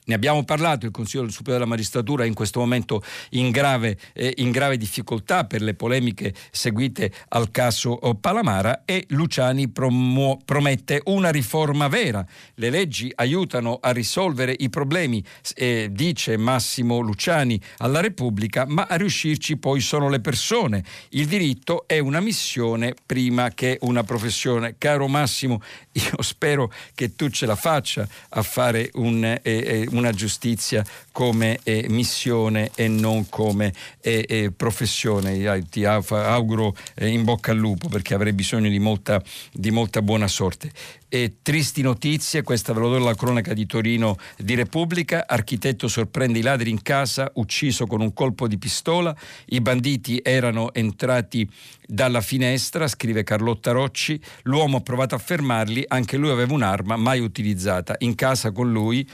ne 0.08 0.14
abbiamo 0.14 0.42
parlato, 0.42 0.86
il 0.86 0.90
Consiglio 0.90 1.28
Superiore 1.28 1.58
della 1.58 1.70
Magistratura 1.70 2.24
è 2.24 2.26
in 2.26 2.32
questo 2.32 2.60
momento 2.60 3.02
in 3.30 3.50
grave, 3.50 3.98
eh, 4.14 4.32
in 4.38 4.50
grave 4.50 4.78
difficoltà 4.78 5.44
per 5.44 5.60
le 5.60 5.74
polemiche 5.74 6.32
seguite 6.50 7.12
al 7.28 7.50
caso 7.50 7.90
oh, 7.90 8.14
Palamara 8.14 8.84
e 8.86 9.04
Luciani 9.08 9.68
promuo- 9.68 10.38
promette 10.42 11.02
una 11.06 11.28
riforma 11.28 11.88
vera. 11.88 12.26
Le 12.54 12.70
leggi 12.70 13.12
aiutano 13.16 13.78
a 13.82 13.90
risolvere 13.90 14.54
i 14.58 14.70
problemi, 14.70 15.22
eh, 15.54 15.88
dice 15.92 16.38
Massimo 16.38 17.00
Luciani 17.00 17.60
alla 17.78 18.00
Repubblica, 18.00 18.64
ma 18.66 18.86
a 18.88 18.96
riuscirci 18.96 19.58
poi 19.58 19.80
sono 19.80 20.08
le 20.08 20.20
persone. 20.20 20.82
Il 21.10 21.26
diritto 21.26 21.86
è 21.86 21.98
una 21.98 22.20
missione 22.20 22.94
prima 23.04 23.50
che 23.50 23.76
una 23.82 24.04
professione. 24.04 24.76
Caro 24.78 25.06
Massimo, 25.06 25.60
io 25.92 26.22
spero 26.22 26.72
che 26.94 27.14
tu 27.14 27.28
ce 27.28 27.44
la 27.44 27.56
faccia 27.56 28.08
a 28.30 28.42
fare 28.42 28.88
un, 28.94 29.22
eh, 29.22 29.40
eh 29.42 29.86
una 29.98 30.12
giustizia 30.12 30.84
come 31.12 31.58
eh, 31.62 31.86
missione 31.88 32.70
e 32.74 32.88
non 32.88 33.28
come 33.28 33.72
eh, 34.00 34.24
eh 34.28 34.50
professione. 34.50 35.62
Ti 35.68 35.84
auguro 35.84 36.74
eh, 36.94 37.08
in 37.08 37.24
bocca 37.24 37.50
al 37.50 37.58
lupo 37.58 37.88
perché 37.88 38.14
avrei 38.14 38.32
bisogno 38.32 38.68
di 38.68 38.78
molta, 38.78 39.22
di 39.52 39.70
molta 39.70 40.00
buona 40.02 40.28
sorte. 40.28 40.70
E 41.10 41.36
tristi 41.40 41.80
notizie, 41.80 42.42
questa 42.42 42.74
ve 42.74 42.80
lo 42.80 42.90
do 42.90 42.98
la 42.98 43.14
cronaca 43.14 43.54
di 43.54 43.64
Torino 43.64 44.18
di 44.36 44.54
Repubblica, 44.54 45.24
architetto 45.26 45.88
sorprende 45.88 46.38
i 46.38 46.42
ladri 46.42 46.68
in 46.68 46.82
casa, 46.82 47.30
ucciso 47.36 47.86
con 47.86 48.02
un 48.02 48.12
colpo 48.12 48.46
di 48.46 48.58
pistola, 48.58 49.16
i 49.46 49.62
banditi 49.62 50.20
erano 50.22 50.74
entrati 50.74 51.48
dalla 51.86 52.20
finestra, 52.20 52.86
scrive 52.86 53.22
Carlotta 53.22 53.70
Rocci, 53.70 54.20
l'uomo 54.42 54.76
ha 54.76 54.80
provato 54.82 55.14
a 55.14 55.18
fermarli, 55.18 55.86
anche 55.88 56.18
lui 56.18 56.28
aveva 56.28 56.52
un'arma 56.52 56.96
mai 56.96 57.20
utilizzata, 57.20 57.94
in 58.00 58.14
casa 58.14 58.52
con 58.52 58.70
lui 58.70 59.08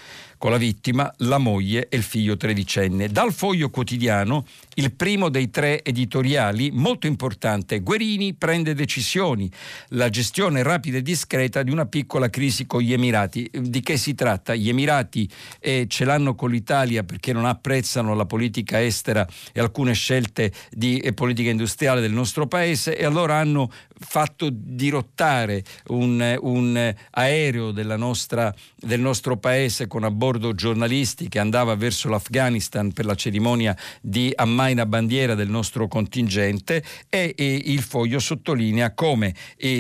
con 0.45 0.53
la 0.53 0.59
vittima, 0.59 1.11
la 1.19 1.39
moglie 1.39 1.89
e 1.89 1.97
il 1.97 2.03
figlio 2.03 2.37
tredicenne. 2.37 3.09
Dal 3.09 3.33
foglio 3.33 3.71
quotidiano, 3.71 4.45
il 4.75 4.93
primo 4.93 5.31
dei 5.31 5.49
tre 5.49 5.83
editoriali, 5.83 6.71
molto 6.71 7.07
importante, 7.07 7.81
Guerini 7.81 8.35
prende 8.35 8.75
decisioni, 8.75 9.51
la 9.91 10.11
gestione 10.11 10.63
rapida 10.63 10.99
e 10.99 11.03
discreta 11.03 11.63
di 11.63 11.71
una 11.71 11.84
piccola 11.87 12.31
crisi 12.31 12.67
con 12.67 12.81
gli 12.81 12.93
Emirati. 12.93 13.51
Di 13.53 13.81
che 13.81 13.97
si 13.97 14.15
tratta? 14.15 14.55
Gli 14.55 14.69
Emirati 14.69 15.29
eh, 15.61 15.87
ce 15.89 16.05
l'hanno 16.05 16.35
con 16.35 16.51
l'Italia 16.51 17.03
perché 17.03 17.33
non 17.33 17.45
apprezzano 17.45 18.15
la 18.15 18.27
politica 18.27 18.83
estera 18.83 19.27
e 19.53 19.61
alcune 19.61 19.93
scelte 19.93 20.53
di 20.71 20.99
eh, 20.99 21.13
politica 21.13 21.51
industriale 21.51 22.01
del 22.01 22.13
nostro 22.13 22.47
paese 22.47 22.97
e 22.97 23.05
allora 23.05 23.37
hanno 23.37 23.71
fatto 24.05 24.49
dirottare 24.51 25.63
un, 25.89 26.39
un 26.41 26.95
aereo 27.11 27.73
nostra, 27.97 28.55
del 28.77 29.01
nostro 29.01 29.37
paese 29.37 29.87
con 29.87 30.05
a 30.05 30.11
bordo 30.11 30.55
giornalisti 30.55 31.29
che 31.29 31.39
andava 31.39 31.75
verso 31.75 32.09
l'Afghanistan 32.09 32.93
per 32.93 33.05
la 33.05 33.15
cerimonia 33.15 33.77
di 34.01 34.33
ammaina 34.35 34.87
bandiera 34.87 35.35
del 35.35 35.49
nostro 35.49 35.89
contingente 35.89 36.83
e, 37.09 37.35
e 37.37 37.63
il 37.65 37.83
foglio 37.83 38.19
sottolinea 38.19 38.93
come 38.95 39.35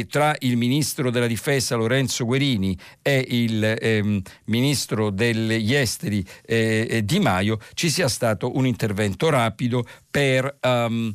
tra 0.08 0.34
il 0.40 0.56
ministro 0.56 1.10
della 1.10 1.26
difesa 1.26 1.76
Lorenzo 1.76 2.24
Guerini 2.24 2.76
e 3.02 3.24
il 3.28 3.76
ehm, 3.78 4.20
ministro 4.46 5.10
degli 5.10 5.74
esteri 5.74 6.24
eh, 6.44 7.02
Di 7.04 7.18
Maio 7.20 7.58
ci 7.74 7.90
sia 7.90 8.08
stato 8.08 8.56
un 8.56 8.66
intervento 8.66 9.28
rapido 9.28 9.84
per 10.10 10.58
um, 10.62 11.12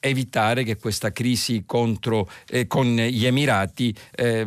evitare 0.00 0.64
che 0.64 0.76
questa 0.76 1.12
crisi 1.12 1.64
contro, 1.66 2.28
eh, 2.48 2.66
con 2.66 2.86
gli 2.86 3.26
Emirati 3.26 3.94
eh, 4.14 4.46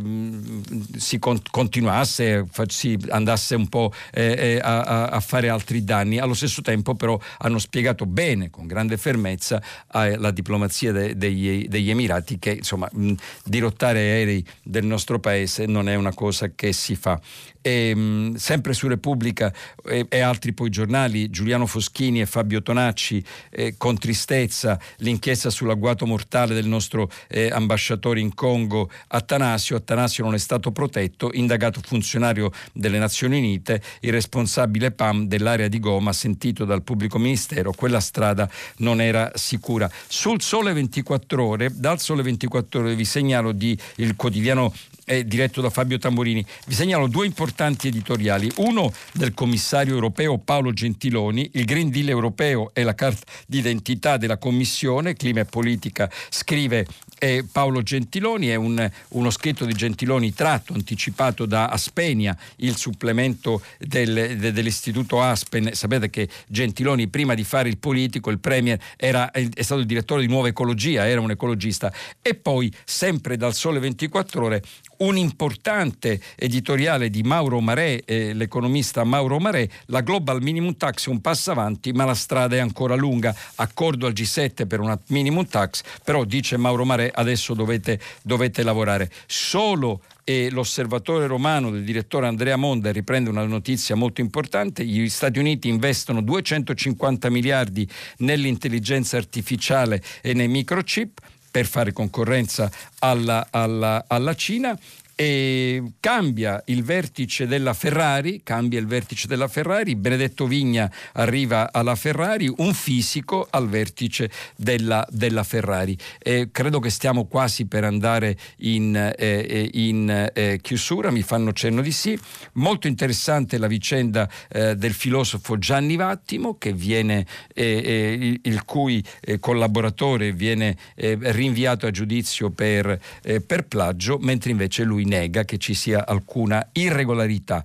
si 0.97 1.19
con, 1.19 1.41
continuasse, 1.49 2.47
si 2.67 2.97
andasse 3.09 3.55
un 3.55 3.67
po' 3.67 3.93
eh, 4.11 4.35
eh 4.37 4.59
a, 4.61 5.07
a, 5.07 5.19
fare 5.19 5.49
altri 5.49 5.83
danni. 5.83 6.19
Allo 6.19 6.33
stesso 6.33 6.61
tempo 6.61 6.95
però 6.95 7.19
hanno 7.39 7.59
spiegato 7.59 8.05
bene, 8.05 8.49
con 8.49 8.67
grande 8.67 8.97
fermezza, 8.97 9.61
alla 9.87 10.31
diplomazia 10.31 10.91
de, 10.91 11.17
degli, 11.17 11.67
degli, 11.67 11.89
Emirati 11.89 12.39
che 12.39 12.51
insomma 12.51 12.89
mh, 12.91 13.13
dirottare 13.45 13.99
aerei 13.99 14.45
del 14.63 14.85
nostro 14.85 15.19
paese 15.19 15.65
non 15.65 15.89
è 15.89 15.95
una 15.95 16.13
cosa 16.13 16.51
che 16.53 16.73
si 16.73 16.95
fa. 16.95 17.19
E, 17.61 17.93
mh, 17.93 18.35
sempre 18.35 18.73
su 18.73 18.87
Repubblica 18.87 19.53
e, 19.85 20.05
e, 20.09 20.19
altri 20.19 20.53
poi 20.53 20.69
giornali, 20.69 21.29
Giuliano 21.29 21.65
Foschini 21.65 22.21
e 22.21 22.25
Fabio 22.25 22.61
Tonacci, 22.61 23.23
eh, 23.49 23.75
con 23.77 23.97
tristezza 23.97 24.79
l'inchiesta 24.97 25.49
sull'agguato 25.49 26.05
mortale 26.05 26.53
del 26.53 26.67
nostro 26.67 27.09
eh, 27.27 27.49
ambasciatore 27.51 28.19
in 28.19 28.33
Congo 28.33 28.89
Attanasio. 29.07 29.75
Attanasio 29.75 30.23
non 30.23 30.33
è 30.33 30.39
stato 30.39 30.71
protetto, 30.71 31.29
indagato 31.33 31.81
funzionario 31.83 32.51
delle 32.73 32.97
Nazioni 32.97 33.37
Unite, 33.37 33.81
il 34.01 34.11
responsabile 34.11 34.91
PAM 34.91 35.27
dell'area 35.27 35.67
di 35.67 35.79
Goma, 35.79 36.13
sentito 36.13 36.65
dal 36.65 36.83
pubblico 36.83 37.17
ministero, 37.17 37.71
quella 37.71 37.99
strada 37.99 38.49
non 38.77 39.01
era 39.01 39.31
sicura. 39.35 39.89
Sul 40.07 40.41
Sole 40.41 40.73
24 40.73 41.43
Ore, 41.43 41.69
dal 41.73 41.99
Sole 41.99 42.23
24 42.23 42.79
Ore 42.79 42.95
vi 42.95 43.05
segnalo 43.05 43.51
di 43.51 43.77
il 43.95 44.15
quotidiano 44.15 44.73
è 45.11 45.25
diretto 45.25 45.59
da 45.59 45.69
Fabio 45.69 45.97
Tamborini. 45.97 46.45
Vi 46.67 46.73
segnalo 46.73 47.07
due 47.07 47.25
importanti 47.25 47.89
editoriali, 47.89 48.49
uno 48.57 48.93
del 49.11 49.33
commissario 49.33 49.93
europeo 49.93 50.37
Paolo 50.37 50.71
Gentiloni, 50.71 51.49
il 51.55 51.65
Green 51.65 51.89
Deal 51.89 52.07
europeo 52.07 52.71
e 52.73 52.83
la 52.83 52.95
carta 52.95 53.29
d'identità 53.45 54.15
della 54.15 54.37
Commissione, 54.37 55.15
clima 55.15 55.41
e 55.41 55.45
politica, 55.45 56.09
scrive 56.29 56.87
eh, 57.19 57.45
Paolo 57.49 57.83
Gentiloni, 57.83 58.47
è 58.47 58.55
un, 58.55 58.89
uno 59.09 59.29
scritto 59.29 59.65
di 59.65 59.73
Gentiloni 59.73 60.33
tratto, 60.33 60.73
anticipato 60.73 61.45
da 61.45 61.67
Aspenia, 61.67 62.35
il 62.57 62.77
supplemento 62.77 63.61
del, 63.77 64.37
de, 64.37 64.51
dell'istituto 64.53 65.21
Aspen. 65.21 65.71
Sapete 65.73 66.09
che 66.09 66.29
Gentiloni 66.47 67.09
prima 67.09 67.35
di 67.35 67.43
fare 67.43 67.69
il 67.69 67.77
politico, 67.77 68.31
il 68.31 68.39
premier, 68.39 68.79
era, 68.95 69.29
è 69.29 69.61
stato 69.61 69.81
il 69.81 69.87
direttore 69.87 70.21
di 70.21 70.27
Nuova 70.27 70.47
Ecologia, 70.47 71.05
era 71.05 71.19
un 71.19 71.31
ecologista. 71.31 71.93
E 72.21 72.33
poi, 72.33 72.73
sempre 72.85 73.35
dal 73.37 73.53
Sole 73.53 73.79
24 73.79 74.43
Ore, 74.43 74.63
un 75.01 75.17
importante 75.17 76.19
editoriale 76.35 77.09
di 77.09 77.23
Mauro 77.23 77.59
Marè, 77.59 78.01
eh, 78.05 78.33
l'economista 78.33 79.03
Mauro 79.03 79.39
Marè, 79.39 79.67
la 79.87 80.01
Global 80.01 80.41
Minimum 80.41 80.75
Tax 80.77 81.07
è 81.07 81.09
un 81.09 81.21
passo 81.21 81.51
avanti, 81.51 81.91
ma 81.91 82.05
la 82.05 82.13
strada 82.13 82.55
è 82.55 82.59
ancora 82.59 82.95
lunga. 82.95 83.35
Accordo 83.55 84.05
al 84.05 84.13
G7 84.13 84.67
per 84.67 84.79
una 84.79 84.99
minimum 85.07 85.45
tax, 85.45 85.83
però 86.03 86.23
dice 86.23 86.57
Mauro 86.57 86.85
Marè 86.85 87.11
adesso 87.13 87.53
dovete, 87.53 87.99
dovete 88.21 88.63
lavorare. 88.63 89.09
Solo 89.25 90.01
e 90.23 90.49
l'osservatore 90.51 91.25
romano 91.25 91.71
del 91.71 91.83
direttore 91.83 92.27
Andrea 92.27 92.55
Monda 92.55 92.91
riprende 92.91 93.29
una 93.29 93.45
notizia 93.45 93.95
molto 93.95 94.21
importante, 94.21 94.85
gli 94.85 95.09
Stati 95.09 95.39
Uniti 95.39 95.67
investono 95.67 96.21
250 96.21 97.29
miliardi 97.29 97.87
nell'intelligenza 98.17 99.17
artificiale 99.17 100.01
e 100.21 100.33
nei 100.33 100.47
microchip 100.47 101.19
per 101.51 101.65
fare 101.65 101.91
concorrenza 101.91 102.71
alla, 102.99 103.47
alla, 103.51 104.05
alla 104.07 104.33
Cina 104.33 104.77
e 105.15 105.93
cambia 105.99 106.61
il 106.65 106.83
vertice 106.83 107.45
della 107.45 107.73
Ferrari, 107.73 108.41
cambia 108.43 108.79
il 108.79 108.87
vertice 108.87 109.27
della 109.27 109.47
Ferrari, 109.47 109.95
Benedetto 109.95 110.47
Vigna 110.47 110.91
arriva 111.13 111.71
alla 111.71 111.95
Ferrari, 111.95 112.51
un 112.57 112.73
fisico 112.73 113.47
al 113.49 113.69
vertice 113.69 114.31
della, 114.55 115.05
della 115.11 115.43
Ferrari. 115.43 115.97
Eh, 116.17 116.49
credo 116.51 116.79
che 116.79 116.89
stiamo 116.89 117.25
quasi 117.25 117.65
per 117.67 117.83
andare 117.83 118.35
in, 118.57 118.95
eh, 118.95 119.13
eh 119.17 119.69
in 119.73 120.31
eh, 120.33 120.59
chiusura, 120.61 121.11
mi 121.11 121.21
fanno 121.21 121.53
cenno 121.53 121.81
di 121.81 121.91
sì. 121.91 122.17
Molto 122.53 122.87
interessante 122.87 123.57
la 123.57 123.67
vicenda 123.67 124.29
eh, 124.49 124.75
del 124.75 124.93
filosofo 124.93 125.57
Gianni 125.57 125.95
Vattimo, 125.95 126.57
viene, 126.73 127.25
eh, 127.53 128.39
il, 128.41 128.63
cui 128.65 129.03
collaboratore 129.39 130.31
viene 130.31 130.77
rinviato 130.95 131.85
a 131.85 131.91
giudizio 131.91 132.49
per, 132.49 132.99
per 133.45 133.65
plagio, 133.65 134.17
mentre 134.19 134.51
invece 134.51 134.83
lui 134.83 135.05
nega 135.11 135.43
che 135.43 135.57
ci 135.57 135.73
sia 135.73 136.05
alcuna 136.07 136.69
irregolarità. 136.71 137.63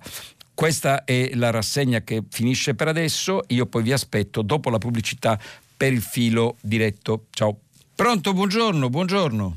Questa 0.53 1.05
è 1.05 1.31
la 1.35 1.51
rassegna 1.51 2.01
che 2.01 2.23
finisce 2.29 2.75
per 2.75 2.87
adesso, 2.89 3.43
io 3.47 3.67
poi 3.67 3.83
vi 3.83 3.93
aspetto 3.93 4.41
dopo 4.41 4.69
la 4.69 4.79
pubblicità 4.79 5.39
per 5.77 5.93
il 5.93 6.01
filo 6.01 6.57
diretto. 6.61 7.25
Ciao. 7.29 7.55
Pronto, 7.95 8.33
buongiorno, 8.33 8.89
buongiorno. 8.89 9.55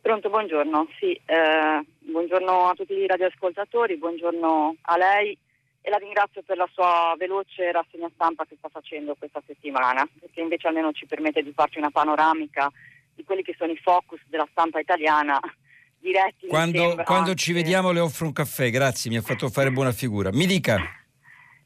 Pronto, 0.00 0.28
buongiorno. 0.28 0.88
Sì, 0.98 1.12
eh, 1.12 1.84
buongiorno 2.00 2.68
a 2.70 2.74
tutti 2.74 2.94
i 2.94 3.06
radioascoltatori, 3.06 3.96
buongiorno 3.98 4.76
a 4.80 4.96
lei 4.96 5.38
e 5.80 5.90
la 5.90 5.98
ringrazio 5.98 6.42
per 6.42 6.56
la 6.56 6.68
sua 6.72 7.14
veloce 7.16 7.70
rassegna 7.70 8.10
stampa 8.14 8.44
che 8.44 8.56
sta 8.58 8.68
facendo 8.68 9.14
questa 9.14 9.42
settimana, 9.46 10.08
perché 10.18 10.40
invece 10.40 10.66
almeno 10.66 10.92
ci 10.92 11.06
permette 11.06 11.42
di 11.42 11.52
farci 11.52 11.78
una 11.78 11.90
panoramica 11.90 12.70
di 13.14 13.24
quelli 13.24 13.42
che 13.42 13.54
sono 13.56 13.70
i 13.70 13.76
focus 13.76 14.20
della 14.26 14.48
stampa 14.50 14.80
italiana 14.80 15.38
diretti. 16.02 16.46
Quando, 16.48 17.00
quando 17.04 17.34
ci 17.34 17.52
vediamo 17.52 17.92
le 17.92 18.00
offro 18.00 18.26
un 18.26 18.32
caffè, 18.32 18.68
grazie, 18.70 19.10
mi 19.10 19.16
ha 19.16 19.22
fatto 19.22 19.48
fare 19.48 19.70
buona 19.70 19.92
figura. 19.92 20.30
Mi 20.32 20.44
dica. 20.44 20.76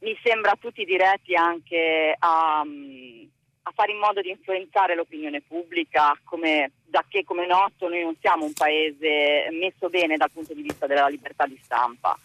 Mi 0.01 0.17
sembra 0.23 0.55
tutti 0.61 0.85
diretti 0.85 1.35
anche 1.35 2.15
a, 2.17 2.61
a 2.61 3.73
fare 3.75 3.91
in 3.91 3.99
modo 3.99 4.21
di 4.21 4.31
influenzare 4.31 4.95
l'opinione 4.95 5.41
pubblica, 5.41 6.17
come, 6.23 6.71
da 6.85 7.05
che 7.09 7.25
come 7.25 7.47
noto 7.47 7.89
noi 7.89 8.03
non 8.03 8.15
siamo 8.21 8.45
un 8.45 8.53
paese 8.53 9.49
messo 9.51 9.89
bene 9.89 10.17
dal 10.17 10.31
punto 10.31 10.55
di 10.55 10.63
vista 10.63 10.87
della 10.87 11.09
libertà 11.09 11.47
di 11.47 11.59
stampa. 11.61 12.17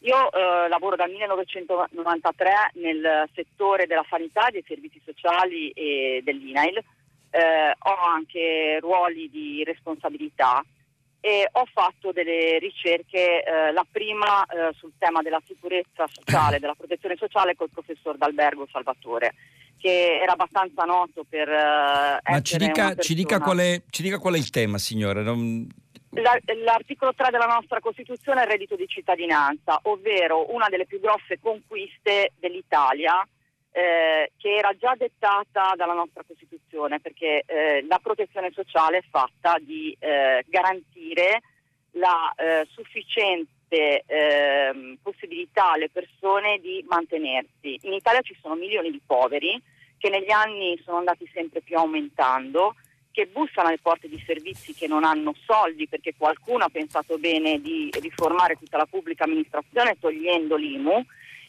Io 0.00 0.32
eh, 0.32 0.68
lavoro 0.68 0.96
dal 0.96 1.10
1993 1.10 2.72
nel 2.74 3.30
settore 3.32 3.86
della 3.86 4.04
sanità, 4.10 4.50
dei 4.50 4.64
servizi 4.66 5.00
sociali 5.02 5.70
e 5.70 6.20
dell'INAIL. 6.24 6.82
Eh, 7.30 7.74
ho 7.78 7.96
anche 8.12 8.78
ruoli 8.80 9.30
di 9.30 9.64
responsabilità 9.64 10.62
e 11.24 11.48
ho 11.52 11.64
fatto 11.72 12.10
delle 12.10 12.58
ricerche, 12.58 13.44
eh, 13.44 13.70
la 13.70 13.86
prima 13.88 14.44
eh, 14.44 14.74
sul 14.74 14.90
tema 14.98 15.22
della 15.22 15.40
sicurezza 15.46 16.04
sociale, 16.08 16.58
della 16.58 16.74
protezione 16.74 17.14
sociale 17.16 17.54
col 17.54 17.70
professor 17.70 18.16
D'Albergo 18.16 18.66
Salvatore, 18.68 19.32
che 19.78 20.18
era 20.20 20.32
abbastanza 20.32 20.82
noto 20.82 21.24
per... 21.28 21.48
Eh, 21.48 22.18
Ma 22.28 22.40
ci 22.42 22.56
dica, 22.56 22.96
ci, 22.96 23.14
dica 23.14 23.36
è, 23.36 23.82
ci 23.88 24.02
dica, 24.02 24.18
qual 24.18 24.34
è, 24.34 24.36
il 24.36 24.50
tema, 24.50 24.78
signora. 24.78 25.22
Non... 25.22 25.64
L'articolo 26.10 27.14
3 27.14 27.30
della 27.30 27.46
nostra 27.46 27.78
Costituzione 27.78 28.40
è 28.40 28.44
il 28.44 28.50
reddito 28.50 28.74
di 28.74 28.88
cittadinanza, 28.88 29.78
ovvero 29.84 30.52
una 30.52 30.66
delle 30.68 30.86
più 30.86 30.98
grosse 30.98 31.38
conquiste 31.38 32.32
dell'Italia 32.40 33.24
eh, 33.72 34.32
che 34.36 34.54
era 34.54 34.76
già 34.76 34.94
dettata 34.96 35.72
dalla 35.76 35.94
nostra 35.94 36.22
Costituzione, 36.26 37.00
perché 37.00 37.42
eh, 37.46 37.84
la 37.88 37.98
protezione 37.98 38.52
sociale 38.52 38.98
è 38.98 39.04
fatta 39.08 39.58
di 39.58 39.96
eh, 39.98 40.44
garantire 40.46 41.40
la 41.92 42.32
eh, 42.36 42.66
sufficiente 42.70 44.04
ehm, 44.06 44.98
possibilità 45.02 45.72
alle 45.72 45.88
persone 45.88 46.58
di 46.58 46.84
mantenersi. 46.86 47.78
In 47.82 47.94
Italia 47.94 48.20
ci 48.20 48.36
sono 48.40 48.54
milioni 48.54 48.90
di 48.90 49.00
poveri 49.04 49.60
che 49.96 50.10
negli 50.10 50.30
anni 50.30 50.78
sono 50.84 50.98
andati 50.98 51.28
sempre 51.32 51.62
più 51.62 51.76
aumentando 51.76 52.74
che 53.10 53.26
bussano 53.26 53.68
alle 53.68 53.78
porte 53.80 54.08
di 54.08 54.22
servizi 54.26 54.74
che 54.74 54.88
non 54.88 55.04
hanno 55.04 55.34
soldi 55.46 55.86
perché 55.86 56.14
qualcuno 56.16 56.64
ha 56.64 56.70
pensato 56.70 57.18
bene 57.18 57.60
di 57.60 57.90
riformare 58.00 58.56
tutta 58.56 58.78
la 58.78 58.86
pubblica 58.86 59.24
amministrazione 59.24 59.98
togliendo 60.00 60.56
l'IMU 60.56 61.04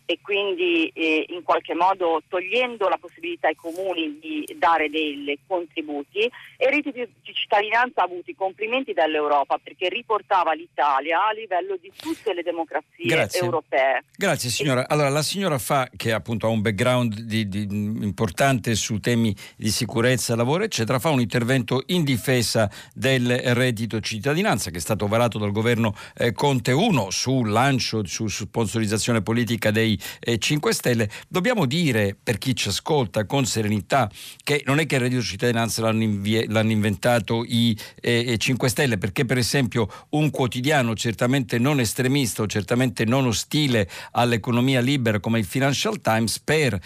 e 0.06 0.20
quindi 0.22 0.88
eh, 0.94 1.26
in 1.30 1.44
qualche 1.44 1.74
modo 1.74 2.22
togliendo 2.28 2.90
la 2.90 2.98
possibilità 2.98 3.48
ai 3.48 3.56
comuni 3.56 4.20
di 4.20 4.56
dare 4.58 4.90
dei 4.90 5.40
contributi 5.48 6.20
e 6.20 6.66
il 6.66 6.70
reddito 6.70 6.92
di 6.92 7.34
cittadinanza 7.34 8.02
ha 8.02 8.06
avuto 8.06 8.30
i 8.30 8.36
complimenti 8.36 8.94
dall'Europa 8.94 9.58
perché 9.64 9.90
riportava 9.90 10.54
l'Italia 10.54 11.28
a 11.28 11.32
livello 11.32 11.78
di 11.80 11.92
tutte 11.96 12.34
le 12.34 12.44
democrazie 12.44 13.06
Grazie. 13.06 13.42
europee. 13.42 14.04
Grazie 14.16 14.50
signora. 14.50 14.88
Allora 14.88 15.10
la 15.10 15.22
signora 15.22 15.58
Fa, 15.58 15.90
che 15.96 16.12
appunto 16.12 16.48
ha 16.48 16.50
un 16.50 16.62
background 16.62 17.22
di, 17.22 17.48
di, 17.48 17.68
importante 17.70 18.76
su 18.76 19.00
temi 19.00 19.36
di 19.56 19.70
sicurezza, 19.70 20.36
lavoro 20.36 20.64
eccetera, 20.64 21.00
fa 21.00 21.10
un 21.10 21.22
intervento 21.22 21.84
in 21.88 22.04
difesa 22.04 22.70
del 22.94 23.38
reddito 23.54 24.00
cittadinanza 24.00 24.70
che 24.70 24.78
è 24.78 24.82
stato 24.82 25.08
varato 25.08 25.38
dal 25.38 25.52
governo 25.52 25.96
eh, 26.16 26.34
Conte 26.34 26.72
1 26.72 27.10
sul 27.10 27.50
lancio, 27.50 28.06
su 28.06 28.28
sponsorizzazione 28.28 29.22
politica 29.22 29.72
dei 29.72 29.93
eh, 30.20 30.38
5 30.38 30.74
Stelle, 30.74 31.10
dobbiamo 31.28 31.66
dire 31.66 32.16
per 32.22 32.38
chi 32.38 32.56
ci 32.56 32.70
ascolta 32.70 33.26
con 33.26 33.46
serenità 33.46 34.10
che 34.44 34.64
non 34.66 34.80
è 34.80 34.86
che 34.86 34.96
il 34.96 35.02
reddito 35.02 35.22
cittadinanza 35.22 35.82
l'hanno, 35.82 36.04
invie- 36.04 36.46
l'hanno 36.48 36.72
inventato 36.72 37.44
i 37.46 37.78
eh, 38.02 38.36
5 38.38 38.70
Stelle, 38.70 38.98
perché 38.98 39.26
per 39.26 39.38
esempio 39.38 39.88
un 40.10 40.30
quotidiano 40.30 40.96
certamente 40.96 41.58
non 41.58 41.80
estremista 41.80 42.44
o 42.44 42.48
certamente 42.48 43.06
non 43.06 43.26
ostile 43.26 43.90
all'economia 44.12 44.82
libera 44.82 45.20
come 45.20 45.40
il 45.40 45.46
Financial 45.46 46.00
Times 46.02 46.40
per 46.40 46.80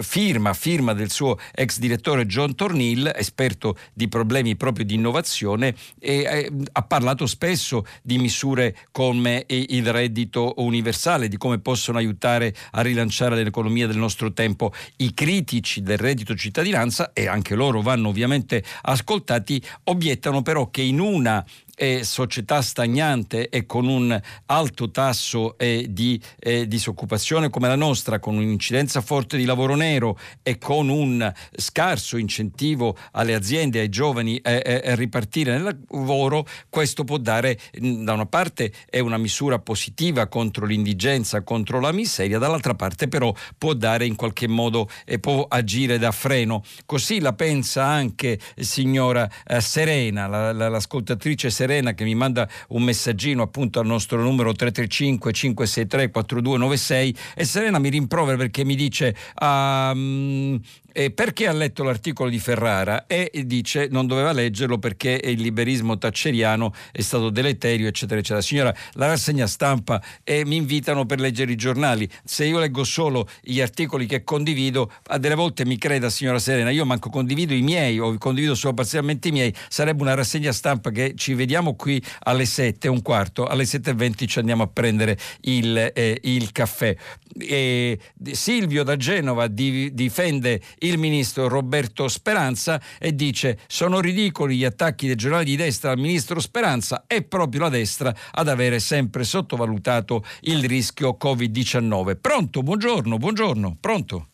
firma, 0.00 0.54
firma 0.54 0.92
del 0.92 1.10
suo 1.10 1.38
ex 1.54 1.78
direttore 1.78 2.26
John 2.26 2.54
Tornil, 2.54 3.12
esperto 3.14 3.76
di 3.92 4.08
problemi 4.08 4.56
proprio 4.56 4.84
di 4.84 4.94
innovazione, 4.94 5.74
e 5.98 6.22
eh, 6.22 6.52
ha 6.72 6.82
parlato 6.82 7.26
spesso 7.26 7.84
di 8.02 8.18
misure 8.18 8.76
come 8.90 9.44
il 9.48 9.90
reddito 9.92 10.54
universale, 10.56 11.28
di 11.28 11.36
come 11.36 11.58
possono 11.58 11.98
aiutare 11.98 12.54
a 12.72 12.80
rilanciare 12.80 13.42
l'economia 13.42 13.86
del 13.86 13.96
nostro 13.96 14.32
tempo. 14.32 14.72
I 14.96 15.14
critici 15.14 15.82
del 15.82 15.98
reddito 15.98 16.34
cittadinanza, 16.34 17.12
e 17.12 17.26
anche 17.26 17.54
loro 17.54 17.82
vanno 17.82 18.08
ovviamente 18.08 18.62
ascoltati, 18.82 19.62
obiettano 19.84 20.42
però 20.42 20.70
che 20.70 20.82
in 20.82 21.00
una 21.00 21.44
eh, 21.76 22.04
società 22.04 22.62
stagnante 22.62 23.48
e 23.48 23.66
con 23.66 23.86
un 23.86 24.20
alto 24.46 24.90
tasso 24.90 25.56
eh, 25.58 25.86
di 25.88 26.20
eh, 26.38 26.68
disoccupazione 26.68 27.50
come 27.50 27.68
la 27.68 27.76
nostra, 27.76 28.18
con 28.18 28.36
un'incidenza 28.36 29.00
forte 29.00 29.36
di 29.36 29.44
lavoro 29.44 29.74
nero 29.74 30.18
e 30.42 30.58
con 30.58 30.88
un 30.88 31.32
scarso 31.56 32.16
incentivo 32.16 32.96
alle 33.12 33.34
aziende 33.34 33.80
ai 33.80 33.88
giovani 33.88 34.40
a 34.42 34.94
ripartire 34.94 35.52
nel 35.52 35.76
lavoro, 35.90 36.46
questo 36.68 37.04
può 37.04 37.16
dare, 37.16 37.58
da 37.72 38.12
una 38.12 38.26
parte 38.26 38.72
è 38.88 38.98
una 38.98 39.16
misura 39.16 39.58
positiva 39.58 40.26
contro 40.26 40.66
l'indigenza, 40.66 41.42
contro 41.42 41.80
la 41.80 41.92
miseria, 41.92 42.38
dall'altra 42.38 42.74
parte 42.74 43.08
però 43.08 43.34
può 43.58 43.74
dare 43.74 44.06
in 44.06 44.14
qualche 44.14 44.48
modo 44.48 44.88
e 45.04 45.18
può 45.18 45.46
agire 45.48 45.98
da 45.98 46.12
freno. 46.12 46.62
Così 46.86 47.20
la 47.20 47.32
pensa 47.32 47.84
anche 47.84 48.38
signora 48.56 49.28
eh, 49.46 49.60
Serena, 49.60 50.26
la, 50.26 50.52
la, 50.52 50.68
l'ascoltatrice 50.68 51.50
Serena 51.50 51.61
Serena 51.62 51.94
che 51.94 52.02
mi 52.02 52.16
manda 52.16 52.48
un 52.70 52.82
messaggino 52.82 53.42
appunto 53.42 53.78
al 53.78 53.86
nostro 53.86 54.20
numero 54.20 54.52
335 54.52 55.32
563 55.32 56.10
4296 56.10 57.16
e 57.36 57.44
Serena 57.44 57.78
mi 57.78 57.88
rimprovera 57.88 58.36
perché 58.36 58.64
mi 58.64 58.74
dice 58.74 59.14
um, 59.40 60.60
eh, 60.92 61.10
perché 61.10 61.46
ha 61.46 61.52
letto 61.52 61.82
l'articolo 61.82 62.28
di 62.28 62.38
Ferrara 62.38 63.06
e 63.06 63.30
dice 63.46 63.88
non 63.90 64.06
doveva 64.06 64.32
leggerlo 64.32 64.78
perché 64.78 65.20
il 65.24 65.40
liberismo 65.40 65.98
tacceriano 65.98 66.72
è 66.92 67.00
stato 67.00 67.30
deleterio, 67.30 67.86
eccetera, 67.88 68.20
eccetera. 68.20 68.42
Signora, 68.42 68.74
la 68.94 69.06
rassegna 69.06 69.46
stampa 69.46 70.02
e 70.22 70.44
mi 70.44 70.56
invitano 70.56 71.06
per 71.06 71.20
leggere 71.20 71.52
i 71.52 71.56
giornali. 71.56 72.08
Se 72.24 72.44
io 72.44 72.58
leggo 72.58 72.84
solo 72.84 73.28
gli 73.40 73.60
articoli 73.60 74.06
che 74.06 74.22
condivido, 74.24 74.90
a 75.06 75.18
delle 75.18 75.34
volte 75.34 75.64
mi 75.64 75.78
creda, 75.78 76.10
signora 76.10 76.38
Serena, 76.38 76.70
io 76.70 76.84
manco 76.84 77.08
condivido 77.08 77.54
i 77.54 77.62
miei 77.62 77.98
o 77.98 78.16
condivido 78.18 78.54
solo 78.54 78.74
parzialmente 78.74 79.28
i 79.28 79.32
miei, 79.32 79.54
sarebbe 79.68 80.02
una 80.02 80.14
rassegna 80.14 80.52
stampa 80.52 80.90
che 80.90 81.14
ci 81.16 81.34
vediamo 81.34 81.51
qui 81.76 82.02
alle 82.24 82.44
7, 82.44 82.88
un 82.88 83.02
quarto, 83.02 83.46
alle 83.46 83.64
7.20 83.64 84.26
ci 84.26 84.38
andiamo 84.38 84.62
a 84.62 84.68
prendere 84.68 85.16
il, 85.42 85.90
eh, 85.94 86.18
il 86.22 86.52
caffè. 86.52 86.94
E 87.38 87.98
Silvio 88.32 88.82
da 88.82 88.96
Genova 88.96 89.46
di, 89.46 89.94
difende 89.94 90.60
il 90.80 90.98
ministro 90.98 91.48
Roberto 91.48 92.08
Speranza 92.08 92.80
e 92.98 93.14
dice 93.14 93.58
sono 93.66 94.00
ridicoli 94.00 94.56
gli 94.56 94.64
attacchi 94.64 95.06
dei 95.06 95.16
giornali 95.16 95.44
di 95.44 95.56
destra 95.56 95.90
al 95.90 95.98
ministro 95.98 96.40
Speranza, 96.40 97.04
è 97.06 97.22
proprio 97.22 97.62
la 97.62 97.68
destra 97.68 98.14
ad 98.32 98.48
avere 98.48 98.80
sempre 98.80 99.24
sottovalutato 99.24 100.24
il 100.42 100.64
rischio 100.64 101.16
Covid-19. 101.22 102.18
Pronto, 102.20 102.62
buongiorno, 102.62 103.16
buongiorno, 103.16 103.76
pronto. 103.80 104.26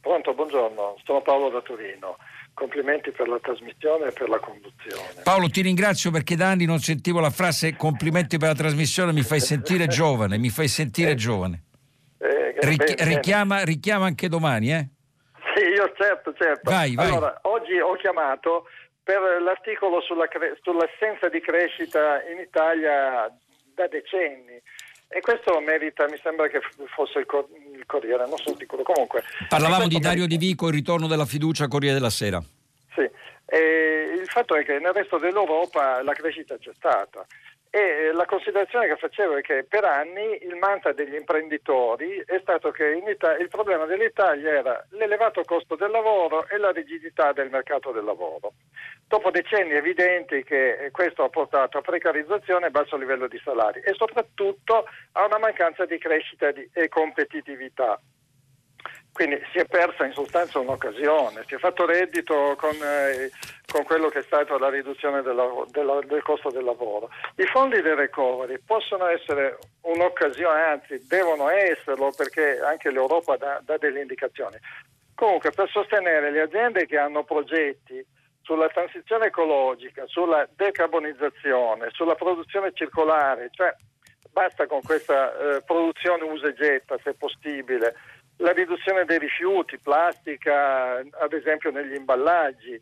Pronto, 0.00 0.34
buongiorno, 0.34 0.96
sono 1.04 1.22
Paolo 1.22 1.48
da 1.48 1.60
Torino. 1.62 2.18
Complimenti 2.54 3.10
per 3.10 3.26
la 3.28 3.38
trasmissione 3.40 4.06
e 4.06 4.12
per 4.12 4.28
la 4.28 4.38
conduzione. 4.38 5.22
Paolo, 5.24 5.48
ti 5.48 5.60
ringrazio 5.60 6.12
perché 6.12 6.36
da 6.36 6.50
anni 6.50 6.64
non 6.66 6.78
sentivo 6.78 7.18
la 7.18 7.30
frase 7.30 7.74
complimenti 7.76 8.38
per 8.38 8.48
la 8.48 8.54
trasmissione, 8.54 9.12
mi 9.12 9.22
fai 9.22 9.40
sentire 9.40 9.86
giovane, 9.88 10.38
mi 10.38 10.50
fai 10.50 10.68
sentire 10.68 11.10
eh, 11.10 11.14
giovane. 11.16 11.62
Eh, 12.18 12.54
Richi- 12.60 12.94
richiama, 13.04 13.64
richiama 13.64 14.06
anche 14.06 14.28
domani, 14.28 14.72
eh? 14.72 14.88
Sì, 15.54 15.62
io 15.64 15.92
certo, 15.96 16.32
certo. 16.32 16.70
Vai, 16.70 16.94
vai. 16.94 17.08
Allora, 17.08 17.38
oggi 17.42 17.78
ho 17.78 17.94
chiamato 17.94 18.66
per 19.02 19.20
l'articolo 19.42 20.00
sulla 20.00 20.28
cre- 20.28 20.56
sull'assenza 20.62 21.28
di 21.28 21.40
crescita 21.40 22.22
in 22.32 22.38
Italia 22.38 23.28
da 23.74 23.86
decenni. 23.88 24.60
E 25.08 25.20
questo 25.20 25.60
merita, 25.60 26.08
mi 26.08 26.18
sembra 26.22 26.48
che 26.48 26.60
fosse 26.94 27.18
il, 27.18 27.26
cor- 27.26 27.46
il 27.84 27.86
Corriere, 27.86 28.26
non 28.26 28.38
sono 28.38 28.56
sicuro. 28.58 28.82
Comunque, 28.82 29.22
Parlavamo 29.48 29.86
di 29.86 29.98
Dario. 29.98 30.26
Di 30.26 30.38
Vico, 30.38 30.68
il 30.68 30.74
ritorno 30.74 31.06
della 31.06 31.26
fiducia 31.26 31.68
Corriere 31.68 31.94
della 31.94 32.10
Sera. 32.10 32.42
Sì, 32.94 33.08
e 33.46 34.18
il 34.18 34.26
fatto 34.26 34.56
è 34.56 34.64
che 34.64 34.78
nel 34.78 34.92
resto 34.92 35.18
dell'Europa 35.18 36.02
la 36.02 36.12
crescita 36.12 36.56
c'è 36.56 36.72
stata. 36.74 37.26
E 37.74 37.80
eh, 37.80 38.12
la 38.12 38.24
considerazione 38.24 38.86
che 38.86 38.94
facevo 38.94 39.38
è 39.38 39.40
che 39.40 39.64
per 39.68 39.82
anni 39.82 40.38
il 40.42 40.54
mantra 40.54 40.92
degli 40.92 41.16
imprenditori 41.16 42.22
è 42.24 42.38
stato 42.40 42.70
che 42.70 43.02
Italia, 43.04 43.42
il 43.42 43.48
problema 43.48 43.84
dell'Italia 43.84 44.48
era 44.48 44.86
l'elevato 44.90 45.42
costo 45.42 45.74
del 45.74 45.90
lavoro 45.90 46.46
e 46.48 46.56
la 46.58 46.70
rigidità 46.70 47.32
del 47.32 47.50
mercato 47.50 47.90
del 47.90 48.04
lavoro. 48.04 48.52
Dopo 49.08 49.32
decenni 49.32 49.72
evidenti 49.72 50.44
che 50.44 50.90
questo 50.92 51.24
ha 51.24 51.28
portato 51.28 51.78
a 51.78 51.80
precarizzazione 51.80 52.68
e 52.68 52.70
basso 52.70 52.96
livello 52.96 53.26
di 53.26 53.40
salari 53.42 53.80
e 53.80 53.92
soprattutto 53.94 54.86
a 55.10 55.24
una 55.24 55.38
mancanza 55.38 55.84
di 55.84 55.98
crescita 55.98 56.52
e 56.72 56.88
competitività. 56.88 57.98
Quindi 59.14 59.40
si 59.52 59.58
è 59.58 59.64
persa 59.64 60.04
in 60.04 60.12
sostanza 60.12 60.58
un'occasione, 60.58 61.44
si 61.46 61.54
è 61.54 61.58
fatto 61.58 61.86
reddito 61.86 62.56
con, 62.58 62.74
eh, 62.82 63.30
con 63.70 63.84
quello 63.84 64.08
che 64.08 64.18
è 64.18 64.22
stata 64.22 64.58
la 64.58 64.68
riduzione 64.68 65.22
della, 65.22 65.48
della, 65.70 66.00
del 66.00 66.20
costo 66.22 66.50
del 66.50 66.64
lavoro. 66.64 67.08
I 67.36 67.44
fondi 67.44 67.80
del 67.80 67.94
recovery 67.94 68.58
possono 68.66 69.06
essere 69.06 69.58
un'occasione, 69.82 70.62
anzi 70.62 71.06
devono 71.06 71.48
esserlo 71.48 72.10
perché 72.10 72.58
anche 72.58 72.90
l'Europa 72.90 73.36
dà, 73.36 73.60
dà 73.64 73.76
delle 73.78 74.00
indicazioni. 74.00 74.56
Comunque 75.14 75.52
per 75.52 75.70
sostenere 75.70 76.32
le 76.32 76.40
aziende 76.40 76.84
che 76.84 76.98
hanno 76.98 77.22
progetti 77.22 78.04
sulla 78.42 78.66
transizione 78.66 79.26
ecologica, 79.26 80.02
sulla 80.08 80.44
decarbonizzazione, 80.56 81.90
sulla 81.92 82.16
produzione 82.16 82.72
circolare, 82.74 83.48
cioè 83.52 83.72
basta 84.32 84.66
con 84.66 84.82
questa 84.82 85.32
eh, 85.32 85.62
produzione 85.62 86.24
usa 86.24 86.48
e 86.48 86.54
getta 86.54 86.98
se 87.04 87.14
possibile 87.14 87.94
la 88.38 88.52
riduzione 88.52 89.04
dei 89.04 89.18
rifiuti, 89.18 89.78
plastica, 89.78 90.96
ad 90.98 91.32
esempio 91.32 91.70
negli 91.70 91.94
imballaggi, 91.94 92.80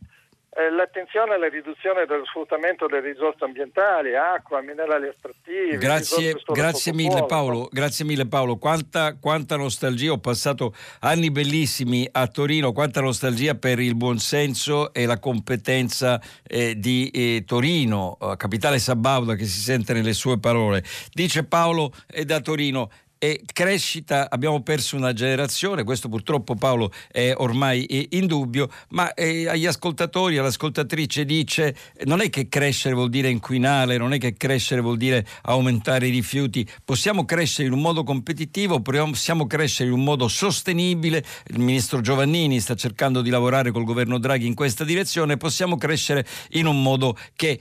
eh, 0.54 0.70
l'attenzione 0.70 1.32
alla 1.32 1.48
riduzione 1.48 2.04
dello 2.04 2.26
sfruttamento 2.26 2.86
delle 2.86 3.12
risorse 3.12 3.42
ambientali, 3.42 4.14
acqua, 4.14 4.60
minerali 4.60 5.08
estrattivi. 5.08 5.78
Grazie, 5.78 6.36
grazie 6.44 6.92
mille 6.92 7.24
Paolo, 7.24 7.70
grazie 7.72 8.04
mille 8.04 8.26
Paolo. 8.26 8.58
Quanta, 8.58 9.16
quanta, 9.18 9.56
nostalgia, 9.56 10.12
ho 10.12 10.18
passato 10.18 10.74
anni 11.00 11.30
bellissimi 11.30 12.06
a 12.12 12.26
Torino, 12.26 12.72
quanta 12.72 13.00
nostalgia 13.00 13.54
per 13.54 13.78
il 13.78 13.94
buonsenso 13.94 14.92
e 14.92 15.06
la 15.06 15.18
competenza 15.18 16.20
eh, 16.46 16.78
di 16.78 17.08
eh, 17.08 17.44
Torino, 17.46 18.18
eh, 18.20 18.36
capitale 18.36 18.78
sabauda 18.78 19.34
che 19.34 19.46
si 19.46 19.58
sente 19.58 19.94
nelle 19.94 20.12
sue 20.12 20.38
parole. 20.38 20.84
Dice 21.14 21.44
Paolo 21.44 21.94
è 22.06 22.24
da 22.24 22.40
Torino, 22.40 22.90
e 23.24 23.40
crescita, 23.46 24.28
abbiamo 24.28 24.64
perso 24.64 24.96
una 24.96 25.12
generazione, 25.12 25.84
questo 25.84 26.08
purtroppo 26.08 26.56
Paolo 26.56 26.90
è 27.08 27.32
ormai 27.36 28.08
indubbio, 28.16 28.68
ma 28.88 29.14
eh, 29.14 29.46
agli 29.46 29.64
ascoltatori, 29.64 30.38
all'ascoltatrice 30.38 31.24
dice 31.24 31.76
non 32.06 32.20
è 32.20 32.28
che 32.30 32.48
crescere 32.48 32.96
vuol 32.96 33.10
dire 33.10 33.28
inquinare, 33.28 33.96
non 33.96 34.12
è 34.12 34.18
che 34.18 34.32
crescere 34.32 34.80
vuol 34.80 34.96
dire 34.96 35.24
aumentare 35.42 36.08
i 36.08 36.10
rifiuti, 36.10 36.68
possiamo 36.84 37.24
crescere 37.24 37.68
in 37.68 37.74
un 37.74 37.80
modo 37.80 38.02
competitivo, 38.02 38.80
possiamo 38.80 39.46
crescere 39.46 39.90
in 39.90 39.94
un 39.94 40.02
modo 40.02 40.26
sostenibile, 40.26 41.24
il 41.46 41.60
ministro 41.60 42.00
Giovannini 42.00 42.58
sta 42.58 42.74
cercando 42.74 43.22
di 43.22 43.30
lavorare 43.30 43.70
col 43.70 43.84
governo 43.84 44.18
Draghi 44.18 44.48
in 44.48 44.54
questa 44.56 44.82
direzione, 44.82 45.36
possiamo 45.36 45.76
crescere 45.76 46.26
in 46.54 46.66
un 46.66 46.82
modo 46.82 47.16
che 47.36 47.60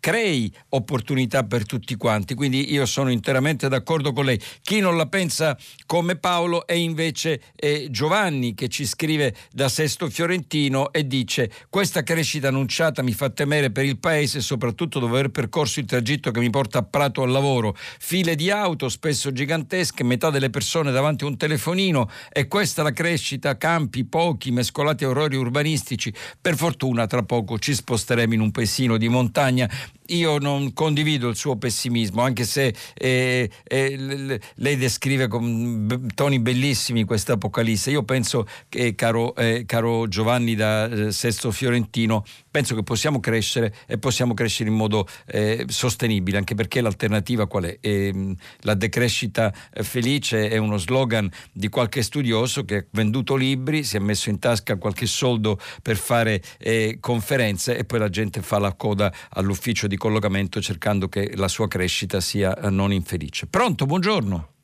crei 0.00 0.52
opportunità 0.68 1.44
per 1.44 1.64
tutti 1.64 1.94
quanti, 1.96 2.34
quindi 2.34 2.70
io 2.74 2.84
sono 2.84 3.10
interamente 3.10 3.70
d'accordo 3.70 4.12
con 4.12 4.26
lei. 4.26 4.38
Chi 4.60 4.80
non 4.80 4.96
la 4.98 5.06
pensa 5.06 5.56
come 5.86 6.16
Paolo 6.16 6.66
è 6.66 6.74
invece 6.74 7.40
eh, 7.56 7.88
Giovanni 7.90 8.54
che 8.54 8.68
ci 8.68 8.84
scrive 8.84 9.34
da 9.50 9.68
Sesto 9.68 10.10
Fiorentino 10.10 10.92
e 10.92 11.06
dice 11.06 11.50
questa 11.70 12.02
crescita 12.02 12.48
annunciata 12.48 13.02
mi 13.02 13.12
fa 13.12 13.30
temere 13.30 13.70
per 13.70 13.84
il 13.84 13.98
paese 13.98 14.40
soprattutto 14.40 14.98
dopo 14.98 15.14
aver 15.14 15.30
percorso 15.30 15.80
il 15.80 15.86
tragitto 15.86 16.30
che 16.30 16.40
mi 16.40 16.50
porta 16.50 16.78
a 16.78 16.82
Prato 16.82 17.22
al 17.22 17.30
lavoro, 17.30 17.76
file 17.76 18.34
di 18.34 18.50
auto 18.50 18.88
spesso 18.88 19.32
gigantesche, 19.32 20.02
metà 20.02 20.30
delle 20.30 20.50
persone 20.50 20.90
davanti 20.90 21.24
a 21.24 21.28
un 21.28 21.36
telefonino. 21.36 22.10
E 22.32 22.48
questa 22.48 22.82
la 22.82 22.92
crescita, 22.92 23.56
campi 23.56 24.04
pochi 24.04 24.50
mescolati 24.50 25.04
a 25.04 25.08
orrori 25.08 25.36
urbanistici, 25.36 26.12
per 26.40 26.56
fortuna 26.56 27.06
tra 27.06 27.22
poco 27.22 27.58
ci 27.58 27.74
sposteremo 27.74 28.34
in 28.34 28.40
un 28.40 28.50
paesino 28.50 28.96
di 28.96 29.08
montagna. 29.08 29.68
Io 30.10 30.38
non 30.38 30.72
condivido 30.72 31.28
il 31.28 31.36
suo 31.36 31.56
pessimismo, 31.56 32.22
anche 32.22 32.44
se 32.44 32.74
eh, 32.94 33.50
eh, 33.62 34.40
lei 34.54 34.76
descrive 34.88 35.28
con 35.28 36.08
toni 36.14 36.40
bellissimi 36.40 37.04
questa 37.04 37.34
Apocalisse. 37.34 37.90
Io 37.90 38.04
penso 38.04 38.46
che, 38.70 38.94
caro, 38.94 39.34
eh, 39.36 39.64
caro 39.66 40.08
Giovanni 40.08 40.54
da 40.54 40.88
eh, 40.88 41.12
Sesto 41.12 41.50
Fiorentino, 41.52 42.24
penso 42.50 42.74
che 42.74 42.82
possiamo 42.82 43.20
crescere 43.20 43.74
e 43.86 43.98
possiamo 43.98 44.32
crescere 44.32 44.70
in 44.70 44.76
modo 44.76 45.06
eh, 45.26 45.66
sostenibile, 45.68 46.38
anche 46.38 46.54
perché 46.54 46.80
l'alternativa 46.80 47.46
qual 47.46 47.64
è? 47.64 47.76
Ehm, 47.80 48.34
la 48.60 48.72
decrescita 48.72 49.52
felice 49.82 50.48
è 50.48 50.56
uno 50.56 50.78
slogan 50.78 51.30
di 51.52 51.68
qualche 51.68 52.02
studioso 52.02 52.64
che 52.64 52.76
ha 52.76 52.84
venduto 52.92 53.36
libri, 53.36 53.84
si 53.84 53.96
è 53.96 54.00
messo 54.00 54.30
in 54.30 54.38
tasca 54.38 54.76
qualche 54.76 55.04
soldo 55.04 55.60
per 55.82 55.98
fare 55.98 56.42
eh, 56.58 56.96
conferenze 56.98 57.76
e 57.76 57.84
poi 57.84 57.98
la 57.98 58.08
gente 58.08 58.40
fa 58.40 58.58
la 58.58 58.72
coda 58.72 59.12
all'ufficio 59.30 59.86
di 59.86 59.98
collocamento 59.98 60.62
cercando 60.62 61.08
che 61.08 61.32
la 61.36 61.48
sua 61.48 61.68
crescita 61.68 62.20
sia 62.20 62.58
eh, 62.58 62.70
non 62.70 62.90
infelice. 62.90 63.46
Pronto, 63.46 63.84
buongiorno. 63.84 64.56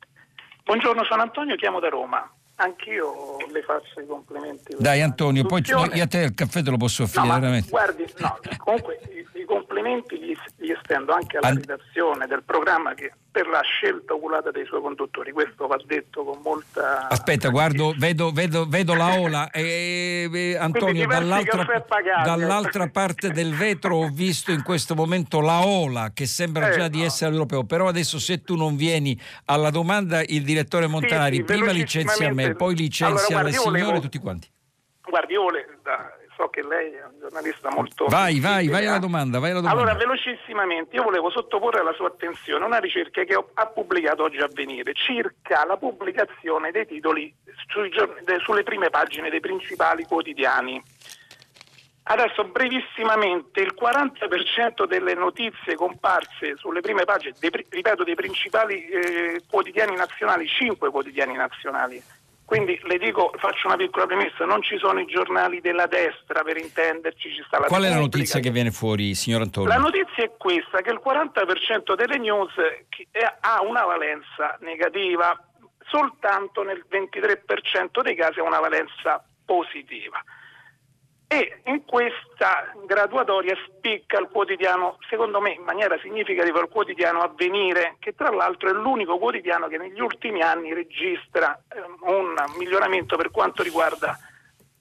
Buongiorno, 0.65 1.03
sono 1.03 1.21
Antonio, 1.21 1.55
chiamo 1.57 1.79
da 1.79 1.89
Roma. 1.89 2.27
Anch'io 2.55 3.37
le 3.51 3.61
faccio 3.61 3.99
i 3.99 4.07
complimenti. 4.07 4.75
Dai 4.79 4.99
Antonio, 4.99 5.45
poi 5.45 5.61
io 5.67 6.03
a 6.03 6.07
te 6.07 6.21
il 6.21 6.33
caffè 6.33 6.63
te 6.63 6.71
lo 6.71 6.77
posso 6.77 7.03
offrire 7.03 7.27
no, 7.27 7.33
veramente. 7.39 7.69
Guardi, 7.69 8.11
no, 8.17 8.39
comunque 8.57 8.99
i, 9.11 9.39
i 9.41 9.45
complimenti 9.75 10.17
li, 10.17 10.37
li, 10.57 10.71
estendo 10.71 11.11
anche 11.11 11.37
alla 11.37 11.49
redazione 11.49 12.27
del 12.27 12.43
programma 12.43 12.93
che 12.93 13.11
per 13.29 13.47
la 13.47 13.59
scelta 13.61 14.13
oculata 14.13 14.49
dei 14.49 14.65
suoi 14.65 14.81
conduttori. 14.81 15.33
Questo 15.33 15.67
va 15.67 15.77
detto 15.85 16.23
con 16.23 16.39
molta. 16.41 17.09
Aspetta, 17.09 17.49
guardo, 17.49 17.93
vedo, 17.97 18.31
vedo, 18.31 18.65
vedo 18.65 18.95
la 18.95 19.19
ola. 19.19 19.51
E, 19.51 20.29
e, 20.31 20.55
Antonio, 20.57 21.05
dall'altra, 21.05 21.65
dall'altra, 22.23 22.87
parte 22.87 23.31
del 23.31 23.53
vetro 23.53 23.97
ho 23.97 24.09
visto 24.09 24.51
in 24.51 24.63
questo 24.63 24.95
momento 24.95 25.41
la 25.41 25.65
ola 25.65 26.11
che 26.13 26.25
sembra 26.25 26.69
eh, 26.69 26.77
già 26.77 26.87
di 26.87 27.03
essere 27.03 27.31
all'europeo. 27.31 27.65
Però 27.65 27.87
adesso, 27.89 28.17
se 28.19 28.41
tu 28.41 28.55
non 28.55 28.77
vieni 28.77 29.19
alla 29.45 29.69
domanda, 29.69 30.21
il 30.21 30.43
direttore 30.43 30.87
Montanari 30.87 31.37
sì, 31.37 31.41
sì, 31.41 31.45
prima 31.45 31.71
licenzia 31.71 32.33
me, 32.33 32.55
poi 32.55 32.75
licenzia 32.75 33.39
allora, 33.39 33.49
le 33.49 33.51
signore 33.51 33.81
volevo, 33.81 33.99
tutti 33.99 34.19
quanti. 34.19 34.47
Guardi, 35.01 35.33
io 35.33 35.41
volevo, 35.41 35.71
so 36.35 36.47
che 36.49 36.61
lei 36.61 36.91
è 36.91 37.03
un 37.05 37.19
giornalista 37.19 37.69
molto... 37.71 38.05
Vai, 38.05 38.39
vai, 38.39 38.67
vai 38.67 38.85
alla 38.85 38.99
domanda, 38.99 39.39
vai 39.39 39.51
alla 39.51 39.61
domanda. 39.61 39.81
Allora, 39.81 39.95
velocissimamente, 39.95 40.95
io 40.95 41.03
volevo 41.03 41.29
sottoporre 41.29 41.79
alla 41.79 41.93
sua 41.93 42.07
attenzione 42.07 42.65
una 42.65 42.77
ricerca 42.77 43.23
che 43.23 43.35
ho, 43.35 43.49
ha 43.53 43.65
pubblicato 43.67 44.23
oggi 44.23 44.37
a 44.37 44.47
venire 44.51 44.93
circa 44.93 45.65
la 45.65 45.77
pubblicazione 45.77 46.71
dei 46.71 46.85
titoli 46.85 47.33
sui, 47.67 47.91
sulle 48.43 48.63
prime 48.63 48.89
pagine 48.89 49.29
dei 49.29 49.39
principali 49.39 50.03
quotidiani. 50.03 50.81
Adesso 52.07 52.43
brevissimamente 52.45 53.61
il 53.61 53.73
40% 53.73 54.85
delle 54.85 55.15
notizie 55.15 55.73
comparse 55.73 56.55
sulle 56.55 56.81
prime 56.81 57.03
pagine, 57.03 57.33
dei, 57.39 57.49
ripeto, 57.51 58.03
dei 58.03 58.13
principali 58.13 58.85
eh, 58.85 59.41
quotidiani 59.49 59.95
nazionali, 59.95 60.47
5 60.47 60.91
quotidiani 60.91 61.33
nazionali, 61.33 61.99
quindi 62.45 62.79
le 62.83 62.99
dico, 62.99 63.31
faccio 63.37 63.65
una 63.65 63.75
piccola 63.75 64.05
premessa, 64.05 64.45
non 64.45 64.61
ci 64.61 64.77
sono 64.77 64.99
i 64.99 65.05
giornali 65.05 65.61
della 65.61 65.87
destra 65.87 66.43
per 66.43 66.57
intenderci, 66.57 67.33
ci 67.33 67.43
sta 67.47 67.59
la 67.59 67.65
Qual 67.65 67.83
è 67.83 67.89
la 67.89 67.97
notizia 67.97 68.39
che 68.39 68.51
viene 68.51 68.69
fuori, 68.69 69.15
signor 69.15 69.41
Antonio? 69.41 69.69
La 69.69 69.77
notizia 69.77 70.23
è 70.23 70.31
questa, 70.37 70.81
che 70.81 70.91
il 70.91 71.01
40% 71.03 71.95
delle 71.95 72.17
news 72.19 72.53
ha 73.41 73.61
una 73.63 73.83
valenza 73.83 74.57
negativa, 74.59 75.35
soltanto 75.89 76.61
nel 76.61 76.85
23% 76.87 78.01
dei 78.03 78.15
casi 78.15 78.39
ha 78.39 78.43
una 78.43 78.59
valenza 78.59 79.25
positiva 79.43 80.23
e 81.35 81.71
in 81.71 81.83
questa 81.85 82.71
graduatoria 82.85 83.55
spicca 83.67 84.19
il 84.19 84.29
quotidiano, 84.31 84.97
secondo 85.09 85.41
me 85.41 85.51
in 85.51 85.63
maniera 85.63 85.97
significativa, 86.01 86.59
il 86.59 86.69
quotidiano 86.69 87.21
Avvenire, 87.21 87.97
che 87.99 88.15
tra 88.15 88.29
l'altro 88.29 88.69
è 88.69 88.73
l'unico 88.73 89.17
quotidiano 89.17 89.67
che 89.67 89.77
negli 89.77 89.99
ultimi 89.99 90.41
anni 90.41 90.73
registra 90.73 91.59
eh, 91.69 91.81
un 92.09 92.35
miglioramento 92.57 93.17
per 93.17 93.31
quanto 93.31 93.63
riguarda 93.63 94.17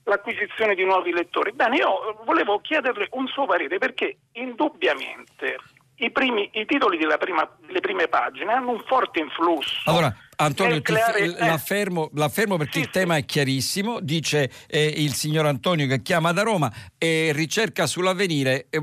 l'acquisizione 0.04 0.74
di 0.74 0.84
nuovi 0.84 1.12
lettori. 1.12 1.52
Bene, 1.52 1.76
io 1.76 2.20
volevo 2.24 2.60
chiederle 2.60 3.08
un 3.12 3.26
suo 3.26 3.46
parere 3.46 3.78
perché 3.78 4.18
indubbiamente 4.32 5.58
i, 5.96 6.10
primi, 6.10 6.48
i 6.52 6.66
titoli 6.66 6.98
delle 6.98 7.80
prime 7.80 8.08
pagine 8.08 8.52
hanno 8.52 8.70
un 8.70 8.80
forte 8.86 9.20
influsso. 9.20 9.88
Allora, 9.90 10.14
Antonio, 10.36 10.80
ti, 10.82 10.92
eh. 10.92 11.26
l'affermo, 11.38 12.10
l'affermo, 12.14 12.56
perché 12.56 12.78
sì, 12.78 12.80
il 12.80 12.90
tema 12.90 13.16
è 13.16 13.24
chiarissimo, 13.24 14.00
dice 14.00 14.50
eh, 14.66 14.84
il 14.84 15.14
signor 15.14 15.46
Antonio 15.46 15.86
che 15.86 16.02
chiama 16.02 16.32
da 16.32 16.42
Roma 16.42 16.72
e 16.98 17.30
ricerca 17.32 17.86
sull'avvenire, 17.86 18.66
eh, 18.70 18.82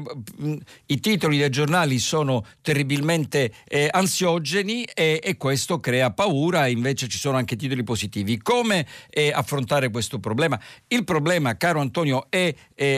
i 0.87 0.99
titoli 0.99 1.37
dei 1.37 1.49
giornali 1.49 1.99
sono 1.99 2.45
terribilmente 2.61 3.51
eh, 3.67 3.89
ansiogeni 3.91 4.83
e, 4.83 5.19
e, 5.23 5.37
questo 5.37 5.79
crea 5.79 6.11
paura, 6.11 6.67
invece 6.67 7.07
ci 7.07 7.17
sono 7.17 7.37
anche 7.37 7.55
titoli 7.55 7.83
positivi. 7.83 8.37
Come 8.37 8.85
eh, 9.09 9.31
affrontare 9.33 9.89
questo 9.89 10.19
problema? 10.19 10.59
Il 10.87 11.03
problema, 11.03 11.57
caro 11.57 11.81
Antonio, 11.81 12.27
è 12.29 12.53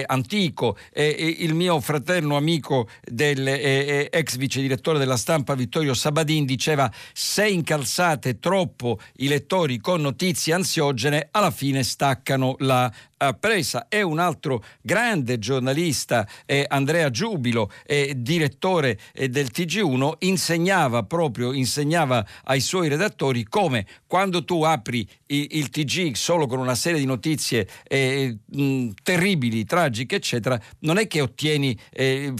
antico, 0.06 0.78
il 0.94 1.54
mio 1.54 1.82
fraterno 1.82 2.38
amico 2.38 2.88
del 3.02 3.46
ex 3.46 4.38
vice 4.38 4.62
direttore 4.62 4.98
della 4.98 5.18
stampa 5.18 5.56
Vittorio 5.56 5.94
Sabadin 5.94 6.46
diceva 6.46 6.90
se 7.12 7.48
incalzate 7.48 8.40
troppo 8.44 9.00
i 9.20 9.30
lettori 9.30 9.80
con 9.80 10.02
notizie 10.02 10.52
ansiogene, 10.52 11.30
alla 11.32 11.50
fine 11.50 11.82
staccano 11.82 12.56
la 12.60 12.92
presa. 13.32 13.88
E 13.88 14.02
un 14.02 14.20
altro 14.20 14.66
grande 14.82 15.40
giornalista, 15.40 16.28
eh, 16.46 16.66
Andrea 16.68 17.10
Giubilo, 17.10 17.72
eh, 17.86 18.16
direttore 18.18 19.00
eh, 19.14 19.30
del 19.30 19.48
TG1, 19.54 20.16
insegnava 20.20 21.04
proprio 21.04 21.54
insegnava 21.54 22.26
ai 22.46 22.60
suoi 22.60 22.90
redattori 22.90 23.46
come 23.46 23.86
quando 24.08 24.44
tu 24.44 24.64
apri 24.64 25.08
il, 25.28 25.48
il 25.52 25.70
TG 25.70 26.16
solo 26.16 26.48
con 26.48 26.60
una 26.60 26.76
serie 26.76 27.00
di 27.00 27.06
notizie 27.06 27.68
eh, 27.88 28.36
mh, 28.46 28.90
terribili, 29.04 29.64
tragiche, 29.64 30.18
eccetera, 30.18 30.60
non 30.80 30.98
è 30.98 31.08
che 31.08 31.22
ottieni 31.22 31.78
eh, 31.92 32.34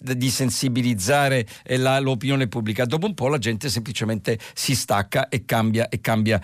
di 0.00 0.30
sensibilizzare 0.30 1.46
eh, 1.64 1.76
la, 1.78 1.98
l'opinione 1.98 2.46
pubblica. 2.46 2.84
Dopo 2.84 3.06
un 3.06 3.14
po' 3.14 3.28
la 3.28 3.38
gente 3.38 3.68
semplicemente 3.68 4.38
si 4.54 4.74
stacca 4.74 5.28
e 5.28 5.44
cambia, 5.48 5.88
e 5.88 6.00
cambia 6.02 6.40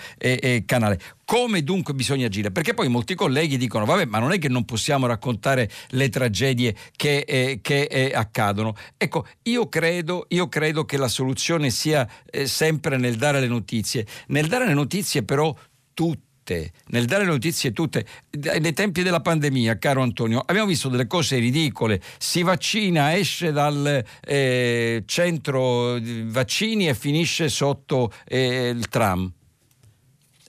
canale. 0.65 0.99
Come 1.27 1.63
dunque 1.63 1.93
bisogna 1.95 2.27
agire? 2.27 2.51
Perché 2.51 2.73
poi 2.73 2.89
molti 2.89 3.15
colleghi 3.15 3.59
dicono, 3.59 3.85
vabbè, 3.85 4.07
ma 4.07 4.19
non 4.19 4.33
è 4.33 4.39
che 4.39 4.49
non 4.49 4.65
possiamo 4.65 5.07
raccontare 5.07 5.71
le 5.91 6.09
tragedie 6.09 6.75
che, 6.97 7.19
eh, 7.19 7.59
che 7.61 7.83
eh, 7.83 8.13
accadono. 8.15 8.75
Ecco, 8.97 9.27
io 9.43 9.69
credo, 9.69 10.27
io 10.29 10.49
credo, 10.49 10.85
che 10.85 10.97
la 10.97 11.09
soluzione 11.09 11.71
sia 11.71 12.09
eh, 12.31 12.47
sempre 12.47 12.97
nel 12.97 13.17
dare 13.17 13.41
le 13.41 13.49
notizie. 13.49 14.07
Nel 14.29 14.47
dare 14.49 14.67
le 14.67 14.75
notizie 14.75 15.23
però 15.23 15.55
tutte 15.93 16.24
tutte, 16.45 16.73
nel 16.89 17.07
dare 17.07 17.25
notizie 17.25 17.73
tutte, 17.73 18.07
nei 18.61 18.75
tempi 18.75 19.03
della 19.03 19.21
pandemia, 19.21 19.79
caro 19.79 20.03
Antonio, 20.03 20.43
abbiamo 20.45 20.69
visto 20.69 20.91
delle 20.91 21.07
cose 21.07 21.39
ridicole. 21.39 22.01
Si 22.19 22.43
vaccina, 22.43 23.17
esce 23.17 23.51
dal 23.51 24.05
eh, 24.27 25.03
centro 25.07 25.99
vaccini 26.25 26.89
e 26.89 26.95
finisce 26.95 27.49
sotto 27.49 28.13
eh, 28.27 28.69
il 28.69 28.89
tram. 28.89 29.33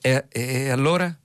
E, 0.02 0.24
e 0.28 0.68
allora? 0.68 1.16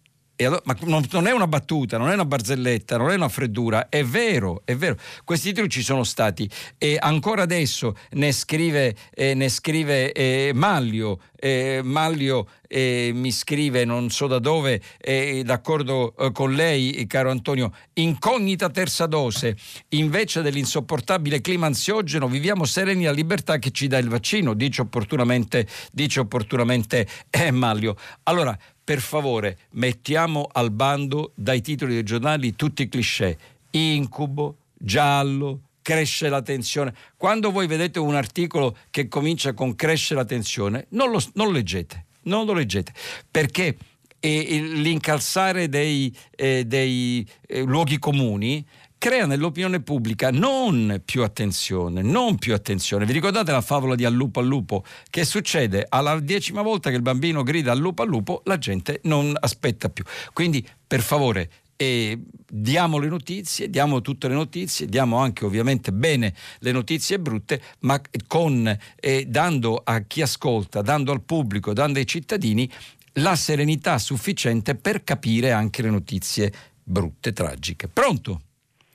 Allora, 0.46 0.62
ma 0.66 0.76
non, 0.82 1.28
è 1.28 1.32
una 1.32 1.48
battuta, 1.48 1.98
non 1.98 2.10
è 2.10 2.14
una 2.14 2.26
barzelletta, 2.26 2.98
non 2.98 3.12
è 3.12 3.16
una 3.16 3.30
freddura, 3.30 3.90
è 3.90 4.04
vero, 4.04 4.62
è 4.66 4.76
vero. 4.76 4.96
Questi 5.24 5.50
titoli 5.50 5.70
ci 5.70 5.82
sono 5.84 6.04
stati 6.04 6.50
e 6.78 6.98
ancora 7.00 7.44
adesso 7.44 7.96
ne 8.12 8.32
scrive, 8.32 8.96
eh, 9.14 9.34
ne 9.34 9.50
scrive 9.50 10.12
eh, 10.12 10.52
Maglio, 10.54 11.22
eh, 11.40 11.82
Maglio 11.84 12.48
eh, 12.68 13.12
mi 13.14 13.32
scrive, 13.32 13.84
non 13.84 14.10
so 14.10 14.28
da 14.28 14.40
dove, 14.40 14.82
eh, 15.00 15.42
d'accordo 15.44 16.16
eh, 16.16 16.32
con 16.32 16.54
lei, 16.54 17.06
caro 17.08 17.32
Antonio, 17.32 17.74
incognita 17.94 18.70
terza 18.70 19.08
dose, 19.08 19.58
invece 19.90 20.42
dell'insopportabile 20.42 21.42
clima 21.42 21.66
ansiogeno 21.66 22.28
viviamo 22.28 22.66
sereni 22.66 23.04
la 23.04 23.12
libertà 23.12 23.58
che 23.58 23.72
ci 23.72 23.88
dà 23.88 23.98
il 23.98 24.08
vaccino, 24.08 24.54
dice 24.54 24.82
opportunamente, 24.82 25.68
dice 25.92 26.22
opportunamente 26.22 27.08
Maglio. 27.52 27.98
Allora, 28.24 28.58
per 28.92 29.00
favore 29.00 29.58
mettiamo 29.76 30.50
al 30.52 30.70
bando 30.70 31.32
dai 31.36 31.62
titoli 31.62 31.94
dei 31.94 32.04
giornali 32.04 32.58
tutti 32.58 32.82
i 32.82 32.90
cliché. 32.90 33.38
Incubo, 33.70 34.58
giallo, 34.78 35.62
cresce 35.82 36.28
la 36.28 36.42
tensione. 36.42 36.94
Quando 37.16 37.52
voi 37.52 37.68
vedete 37.68 38.00
un 38.00 38.16
articolo 38.16 38.76
che 38.90 39.08
comincia 39.08 39.54
con 39.54 39.76
cresce 39.76 40.14
la 40.14 40.26
tensione, 40.26 40.88
non 40.90 41.10
lo, 41.10 41.24
non 41.36 41.54
leggete, 41.54 42.06
non 42.24 42.46
lo 42.46 42.52
leggete, 42.52 42.92
perché 43.32 43.78
eh, 44.20 44.60
l'incalzare 44.60 45.70
dei, 45.70 46.14
eh, 46.36 46.66
dei 46.66 47.26
eh, 47.48 47.62
luoghi 47.62 47.98
comuni 47.98 48.62
crea 49.02 49.26
nell'opinione 49.26 49.82
pubblica 49.82 50.30
non 50.30 51.02
più 51.04 51.24
attenzione, 51.24 52.04
non 52.04 52.38
più 52.38 52.54
attenzione. 52.54 53.04
Vi 53.04 53.14
ricordate 53.14 53.52
la 53.52 53.62
favola 53.62 53.96
di 53.96 54.06
al 54.06 54.14
lupo 54.14 54.40
al 54.40 54.46
lupo? 54.46 54.86
Che 55.10 55.26
succede 55.26 55.88
alla 55.90 56.20
decima 56.20 56.62
volta 56.62 56.92
che 56.92 56.98
il 56.98 57.02
bambino 57.02 57.42
grida 57.42 57.72
al 57.72 57.80
lupo 57.80 58.04
al 58.04 58.10
lupo, 58.10 58.44
la 58.46 58.60
gente 58.60 59.00
non 59.06 59.36
aspetta 59.40 59.90
più. 59.90 60.04
Quindi, 60.34 60.64
per 60.86 61.02
favore, 61.02 61.50
eh, 61.78 62.16
diamo 62.48 63.00
le 63.00 63.08
notizie, 63.08 63.72
diamo 63.72 64.02
tutte 64.02 64.28
le 64.28 64.36
notizie, 64.36 64.86
diamo 64.86 65.18
anche 65.18 65.46
ovviamente 65.46 65.92
bene 65.92 66.36
le 66.60 66.72
notizie 66.72 67.18
brutte, 67.18 67.60
ma 67.80 68.00
con, 68.28 68.78
eh, 69.00 69.26
dando 69.26 69.82
a 69.84 70.02
chi 70.02 70.22
ascolta, 70.22 70.84
dando 70.84 71.12
al 71.12 71.24
pubblico, 71.24 71.74
dando 71.74 71.98
ai 71.98 72.06
cittadini 72.06 72.70
la 73.14 73.36
serenità 73.36 73.98
sufficiente 73.98 74.76
per 74.76 75.04
capire 75.04 75.52
anche 75.52 75.82
le 75.82 75.90
notizie 75.90 76.54
brutte, 76.84 77.34
tragiche. 77.34 77.88
Pronto? 77.88 78.42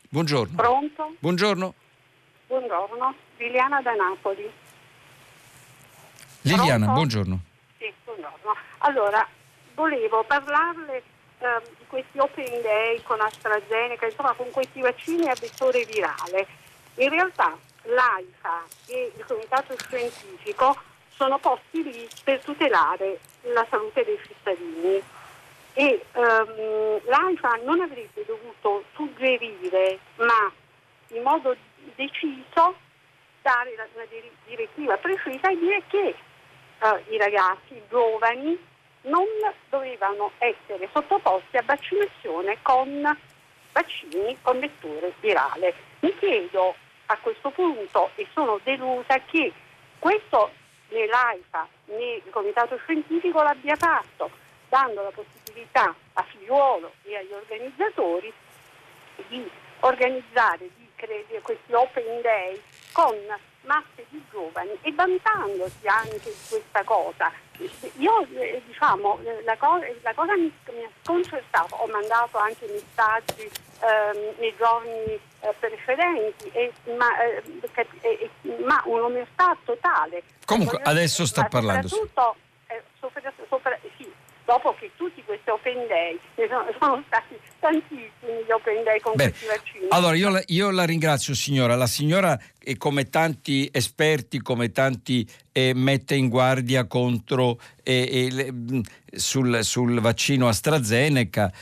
Buongiorno. 0.08 0.54
Pronto? 0.56 1.14
Buongiorno. 1.18 1.74
Buongiorno, 2.46 3.14
Liliana 3.38 3.82
da 3.82 3.92
Napoli. 3.94 4.50
Liliana, 6.42 6.84
Pronto? 6.84 6.92
buongiorno. 6.92 7.40
Sì, 7.78 7.92
buongiorno. 8.04 8.56
Allora, 8.78 9.26
volevo 9.74 10.22
parlarle 10.24 10.96
eh, 11.38 11.62
di 11.78 11.84
questi 11.88 12.18
Open 12.18 12.62
Day 12.62 13.02
con 13.02 13.20
AstraZeneca, 13.20 14.06
insomma 14.06 14.32
con 14.34 14.50
questi 14.52 14.80
vaccini 14.80 15.28
a 15.28 15.34
vettore 15.38 15.84
virale. 15.84 16.46
In 16.96 17.08
realtà 17.10 17.56
l'AIFA 17.82 18.62
e 18.86 19.12
il 19.16 19.24
Comitato 19.26 19.74
Scientifico 19.76 20.76
sono 21.08 21.38
posti 21.38 21.82
lì 21.82 22.08
per 22.22 22.40
tutelare 22.42 23.18
la 23.52 23.66
salute 23.68 24.04
dei 24.04 24.18
cittadini 24.24 25.02
e 25.78 26.02
um, 26.14 27.00
l'AIFA 27.04 27.60
non 27.64 27.82
avrebbe 27.82 28.24
dovuto 28.24 28.84
suggerire, 28.94 29.98
ma 30.16 30.50
in 31.08 31.22
modo 31.22 31.54
deciso 31.94 32.74
dare 33.42 33.74
una 33.74 34.06
direttiva 34.46 34.96
precisa 34.96 35.50
e 35.50 35.58
dire 35.58 35.82
che 35.88 36.14
uh, 36.80 37.12
i 37.12 37.18
ragazzi 37.18 37.74
i 37.74 37.82
giovani 37.90 38.58
non 39.02 39.26
dovevano 39.68 40.32
essere 40.38 40.88
sottoposti 40.94 41.58
a 41.58 41.62
vaccinazione 41.62 42.56
con 42.62 43.18
vaccini 43.72 44.34
con 44.40 44.58
vettore 44.58 45.12
virale. 45.20 45.74
Mi 46.00 46.16
chiedo 46.16 46.74
a 47.04 47.18
questo 47.18 47.50
punto 47.50 48.12
e 48.14 48.26
sono 48.32 48.58
delusa 48.64 49.20
che 49.26 49.52
questo 49.98 50.50
né 50.88 51.06
l'AIFA 51.06 51.68
né 51.84 52.14
il 52.24 52.30
Comitato 52.30 52.78
Scientifico 52.78 53.42
l'abbia 53.42 53.76
fatto 53.76 54.30
dando 54.68 55.02
la 55.02 55.10
possibilità 55.10 55.45
a 55.72 56.22
figliuolo 56.22 56.92
e 57.02 57.16
agli 57.16 57.32
organizzatori 57.32 58.32
di 59.28 59.50
organizzare 59.80 60.68
di 60.76 60.88
cre- 60.94 61.24
questi 61.42 61.72
open 61.72 62.20
day 62.22 62.60
con 62.92 63.14
masse 63.62 64.06
di 64.08 64.22
giovani 64.30 64.70
e 64.80 64.92
vantandosi 64.92 65.86
anche 65.86 66.18
di 66.18 66.36
questa 66.48 66.82
cosa. 66.84 67.30
Io 67.98 68.26
eh, 68.34 68.62
diciamo, 68.66 69.20
la, 69.44 69.56
co- 69.56 69.84
la, 70.02 70.14
cosa 70.14 70.34
mi, 70.36 70.52
mi 70.72 70.84
ha 70.84 70.90
sconcertato, 71.02 71.74
ho 71.74 71.86
mandato 71.86 72.38
anche 72.38 72.66
messaggi 72.66 73.50
ehm, 73.80 74.34
nei 74.38 74.54
giorni 74.56 75.18
eh, 75.40 75.54
precedenti, 75.58 76.50
e, 76.52 76.72
ma, 76.96 77.18
eh, 77.22 78.30
ma 78.64 78.82
un'omertà 78.84 79.56
totale. 79.64 80.22
Comunque 80.44 80.80
adesso 80.82 81.26
sta 81.26 81.44
parlando. 81.44 81.88
Soprattutto, 81.88 82.36
eh, 82.68 82.82
sopra, 83.00 83.32
sopra, 83.48 83.78
dopo 84.46 84.74
che 84.78 84.90
tutti 84.96 85.22
questi 85.24 85.50
open 85.50 85.86
day, 85.88 86.18
ne 86.36 86.46
sono, 86.48 86.64
sono 86.80 87.02
stati 87.06 87.38
tantissimi 87.58 88.44
gli 88.46 88.50
open 88.50 88.82
day 88.84 89.00
con 89.00 89.12
Beh, 89.16 89.30
questi 89.30 89.46
vaccini. 89.46 89.86
Allora 89.90 90.14
io 90.14 90.30
la, 90.30 90.42
io 90.46 90.70
la, 90.70 90.84
ringrazio 90.84 91.34
signora, 91.34 91.74
la 91.74 91.86
signora 91.86 92.38
eh, 92.58 92.76
come 92.78 93.10
tanti 93.10 93.68
esperti, 93.70 94.40
come 94.40 94.70
tanti 94.70 95.28
eh, 95.52 95.72
mette 95.74 96.14
in 96.14 96.28
guardia 96.28 96.86
contro 96.86 97.58
eh, 97.82 98.30
eh, 98.32 98.82
sul, 99.12 99.62
sul 99.62 100.00
vaccino 100.00 100.48
AstraZeneca 100.48 101.52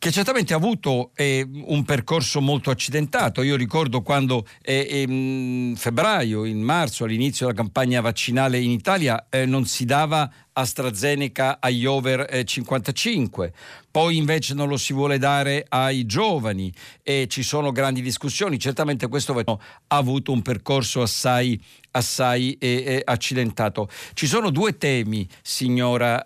che 0.00 0.10
certamente 0.10 0.54
ha 0.54 0.56
avuto 0.56 1.10
eh, 1.14 1.46
un 1.46 1.84
percorso 1.84 2.40
molto 2.40 2.70
accidentato. 2.70 3.42
Io 3.42 3.54
ricordo 3.54 4.00
quando 4.00 4.46
eh, 4.62 5.02
in 5.06 5.74
febbraio, 5.76 6.46
in 6.46 6.62
marzo, 6.62 7.04
all'inizio 7.04 7.44
della 7.44 7.58
campagna 7.58 8.00
vaccinale 8.00 8.58
in 8.58 8.70
Italia, 8.70 9.26
eh, 9.28 9.44
non 9.44 9.66
si 9.66 9.84
dava 9.84 10.32
AstraZeneca 10.54 11.58
agli 11.60 11.84
over 11.84 12.44
55, 12.44 13.46
eh, 13.46 13.52
poi 13.90 14.16
invece 14.16 14.54
non 14.54 14.68
lo 14.68 14.78
si 14.78 14.94
vuole 14.94 15.18
dare 15.18 15.66
ai 15.68 16.06
giovani 16.06 16.72
e 17.02 17.26
ci 17.28 17.42
sono 17.42 17.70
grandi 17.70 18.00
discussioni. 18.00 18.58
Certamente 18.58 19.06
questo 19.06 19.38
ha 19.38 19.58
avuto 19.88 20.32
un 20.32 20.40
percorso 20.40 21.02
assai, 21.02 21.62
assai 21.90 22.56
eh, 22.58 22.68
eh, 22.86 23.02
accidentato. 23.04 23.90
Ci 24.14 24.26
sono 24.26 24.48
due 24.48 24.78
temi, 24.78 25.28
signora 25.42 26.24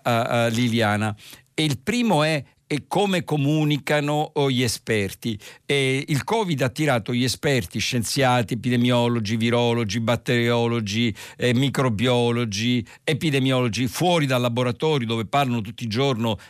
Liliana. 0.49 1.13
il 1.55 1.77
primo 1.79 2.23
è 2.23 2.41
e 2.75 2.83
come 2.89 3.23
comunicano 3.23 4.31
oh, 4.33 4.51
gli 4.51 4.61
esperti. 4.61 5.39
E 5.65 6.03
il 6.09 6.25
Covid 6.25 6.61
ha 6.61 6.69
tirato 6.69 7.13
gli 7.13 7.23
esperti, 7.23 7.79
scienziati, 7.79 8.55
epidemiologi, 8.55 9.37
virologi, 9.37 10.01
batteriologi, 10.01 11.15
eh, 11.37 11.53
microbiologi, 11.53 12.85
epidemiologi 13.05 13.87
fuori 13.87 14.25
dal 14.25 14.41
laboratorio 14.41 15.07
dove 15.07 15.25
parlano 15.25 15.61
tutti 15.61 15.85
i 15.85 15.87
giorni 15.87 16.03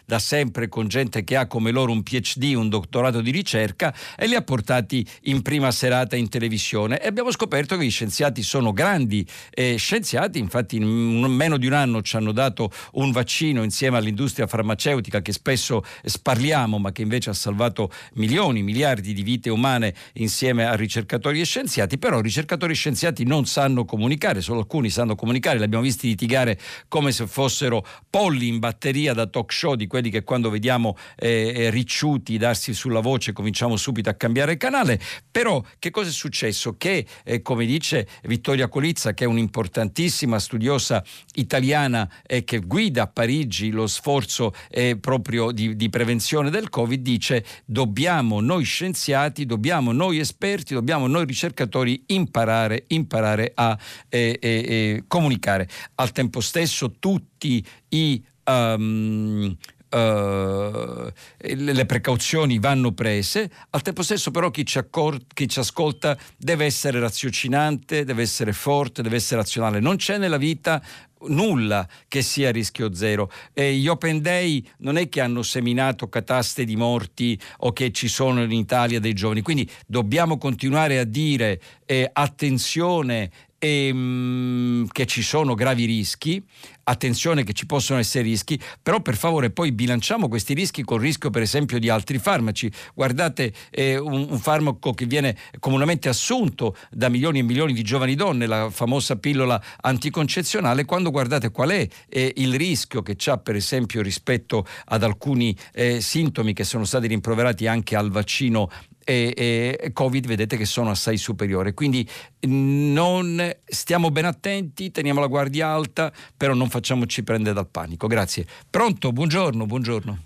da 0.05 0.19
sempre 0.19 0.67
con 0.67 0.88
gente 0.88 1.23
che 1.23 1.36
ha 1.36 1.47
come 1.47 1.71
loro 1.71 1.91
un 1.91 2.01
PhD, 2.01 2.53
un 2.55 2.69
dottorato 2.69 3.21
di 3.21 3.30
ricerca 3.30 3.93
e 4.17 4.28
li 4.28 4.36
ha 4.36 4.41
portati 4.41 5.05
in 5.23 5.43
prima 5.43 5.71
serata 5.71 6.15
in 6.15 6.30
televisione 6.30 6.99
e 6.99 7.07
abbiamo 7.07 7.32
scoperto 7.32 7.78
che 7.78 7.86
gli 7.86 7.91
scienziati 7.91 8.41
sono 8.41 8.73
grandi 8.73 9.26
eh, 9.51 9.76
scienziati, 9.78 10.39
infatti 10.39 10.78
in 10.78 10.86
meno 10.86 11.57
di 11.57 11.67
un 11.67 11.73
anno 11.73 12.01
ci 12.01 12.15
hanno 12.15 12.32
dato 12.32 12.71
un 12.93 13.11
vaccino 13.11 13.63
insieme 13.63 13.97
all'industria 13.97 14.47
farmaceutica 14.47 15.21
che 15.21 15.32
spesso 15.32 15.84
sparliamo, 16.16 16.78
ma 16.78 16.91
che 16.91 17.01
invece 17.01 17.30
ha 17.30 17.34
salvato 17.34 17.91
milioni, 18.13 18.63
miliardi 18.63 19.13
di 19.13 19.22
vite 19.22 19.49
umane 19.49 19.93
insieme 20.13 20.66
a 20.66 20.76
ricercatori 20.76 21.41
e 21.41 21.45
scienziati, 21.45 21.97
però 21.97 22.22
ricercatori 22.22 22.72
e 22.72 22.76
scienziati 22.76 23.26
non 23.26 23.45
sanno 23.45 23.84
comunicare, 23.86 24.41
solo 24.41 24.59
alcuni 24.59 24.89
sanno 24.89 25.16
comunicare, 25.16 25.57
li 25.57 25.63
abbiamo 25.63 25.84
visti 25.84 26.07
litigare 26.07 26.57
come 26.88 27.11
se 27.11 27.28
fossero 27.28 27.86
polli 28.09 28.47
in 28.47 28.59
batteria 28.59 29.13
da 29.13 29.28
talk 29.28 29.51
show 29.51 29.76
di 29.76 29.88
quelli 29.88 30.09
che 30.09 30.24
quando 30.24 30.49
vediamo 30.49 30.95
eh, 31.18 31.53
eh 31.55 31.70
ricciuti 31.70 32.38
darsi 32.38 32.74
sulla 32.74 33.01
voce 33.01 33.34
cominciamo 33.34 33.76
subito 33.76 34.09
a 34.09 34.13
cambiare 34.13 34.57
canale, 34.57 34.99
però 35.30 35.61
che 35.80 35.91
cosa 35.91 36.09
è 36.09 36.13
successo? 36.13 36.76
Che 36.78 37.05
eh, 37.24 37.41
come 37.41 37.66
dice 37.66 38.07
Vittoria 38.24 38.70
Colizza, 38.70 39.13
che 39.13 39.26
è 39.26 39.28
un'importantissima 39.28 40.39
studiosa 40.39 41.03
italiana 41.34 42.09
eh, 42.26 42.43
che 42.43 42.59
guida 42.59 43.03
a 43.03 43.07
Parigi 43.07 43.72
lo 43.72 43.88
sforzo 43.88 44.53
eh, 44.70 44.97
proprio 44.97 45.51
di, 45.51 45.76
di 45.76 45.89
prevenzione 45.96 46.50
del 46.50 46.68
Covid 46.68 47.02
dice 47.02 47.46
dobbiamo 47.64 48.41
noi 48.41 48.66
scienziati, 48.66 49.46
dobbiamo 49.46 49.93
noi 49.93 50.20
esperti, 50.20 50.74
dobbiamo 50.74 51.08
noi 51.08 51.24
ricercatori 51.24 52.04
imparare, 52.08 52.84
imparare 52.88 53.54
a 53.56 53.78
eh, 54.10 54.38
eh, 54.41 54.50
eh, 54.50 55.04
comunicare. 55.08 55.70
Al 55.96 56.12
tempo 56.12 56.41
stesso 56.41 56.96
tutti 57.00 57.66
i 57.89 58.22
Um, 58.48 59.58
uh, 59.89 61.12
le 61.39 61.86
precauzioni 61.88 62.60
vanno 62.60 62.91
prese, 62.91 63.50
al 63.72 63.82
tempo 63.82 64.04
stesso 64.04 64.30
però 64.30 64.52
chi 64.52 64.66
ci, 64.66 64.78
accor- 64.78 65.26
chi 65.34 65.48
ci 65.48 65.60
ascolta 65.60 66.18
deve 66.38 66.66
essere 66.66 67.00
raziocinante, 67.00 68.04
deve 68.04 68.22
essere 68.22 68.54
forte, 68.54 69.02
deve 69.02 69.16
essere 69.16 69.41
razionale. 69.41 69.80
Non 69.80 69.96
c'è 69.96 70.18
nella 70.18 70.38
vita 70.38 70.80
nulla 71.28 71.88
che 72.07 72.22
sia 72.22 72.51
rischio 72.51 72.93
zero. 72.93 73.32
E 73.53 73.76
gli 73.76 73.88
Open 73.88 74.22
Day 74.22 74.66
non 74.80 74.97
è 74.97 75.09
che 75.09 75.22
hanno 75.22 75.43
seminato 75.43 76.07
cataste 76.07 76.66
di 76.66 76.76
morti 76.76 77.39
o 77.59 77.74
che 77.74 77.91
ci 77.91 78.07
sono 78.07 78.43
in 78.43 78.51
Italia 78.51 78.99
dei 78.99 79.13
giovani, 79.13 79.41
quindi 79.41 79.70
dobbiamo 79.86 80.38
continuare 80.38 80.99
a 80.99 81.03
dire 81.03 81.61
eh, 81.86 82.09
attenzione 82.11 83.32
ehm, 83.66 84.88
che 84.91 85.05
ci 85.05 85.22
sono 85.22 85.53
gravi 85.55 85.86
rischi, 85.86 86.43
attenzione 86.84 87.43
che 87.43 87.53
ci 87.53 87.66
possono 87.66 87.99
essere 87.99 88.24
rischi, 88.24 88.59
però 88.82 89.01
per 89.01 89.16
favore 89.16 89.49
poi 89.49 89.72
bilanciamo 89.72 90.28
questi 90.28 90.53
rischi 90.53 90.84
col 90.84 90.99
rischio 90.99 91.30
per 91.30 91.41
esempio 91.41 91.80
di 91.80 91.89
altri 91.89 92.20
farmaci. 92.20 92.72
Guardate 92.93 93.53
eh, 93.72 93.97
un, 93.97 94.28
un, 94.30 94.39
farmaco 94.39 94.93
che 94.93 95.05
viene 95.05 95.36
comunemente 95.59 96.09
assunto 96.09 96.76
da 96.91 97.09
milioni 97.09 97.39
e 97.39 97.43
milioni 97.43 97.74
di 97.74 97.84
giovani 97.84 98.16
donne, 98.16 98.45
la 98.45 98.70
famosa 98.70 99.16
pillola 99.16 99.61
anticoncezionale, 99.82 100.86
quando 100.86 101.09
guardate 101.11 101.51
qual 101.51 101.70
è 101.70 101.88
eh, 102.09 102.34
il 102.38 102.55
rischio 102.55 103.01
che 103.01 103.16
c'ha 103.18 103.38
per 103.38 103.55
esempio 103.55 104.01
rispetto 104.01 104.66
ad 104.86 105.03
alcuni 105.03 105.55
eh, 105.74 106.01
sintomi 106.01 106.53
che 106.53 106.63
sono 106.63 106.86
stati 106.86 107.07
rimproverati 107.07 107.68
anche 107.68 107.95
al 107.95 108.11
vaccino 108.11 108.70
e, 109.06 109.78
e, 109.80 109.91
Covid 109.93 110.28
vedete 110.28 110.58
che 110.58 110.66
sono 110.66 110.89
assai 110.89 111.16
superiori. 111.18 111.74
Quindi 111.74 112.06
non 112.47 113.56
stiamo 113.64 114.10
ben 114.10 114.26
attenti, 114.26 114.91
teniamo 114.91 115.22
la 115.22 115.28
guardia 115.28 115.68
alta, 115.70 116.12
però 116.36 116.53
non 116.53 116.70
facciamoci 116.70 117.24
prendere 117.24 117.56
dal 117.56 117.70
panico. 117.70 118.08
Grazie. 118.08 118.45
Pronto? 118.70 119.12
Buongiorno, 119.12 119.66
buongiorno. 119.66 120.18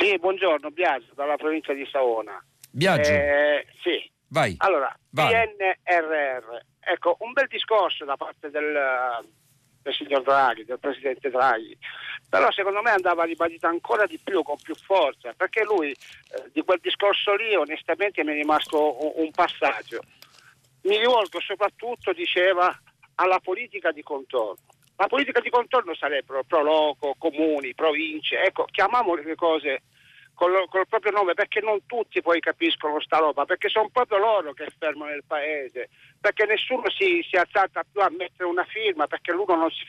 Sì, 0.00 0.18
buongiorno, 0.18 0.70
Biagio, 0.70 1.12
dalla 1.14 1.36
provincia 1.36 1.72
di 1.72 1.86
Saona. 1.92 2.42
Biagio? 2.70 3.12
Eh, 3.12 3.66
sì. 3.82 4.10
Vai. 4.28 4.54
Allora, 4.58 4.92
Vai. 5.10 5.30
PNRR. 5.30 6.58
Ecco, 6.80 7.16
un 7.20 7.32
bel 7.32 7.46
discorso 7.48 8.04
da 8.04 8.16
parte 8.16 8.50
del, 8.50 8.74
del 9.82 9.94
signor 9.94 10.22
Draghi, 10.22 10.64
del 10.64 10.78
presidente 10.78 11.30
Draghi 11.30 11.76
però 12.32 12.50
secondo 12.50 12.80
me 12.80 12.88
andava 12.88 13.24
ribadita 13.24 13.68
ancora 13.68 14.06
di 14.06 14.18
più, 14.18 14.42
con 14.42 14.56
più 14.56 14.74
forza, 14.74 15.34
perché 15.36 15.64
lui 15.64 15.90
eh, 15.90 15.96
di 16.50 16.62
quel 16.62 16.78
discorso 16.80 17.34
lì 17.34 17.54
onestamente 17.54 18.24
mi 18.24 18.32
è 18.32 18.34
rimasto 18.36 19.04
un, 19.04 19.12
un 19.16 19.30
passaggio. 19.32 20.00
Mi 20.84 20.96
rivolgo 20.96 21.38
soprattutto, 21.42 22.14
diceva, 22.14 22.74
alla 23.16 23.38
politica 23.38 23.92
di 23.92 24.02
contorno. 24.02 24.64
La 24.96 25.08
politica 25.08 25.40
di 25.40 25.50
contorno 25.50 25.94
sarebbero 25.94 26.42
pro 26.44 26.62
loco, 26.62 27.16
comuni, 27.18 27.74
province, 27.74 28.40
ecco, 28.40 28.64
chiamiamole 28.64 29.24
le 29.24 29.34
cose 29.34 29.82
col, 30.42 30.66
col, 30.68 30.88
proprio 30.88 31.12
nome, 31.12 31.34
perché 31.34 31.60
non 31.60 31.86
tutti 31.86 32.20
poi 32.20 32.40
capiscono 32.40 33.00
sta 33.00 33.18
roba, 33.18 33.44
perché 33.44 33.68
sono 33.68 33.88
proprio 33.92 34.18
loro 34.18 34.52
che 34.52 34.66
fermano 34.76 35.14
il 35.14 35.22
paese, 35.24 35.88
perché 36.20 36.46
nessuno 36.46 36.90
si, 36.90 37.24
si 37.28 37.36
è 37.36 37.38
alzato 37.38 37.80
più 37.92 38.00
a 38.00 38.10
mettere 38.10 38.48
una 38.48 38.64
firma, 38.64 39.06
perché 39.06 39.32
l'uno, 39.32 39.54
non 39.54 39.70
si, 39.70 39.86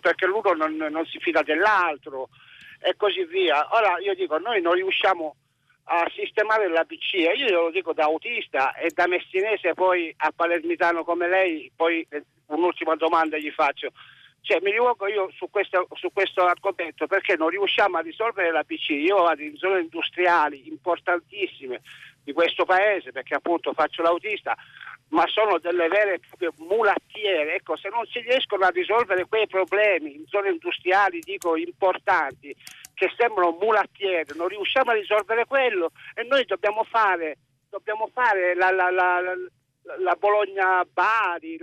perché 0.00 0.26
l'uno 0.26 0.52
non, 0.52 0.76
non 0.76 1.06
si 1.06 1.18
fida 1.20 1.42
dell'altro 1.42 2.28
e 2.80 2.94
così 2.96 3.24
via. 3.24 3.66
Ora 3.74 3.98
io 4.00 4.14
dico, 4.14 4.36
noi 4.36 4.60
non 4.60 4.74
riusciamo 4.74 5.36
a 5.84 6.10
sistemare 6.14 6.68
la 6.68 6.84
BCE, 6.84 7.32
io 7.32 7.62
lo 7.62 7.70
dico 7.70 7.94
da 7.94 8.04
autista 8.04 8.74
e 8.74 8.90
da 8.94 9.06
messinese 9.06 9.72
poi 9.72 10.12
a 10.18 10.32
palermitano 10.36 11.02
come 11.02 11.28
lei, 11.28 11.72
poi 11.74 12.06
eh, 12.10 12.24
un'ultima 12.48 12.94
domanda 12.96 13.38
gli 13.38 13.50
faccio 13.50 13.90
cioè, 14.44 14.60
mi 14.60 14.72
rivolgo 14.72 15.06
io 15.08 15.30
su 15.34 15.48
questo, 15.48 15.88
su 15.94 16.12
questo, 16.12 16.44
argomento 16.44 17.06
perché 17.06 17.34
non 17.34 17.48
riusciamo 17.48 17.96
a 17.96 18.02
risolvere 18.02 18.52
la 18.52 18.62
PC. 18.62 18.90
Io 18.90 19.22
vado 19.22 19.40
in 19.40 19.56
zone 19.56 19.80
industriali 19.80 20.68
importantissime 20.68 21.80
di 22.22 22.32
questo 22.34 22.66
paese 22.66 23.10
perché 23.10 23.34
appunto 23.34 23.72
faccio 23.72 24.02
l'autista, 24.02 24.54
ma 25.08 25.26
sono 25.28 25.58
delle 25.58 25.88
vere 25.88 26.14
e 26.14 26.20
proprie 26.20 26.50
mulattiere. 26.58 27.54
Ecco, 27.54 27.76
se 27.76 27.88
non 27.88 28.04
si 28.04 28.20
riescono 28.20 28.66
a 28.66 28.68
risolvere 28.68 29.24
quei 29.24 29.46
problemi 29.46 30.14
in 30.14 30.26
zone 30.26 30.50
industriali, 30.50 31.20
dico 31.20 31.56
importanti, 31.56 32.54
che 32.92 33.10
sembrano 33.16 33.56
mulattiere, 33.58 34.34
non 34.36 34.48
riusciamo 34.48 34.90
a 34.90 34.94
risolvere 34.94 35.46
quello 35.46 35.92
e 36.12 36.22
noi 36.24 36.44
dobbiamo 36.44 36.84
fare, 36.84 37.38
dobbiamo 37.70 38.10
fare 38.12 38.54
la, 38.54 38.70
la, 38.70 38.90
la, 38.90 39.22
la 40.00 40.16
Bologna-Bari, 40.16 41.58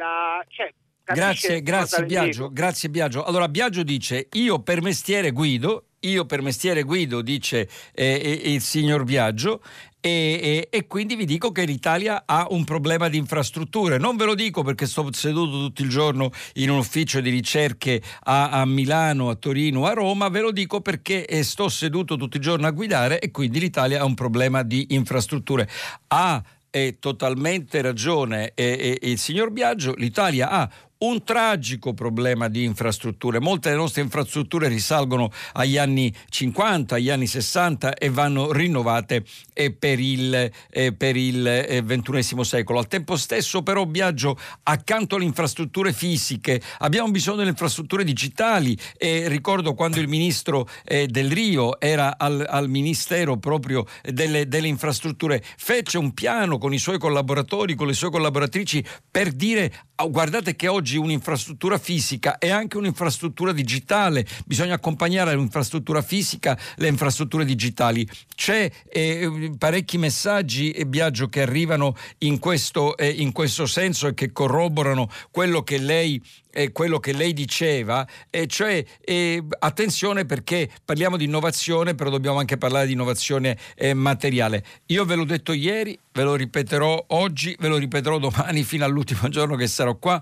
cioè, 0.47 0.73
Grazie, 1.13 1.61
grazie 1.61 2.05
Biagio, 2.05 2.49
grazie 2.51 2.89
Biagio. 2.89 3.23
Allora 3.23 3.47
Biagio 3.47 3.83
dice, 3.83 4.27
io 4.33 4.59
per 4.61 4.81
mestiere 4.81 5.31
guido, 5.31 5.85
io 6.01 6.25
per 6.25 6.41
mestiere 6.41 6.83
guido, 6.83 7.21
dice 7.21 7.67
eh, 7.93 8.41
eh, 8.43 8.51
il 8.53 8.61
signor 8.61 9.03
Biagio, 9.03 9.61
e, 10.03 10.39
e, 10.41 10.67
e, 10.71 10.87
quindi 10.87 11.15
vi 11.15 11.25
dico 11.25 11.51
che 11.51 11.63
l'Italia 11.63 12.23
ha 12.25 12.47
un 12.49 12.63
problema 12.63 13.07
di 13.07 13.17
infrastrutture. 13.17 13.99
Non 13.99 14.15
ve 14.15 14.25
lo 14.25 14.33
dico 14.33 14.63
perché 14.63 14.87
sto 14.87 15.07
seduto 15.13 15.51
tutto 15.51 15.83
il 15.83 15.89
giorno 15.89 16.31
in 16.55 16.71
un 16.71 16.79
ufficio 16.79 17.21
di 17.21 17.29
ricerche 17.29 18.01
a, 18.23 18.49
a 18.49 18.65
Milano, 18.65 19.29
a 19.29 19.35
Torino, 19.35 19.85
a 19.85 19.93
Roma, 19.93 20.29
ve 20.29 20.41
lo 20.41 20.51
dico 20.51 20.81
perché 20.81 21.27
eh, 21.27 21.43
sto 21.43 21.69
seduto 21.69 22.17
tutto 22.17 22.37
il 22.37 22.41
giorno 22.43 22.65
a 22.65 22.71
guidare 22.71 23.19
e 23.19 23.29
quindi 23.29 23.59
l'Italia 23.59 24.01
ha 24.01 24.05
un 24.05 24.15
problema 24.15 24.63
di 24.63 24.87
infrastrutture. 24.89 25.69
Ha 26.07 26.41
eh, 26.71 26.97
totalmente 26.99 27.81
ragione 27.81 28.53
eh, 28.55 28.97
il 29.01 29.19
signor 29.19 29.51
Biagio, 29.51 29.93
l'Italia 29.97 30.49
ha 30.49 30.69
un 31.01 31.23
tragico 31.23 31.93
problema 31.93 32.47
di 32.47 32.63
infrastrutture. 32.63 33.39
Molte 33.39 33.69
delle 33.69 33.81
nostre 33.81 34.01
infrastrutture 34.01 34.67
risalgono 34.67 35.31
agli 35.53 35.77
anni 35.77 36.13
50, 36.29 36.95
agli 36.95 37.09
anni 37.09 37.27
60 37.27 37.95
e 37.95 38.09
vanno 38.09 38.51
rinnovate 38.51 39.23
per 39.77 39.99
il, 39.99 40.51
per 40.97 41.15
il 41.15 41.83
XXI 41.85 42.43
secolo. 42.43 42.79
Al 42.79 42.87
tempo 42.87 43.15
stesso 43.15 43.63
però 43.63 43.85
Biagio, 43.85 44.37
accanto 44.63 45.15
alle 45.15 45.25
infrastrutture 45.25 45.93
fisiche, 45.93 46.61
abbiamo 46.79 47.09
bisogno 47.09 47.37
delle 47.37 47.49
infrastrutture 47.49 48.03
digitali 48.03 48.77
e 48.97 49.27
ricordo 49.27 49.73
quando 49.73 49.99
il 49.99 50.07
ministro 50.07 50.67
eh, 50.85 51.07
Del 51.07 51.31
Rio 51.31 51.79
era 51.79 52.17
al, 52.17 52.45
al 52.47 52.69
Ministero 52.69 53.37
proprio 53.37 53.85
delle, 54.03 54.47
delle 54.47 54.67
infrastrutture, 54.67 55.43
fece 55.57 55.97
un 55.97 56.13
piano 56.13 56.57
con 56.57 56.73
i 56.73 56.77
suoi 56.77 56.99
collaboratori, 56.99 57.75
con 57.75 57.87
le 57.87 57.93
sue 57.93 58.11
collaboratrici 58.11 58.83
per 59.09 59.31
dire 59.31 59.71
guardate 60.09 60.55
che 60.55 60.67
oggi 60.67 60.97
un'infrastruttura 60.97 61.77
fisica 61.77 62.37
è 62.37 62.49
anche 62.49 62.77
un'infrastruttura 62.77 63.51
digitale, 63.51 64.25
bisogna 64.45 64.75
accompagnare 64.75 65.31
all'infrastruttura 65.31 66.01
fisica 66.01 66.57
le 66.75 66.87
infrastrutture 66.87 67.45
digitali. 67.45 68.07
C'è 68.35 68.69
eh, 68.89 69.51
parecchi 69.57 69.97
messaggi 69.97 70.71
e 70.71 70.85
Biagio 70.85 71.27
che 71.27 71.41
arrivano 71.41 71.95
in 72.19 72.39
questo, 72.39 72.97
eh, 72.97 73.09
in 73.09 73.31
questo 73.31 73.65
senso 73.65 74.07
e 74.07 74.13
che 74.13 74.31
corroborano 74.31 75.09
quello 75.31 75.63
che 75.63 75.77
lei 75.77 76.21
eh, 76.51 76.71
quello 76.71 76.99
che 76.99 77.13
lei 77.13 77.33
diceva, 77.33 78.07
eh, 78.29 78.47
cioè 78.47 78.83
eh, 79.01 79.43
attenzione 79.59 80.25
perché 80.25 80.69
parliamo 80.83 81.17
di 81.17 81.25
innovazione, 81.25 81.95
però 81.95 82.09
dobbiamo 82.09 82.39
anche 82.39 82.57
parlare 82.57 82.85
di 82.85 82.93
innovazione 82.93 83.57
eh, 83.75 83.93
materiale. 83.93 84.63
Io 84.87 85.05
ve 85.05 85.15
l'ho 85.15 85.25
detto 85.25 85.53
ieri, 85.53 85.97
ve 86.11 86.23
lo 86.23 86.35
ripeterò 86.35 87.05
oggi, 87.09 87.55
ve 87.59 87.67
lo 87.67 87.77
ripeterò 87.77 88.19
domani 88.19 88.63
fino 88.63 88.85
all'ultimo 88.85 89.29
giorno 89.29 89.55
che 89.55 89.67
sarò 89.67 89.95
qua 89.95 90.21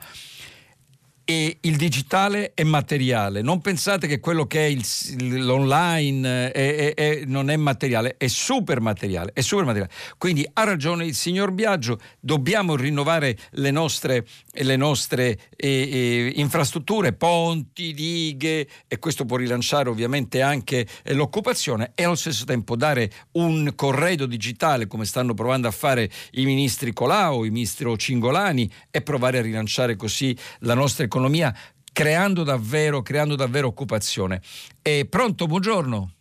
e 1.30 1.58
il 1.62 1.76
digitale 1.76 2.54
è 2.56 2.64
materiale. 2.64 3.44
Non 3.44 3.62
pensate 3.62 4.08
che 4.08 4.20
quello 4.20 4.48
che 4.48 4.66
è 4.66 4.68
il, 4.68 5.46
l'online 5.46 6.52
è, 6.52 6.76
è, 6.76 6.94
è, 6.96 7.24
non 7.28 7.52
è 7.52 7.56
materiale, 7.56 8.16
è 8.18 8.26
super 8.26 8.82
materiale, 8.82 9.30
è 9.36 9.42
super 9.42 9.64
materiale. 9.64 9.92
Quindi 10.18 10.50
ha 10.54 10.64
ragione 10.64 11.06
il 11.06 11.14
signor 11.14 11.52
Biagio, 11.52 12.00
dobbiamo 12.20 12.76
rinnovare 12.76 13.38
le 13.52 13.70
nostre, 13.70 14.26
le 14.54 14.76
nostre 14.76 15.38
eh, 15.56 15.68
eh, 15.68 16.32
infrastrutture, 16.38 17.14
ponti, 17.14 17.94
dighe 17.94 18.68
e 18.88 18.98
questo 18.98 19.26
può 19.26 19.38
rilanciare 19.38 19.88
ovviamente 19.88 20.42
anche 20.42 20.88
eh, 21.04 21.14
l'occupazione 21.14 21.92
e 21.94 22.06
allo 22.06 22.16
stesso 22.16 22.44
tempo 22.44 22.76
dare 22.76 23.12
un 23.34 23.74
corredo 23.76 24.26
digitale 24.26 24.88
come 24.88 25.06
stanno 25.06 25.36
provando 25.36 25.68
a 25.68 25.72
fare 25.72 26.10
i 26.32 26.46
ministri 26.46 26.92
Colau, 26.92 27.44
i 27.44 27.52
ministri 27.52 27.96
Cingolani 27.96 28.68
e 28.90 29.04
provare 29.04 29.38
a 29.38 29.42
rilanciare 29.44 29.96
così 29.96 30.36
la 30.62 30.74
nostra 30.74 31.04
economia 31.04 31.18
economia 31.20 31.54
creando 31.92 32.44
davvero, 32.44 33.02
creando 33.02 33.36
davvero 33.36 33.68
occupazione. 33.68 34.40
E 34.82 35.06
pronto, 35.10 35.48
buongiorno. 35.48 36.14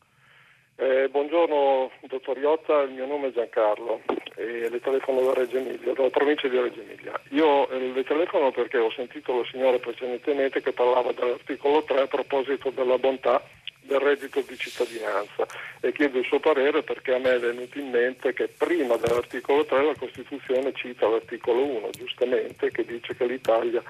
Eh, 0.74 1.08
buongiorno 1.10 1.90
dottor 2.08 2.38
Iotta, 2.38 2.82
il 2.82 2.92
mio 2.92 3.06
nome 3.06 3.28
è 3.28 3.32
Giancarlo 3.32 4.00
e 4.36 4.68
le 4.68 4.80
telefono 4.80 5.22
da 5.22 5.34
Reggio 5.34 5.58
Emilia, 5.58 5.92
dalla 5.92 6.10
provincia 6.10 6.48
di 6.48 6.58
Reggio 6.58 6.80
Emilia. 6.80 7.20
Io 7.30 7.68
eh, 7.68 7.92
le 7.92 8.04
telefono 8.04 8.50
perché 8.50 8.78
ho 8.78 8.90
sentito 8.90 9.38
la 9.38 9.44
signora 9.50 9.78
precedentemente 9.78 10.60
che 10.60 10.72
parlava 10.72 11.12
dell'articolo 11.12 11.82
3 11.82 12.02
a 12.02 12.06
proposito 12.06 12.70
della 12.70 12.98
bontà 12.98 13.42
del 13.82 13.98
reddito 14.00 14.40
di 14.46 14.56
cittadinanza 14.56 15.46
e 15.80 15.92
chiedo 15.92 16.18
il 16.18 16.24
suo 16.26 16.38
parere 16.40 16.82
perché 16.82 17.14
a 17.14 17.18
me 17.18 17.34
è 17.34 17.40
venuto 17.40 17.78
in 17.78 17.90
mente 17.90 18.34
che 18.34 18.48
prima 18.48 18.96
dell'articolo 18.96 19.64
3 19.64 19.82
la 19.82 19.94
Costituzione 19.96 20.72
cita 20.74 21.08
l'articolo 21.08 21.64
1 21.64 21.90
giustamente 21.90 22.70
che 22.70 22.84
dice 22.84 23.16
che 23.16 23.26
l'Italia 23.26 23.82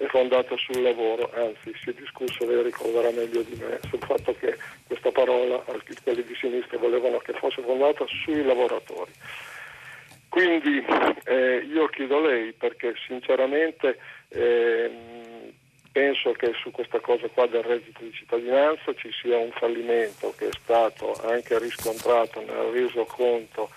è 0.00 0.06
fondata 0.06 0.56
sul 0.56 0.80
lavoro, 0.80 1.30
anzi 1.34 1.74
si 1.82 1.90
è 1.90 1.92
discusso, 1.92 2.46
lei 2.46 2.62
ricorderà 2.62 3.10
meglio 3.10 3.42
di 3.42 3.54
me, 3.60 3.78
sul 3.86 3.98
fatto 3.98 4.34
che 4.38 4.56
questa 4.86 5.10
parola 5.10 5.62
quelli 6.02 6.24
di 6.24 6.34
sinistra 6.36 6.78
volevano 6.78 7.18
che 7.18 7.34
fosse 7.34 7.60
fondata 7.60 8.06
sui 8.06 8.42
lavoratori. 8.42 9.12
Quindi 10.30 10.82
eh, 11.24 11.66
io 11.70 11.86
chiedo 11.88 12.16
a 12.16 12.28
lei 12.28 12.52
perché 12.52 12.94
sinceramente 13.06 13.98
eh, 14.28 14.90
penso 15.92 16.32
che 16.32 16.54
su 16.62 16.70
questa 16.70 17.00
cosa 17.00 17.28
qua 17.28 17.46
del 17.46 17.62
reddito 17.62 18.02
di 18.02 18.12
cittadinanza 18.12 18.94
ci 18.94 19.10
sia 19.20 19.36
un 19.36 19.50
fallimento 19.50 20.32
che 20.38 20.48
è 20.48 20.52
stato 20.62 21.12
anche 21.24 21.58
riscontrato 21.58 22.40
nel 22.40 22.72
reso 22.72 23.04
conto 23.04 23.68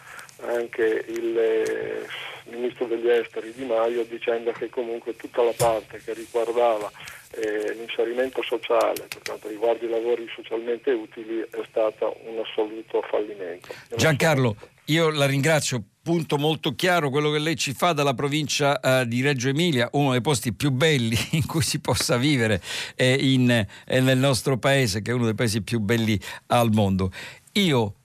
anche 0.46 1.06
il 1.08 1.38
eh, 1.38 2.08
ministro 2.52 2.86
degli 2.86 3.10
esteri 3.10 3.54
Di 3.54 3.66
Maio 3.66 4.04
dicendo 4.04 4.52
che 4.52 4.70
comunque 4.70 5.16
tutta 5.16 5.44
la 5.44 5.54
parte 5.56 6.02
che 6.04 6.14
riguardava 6.14 6.92
eh, 7.32 7.74
l'inserimento 7.74 8.42
sociale 8.44 9.08
per 9.08 9.22
quanto 9.24 9.48
riguarda 9.48 9.86
i 9.86 9.90
lavori 9.90 10.28
socialmente 10.36 10.92
utili 10.92 11.40
è 11.40 11.64
stata 11.70 12.06
un 12.06 12.40
assoluto 12.44 13.02
fallimento. 13.10 13.74
Giancarlo, 13.96 14.56
io 14.86 15.10
la 15.10 15.26
ringrazio, 15.26 15.82
punto 16.02 16.38
molto 16.38 16.76
chiaro 16.76 17.10
quello 17.10 17.32
che 17.32 17.40
lei 17.40 17.56
ci 17.56 17.74
fa 17.74 17.94
dalla 17.94 18.14
provincia 18.14 18.80
uh, 18.82 19.06
di 19.06 19.22
Reggio 19.22 19.50
Emilia, 19.50 19.88
uno 19.94 20.12
dei 20.12 20.22
posti 20.22 20.54
più 20.54 20.72
belli 20.72 21.18
in 21.32 21.46
cui 21.46 21.62
si 21.62 21.80
possa 21.80 22.18
vivere 22.18 22.62
eh, 22.96 23.14
in, 23.14 23.50
eh, 23.50 24.00
nel 24.02 24.18
nostro 24.18 24.58
paese, 24.58 25.02
che 25.02 25.12
è 25.12 25.14
uno 25.14 25.26
dei 25.26 25.36
paesi 25.36 25.62
più 25.62 25.80
belli 25.80 26.20
al 26.48 26.72
mondo. 26.72 27.12
Io 27.54 27.96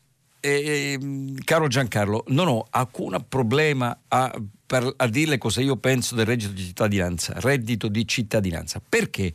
eh, 0.41 0.99
caro 1.45 1.68
Giancarlo, 1.68 2.24
non 2.28 2.49
ho 2.49 2.66
alcun 2.70 3.24
problema 3.28 3.99
a, 4.09 4.32
per, 4.66 4.93
a 4.97 5.07
dirle 5.07 5.39
cosa 5.39 5.61
io 5.61 5.76
penso 5.76 6.14
del 6.14 6.26
reddito 6.26 6.53
di 6.53 6.64
cittadinanza, 6.64 7.34
reddito 7.36 7.89
di 7.89 8.07
cittadinanza. 8.07 8.80
Perché? 8.86 9.32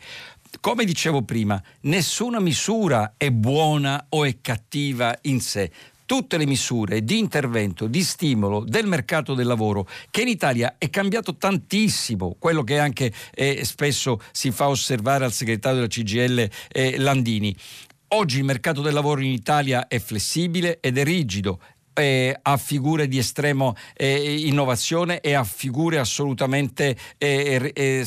Come 0.60 0.86
dicevo 0.86 1.24
prima, 1.24 1.62
nessuna 1.82 2.40
misura 2.40 3.16
è 3.18 3.32
buona 3.32 4.06
o 4.10 4.24
è 4.24 4.38
cattiva 4.40 5.18
in 5.22 5.42
sé 5.42 5.72
tutte 6.06 6.38
le 6.38 6.46
misure 6.46 7.04
di 7.04 7.18
intervento, 7.18 7.88
di 7.88 8.04
stimolo 8.04 8.64
del 8.66 8.86
mercato 8.86 9.34
del 9.34 9.48
lavoro, 9.48 9.88
che 10.12 10.22
in 10.22 10.28
Italia 10.28 10.76
è 10.78 10.90
cambiato 10.90 11.36
tantissimo, 11.36 12.36
quello 12.38 12.64
che 12.64 12.78
anche 12.78 13.12
eh, 13.34 13.64
spesso 13.64 14.22
si 14.32 14.52
fa 14.52 14.68
osservare 14.68 15.26
al 15.26 15.32
segretario 15.32 15.80
della 15.80 15.88
CGL 15.88 16.50
eh, 16.72 16.98
Landini. 17.00 17.56
Oggi 18.16 18.38
il 18.38 18.44
mercato 18.44 18.82
del 18.82 18.94
lavoro 18.94 19.22
in 19.22 19.32
Italia 19.32 19.88
è 19.88 19.98
flessibile 19.98 20.80
ed 20.82 21.00
è 21.00 21.04
rigido, 21.04 21.60
eh, 21.94 22.38
a 22.42 22.58
figure 22.58 23.08
di 23.08 23.18
estrema 23.18 23.74
eh, 23.96 24.48
innovazione 24.48 25.22
e 25.22 25.34
a 25.34 25.44
figure 25.44 25.98
assolutamente 26.00 26.96
eh, 27.18 27.72
eh 27.74 28.06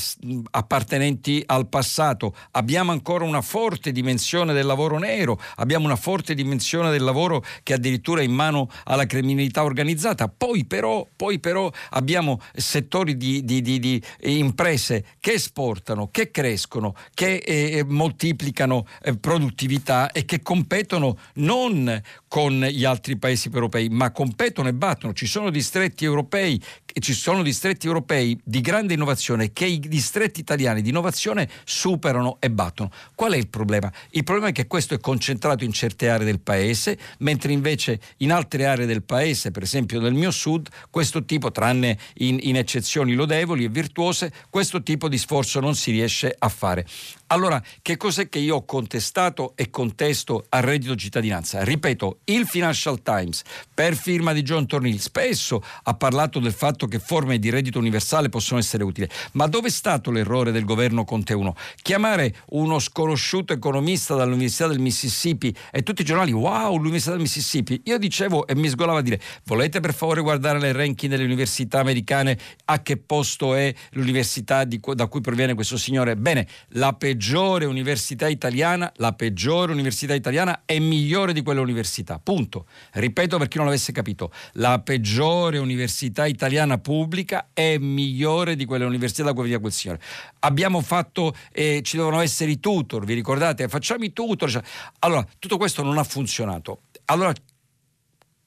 appartenenti 0.50 1.42
al 1.46 1.68
passato. 1.68 2.34
Abbiamo 2.52 2.92
ancora 2.92 3.24
una 3.24 3.42
forte 3.42 3.92
dimensione 3.92 4.52
del 4.52 4.66
lavoro 4.66 4.98
nero, 4.98 5.40
abbiamo 5.56 5.86
una 5.86 5.96
forte 5.96 6.34
dimensione 6.34 6.90
del 6.90 7.02
lavoro 7.02 7.44
che 7.62 7.74
addirittura 7.74 8.20
è 8.20 8.24
in 8.24 8.32
mano 8.32 8.70
alla 8.84 9.06
criminalità 9.06 9.64
organizzata. 9.64 10.28
Poi 10.28 10.64
però, 10.64 11.06
poi 11.14 11.38
però 11.38 11.70
abbiamo 11.90 12.40
settori 12.54 13.16
di, 13.16 13.44
di, 13.44 13.62
di, 13.62 13.78
di, 13.78 14.02
imprese 14.20 15.04
che 15.20 15.34
esportano, 15.34 16.08
che 16.10 16.30
crescono, 16.30 16.94
che 17.14 17.36
eh, 17.36 17.84
moltiplicano 17.84 18.86
eh, 19.02 19.16
produttività 19.16 20.12
e 20.12 20.24
che 20.24 20.42
competono 20.42 21.18
non 21.34 22.02
con 22.28 22.60
gli 22.60 22.84
altri 22.84 23.16
paesi 23.16 23.50
europei, 23.52 23.75
ma 23.90 24.10
competono 24.10 24.68
e 24.68 24.74
battono. 24.74 25.12
Ci 25.12 25.26
sono 25.26 25.50
distretti 25.50 26.04
europei, 26.04 26.60
ci 27.00 27.12
sono 27.12 27.42
distretti 27.42 27.86
europei 27.86 28.38
di 28.42 28.60
grande 28.60 28.94
innovazione 28.94 29.52
che 29.52 29.66
i 29.66 29.78
distretti 29.78 30.40
italiani 30.40 30.80
di 30.80 30.88
innovazione 30.88 31.48
superano 31.64 32.38
e 32.40 32.50
battono. 32.50 32.90
Qual 33.14 33.32
è 33.32 33.36
il 33.36 33.48
problema? 33.48 33.92
Il 34.10 34.24
problema 34.24 34.48
è 34.48 34.52
che 34.52 34.66
questo 34.66 34.94
è 34.94 34.98
concentrato 34.98 35.64
in 35.64 35.72
certe 35.72 36.08
aree 36.08 36.24
del 36.24 36.40
paese, 36.40 36.98
mentre 37.18 37.52
invece 37.52 38.00
in 38.18 38.32
altre 38.32 38.66
aree 38.66 38.86
del 38.86 39.02
paese, 39.02 39.50
per 39.50 39.62
esempio 39.62 40.00
nel 40.00 40.14
mio 40.14 40.30
sud, 40.30 40.68
questo 40.90 41.24
tipo, 41.24 41.50
tranne 41.50 41.98
in, 42.14 42.38
in 42.40 42.56
eccezioni 42.56 43.14
lodevoli 43.14 43.64
e 43.64 43.68
virtuose, 43.68 44.32
questo 44.48 44.82
tipo 44.82 45.08
di 45.08 45.18
sforzo 45.18 45.60
non 45.60 45.74
si 45.74 45.90
riesce 45.90 46.34
a 46.36 46.48
fare. 46.48 46.86
Allora, 47.28 47.60
che 47.82 47.96
cos'è 47.96 48.28
che 48.28 48.38
io 48.38 48.56
ho 48.56 48.64
contestato 48.64 49.52
e 49.56 49.68
contesto 49.68 50.46
al 50.48 50.62
reddito 50.62 50.94
cittadinanza? 50.94 51.64
Ripeto, 51.64 52.20
il 52.26 52.46
Financial 52.46 53.02
Times, 53.02 53.42
per 53.74 53.96
firma 53.96 54.32
di 54.32 54.42
John 54.42 54.66
Tornil, 54.66 55.00
spesso 55.00 55.62
ha 55.82 55.94
parlato 55.94 56.38
del 56.38 56.52
fatto 56.52 56.85
che 56.86 56.98
forme 56.98 57.38
di 57.38 57.50
reddito 57.50 57.78
universale 57.78 58.28
possono 58.28 58.60
essere 58.60 58.84
utili. 58.84 59.08
Ma 59.32 59.46
dove 59.46 59.68
è 59.68 59.70
stato 59.70 60.10
l'errore 60.10 60.52
del 60.52 60.64
governo 60.64 61.04
Conte 61.04 61.34
1? 61.34 61.54
Chiamare 61.82 62.34
uno 62.50 62.78
sconosciuto 62.78 63.52
economista 63.52 64.14
dall'Università 64.14 64.68
del 64.68 64.78
Mississippi 64.78 65.54
e 65.70 65.82
tutti 65.82 66.02
i 66.02 66.04
giornali, 66.04 66.32
wow, 66.32 66.76
l'Università 66.76 67.12
del 67.12 67.20
Mississippi. 67.20 67.80
Io 67.84 67.98
dicevo 67.98 68.46
e 68.46 68.54
mi 68.54 68.68
sgolava 68.68 68.98
a 68.98 69.02
dire, 69.02 69.20
volete 69.44 69.80
per 69.80 69.94
favore 69.94 70.20
guardare 70.20 70.58
le 70.58 70.72
ranking 70.72 71.10
delle 71.10 71.24
università 71.24 71.80
americane 71.80 72.38
a 72.66 72.82
che 72.82 72.96
posto 72.96 73.54
è 73.54 73.72
l'università 73.90 74.64
di, 74.64 74.80
da 74.94 75.06
cui 75.06 75.20
proviene 75.20 75.54
questo 75.54 75.76
signore? 75.76 76.16
Bene, 76.16 76.46
la 76.70 76.92
peggiore 76.92 77.64
università 77.64 78.28
italiana, 78.28 78.92
la 78.96 79.12
peggiore 79.12 79.72
università 79.72 80.14
italiana 80.14 80.62
è 80.64 80.78
migliore 80.78 81.32
di 81.32 81.42
quell'università. 81.42 82.18
Punto. 82.22 82.66
Ripeto 82.92 83.38
per 83.38 83.48
chi 83.48 83.56
non 83.56 83.66
l'avesse 83.66 83.92
capito, 83.92 84.32
la 84.54 84.78
peggiore 84.80 85.58
università 85.58 86.26
italiana 86.26 86.75
pubblica 86.78 87.48
è 87.52 87.78
migliore 87.78 88.56
di 88.56 88.64
quelle 88.64 88.84
università 88.84 89.24
da 89.24 89.32
cui 89.32 89.42
veniva 89.42 89.60
quel 89.60 89.72
signore. 89.72 90.00
Abbiamo 90.40 90.80
fatto, 90.80 91.34
eh, 91.52 91.80
ci 91.82 91.96
devono 91.96 92.20
essere 92.20 92.50
i 92.50 92.60
tutor, 92.60 93.04
vi 93.04 93.14
ricordate? 93.14 93.68
Facciamo 93.68 94.04
i 94.04 94.12
tutor. 94.12 94.50
Cioè. 94.50 94.62
Allora, 95.00 95.26
tutto 95.38 95.56
questo 95.56 95.82
non 95.82 95.98
ha 95.98 96.04
funzionato. 96.04 96.82
Allora 97.06 97.32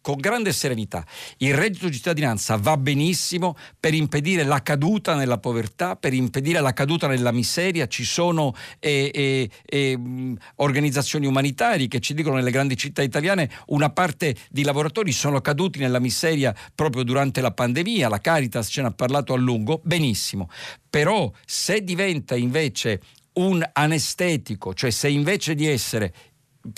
con 0.10 0.18
grande 0.20 0.53
serenità. 0.53 1.05
Il 1.38 1.53
reddito 1.53 1.88
di 1.88 1.93
cittadinanza 1.93 2.55
va 2.57 2.78
benissimo 2.78 3.55
per 3.80 3.93
impedire 3.93 4.43
la 4.43 4.64
caduta 4.64 5.14
nella 5.14 5.38
povertà, 5.38 5.95
per 5.95 6.14
impedire 6.14 6.62
la 6.62 6.74
caduta 6.74 7.05
nella 7.05 7.32
miseria. 7.32 7.86
Ci 7.86 8.03
sono 8.03 8.55
eh, 8.80 9.12
eh, 9.14 9.49
eh, 9.66 9.99
organizzazioni 10.55 11.28
umanitarie 11.28 11.88
che 11.88 11.99
ci 11.99 12.16
dicono 12.16 12.38
nelle 12.38 12.49
grandi 12.49 12.76
città 12.76 13.03
italiane 13.03 13.51
una 13.68 13.91
parte 13.91 14.36
di 14.49 14.64
lavoratori 14.64 15.12
sono 15.12 15.41
caduti 15.41 15.78
nella 15.78 15.99
miseria 15.99 16.55
proprio 16.74 17.03
durante 17.03 17.39
la 17.39 17.51
pandemia. 17.51 18.10
La 18.10 18.20
Caritas 18.20 18.68
ce 18.68 18.82
ne 18.82 18.88
ha 18.88 18.91
parlato 18.91 19.34
a 19.34 19.38
lungo. 19.38 19.80
Benissimo. 19.84 20.49
Però 20.89 21.32
se 21.45 21.84
diventa 21.84 22.36
invece 22.36 22.99
un 23.34 23.64
anestetico, 23.72 24.74
cioè 24.74 24.89
se 24.89 25.07
invece 25.07 25.53
di 25.53 25.68
essere 25.68 26.14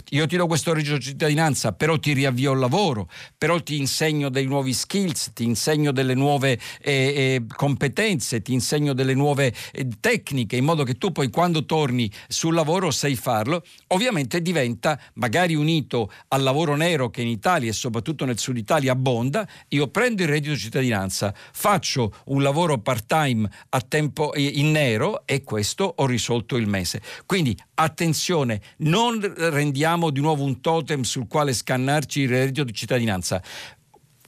io 0.09 0.27
ti 0.27 0.37
do 0.37 0.45
questo 0.45 0.73
reddito 0.73 0.97
di 0.97 1.03
cittadinanza, 1.03 1.71
però 1.73 1.97
ti 1.97 2.13
riavvio 2.13 2.51
al 2.51 2.59
lavoro, 2.59 3.09
però 3.35 3.59
ti 3.59 3.77
insegno 3.77 4.29
dei 4.29 4.45
nuovi 4.45 4.73
skills, 4.73 5.31
ti 5.33 5.43
insegno 5.43 5.91
delle 5.91 6.13
nuove 6.13 6.59
eh, 6.81 6.91
eh, 6.91 7.45
competenze, 7.47 8.41
ti 8.41 8.53
insegno 8.53 8.93
delle 8.93 9.15
nuove 9.15 9.53
eh, 9.71 9.87
tecniche, 9.99 10.55
in 10.55 10.65
modo 10.65 10.83
che 10.83 10.97
tu 10.97 11.11
poi 11.11 11.29
quando 11.29 11.65
torni 11.65 12.11
sul 12.27 12.53
lavoro 12.53 12.91
sai 12.91 13.15
farlo. 13.15 13.63
Ovviamente 13.87 14.41
diventa 14.41 14.99
magari 15.15 15.55
unito 15.55 16.11
al 16.27 16.43
lavoro 16.43 16.75
nero 16.75 17.09
che 17.09 17.21
in 17.21 17.27
Italia 17.27 17.69
e 17.69 17.73
soprattutto 17.73 18.25
nel 18.25 18.37
sud 18.37 18.57
Italia 18.57 18.91
abbonda. 18.91 19.47
Io 19.69 19.87
prendo 19.87 20.21
il 20.21 20.29
reddito 20.29 20.53
di 20.53 20.59
cittadinanza, 20.59 21.33
faccio 21.35 22.13
un 22.25 22.43
lavoro 22.43 22.77
part-time 22.77 23.49
a 23.69 23.81
tempo 23.81 24.33
eh, 24.33 24.43
in 24.43 24.71
nero 24.71 25.25
e 25.25 25.43
questo 25.43 25.91
ho 25.97 26.05
risolto 26.05 26.55
il 26.55 26.67
mese. 26.67 27.01
Quindi 27.25 27.57
attenzione, 27.73 28.61
non 28.77 29.19
rendiamo 29.19 29.79
diamo 29.81 30.11
di 30.11 30.21
nuovo 30.21 30.43
un 30.43 30.61
totem 30.61 31.01
sul 31.01 31.27
quale 31.27 31.53
scannarci 31.53 32.19
il 32.19 32.29
reddito 32.29 32.63
di 32.63 32.71
cittadinanza. 32.71 33.41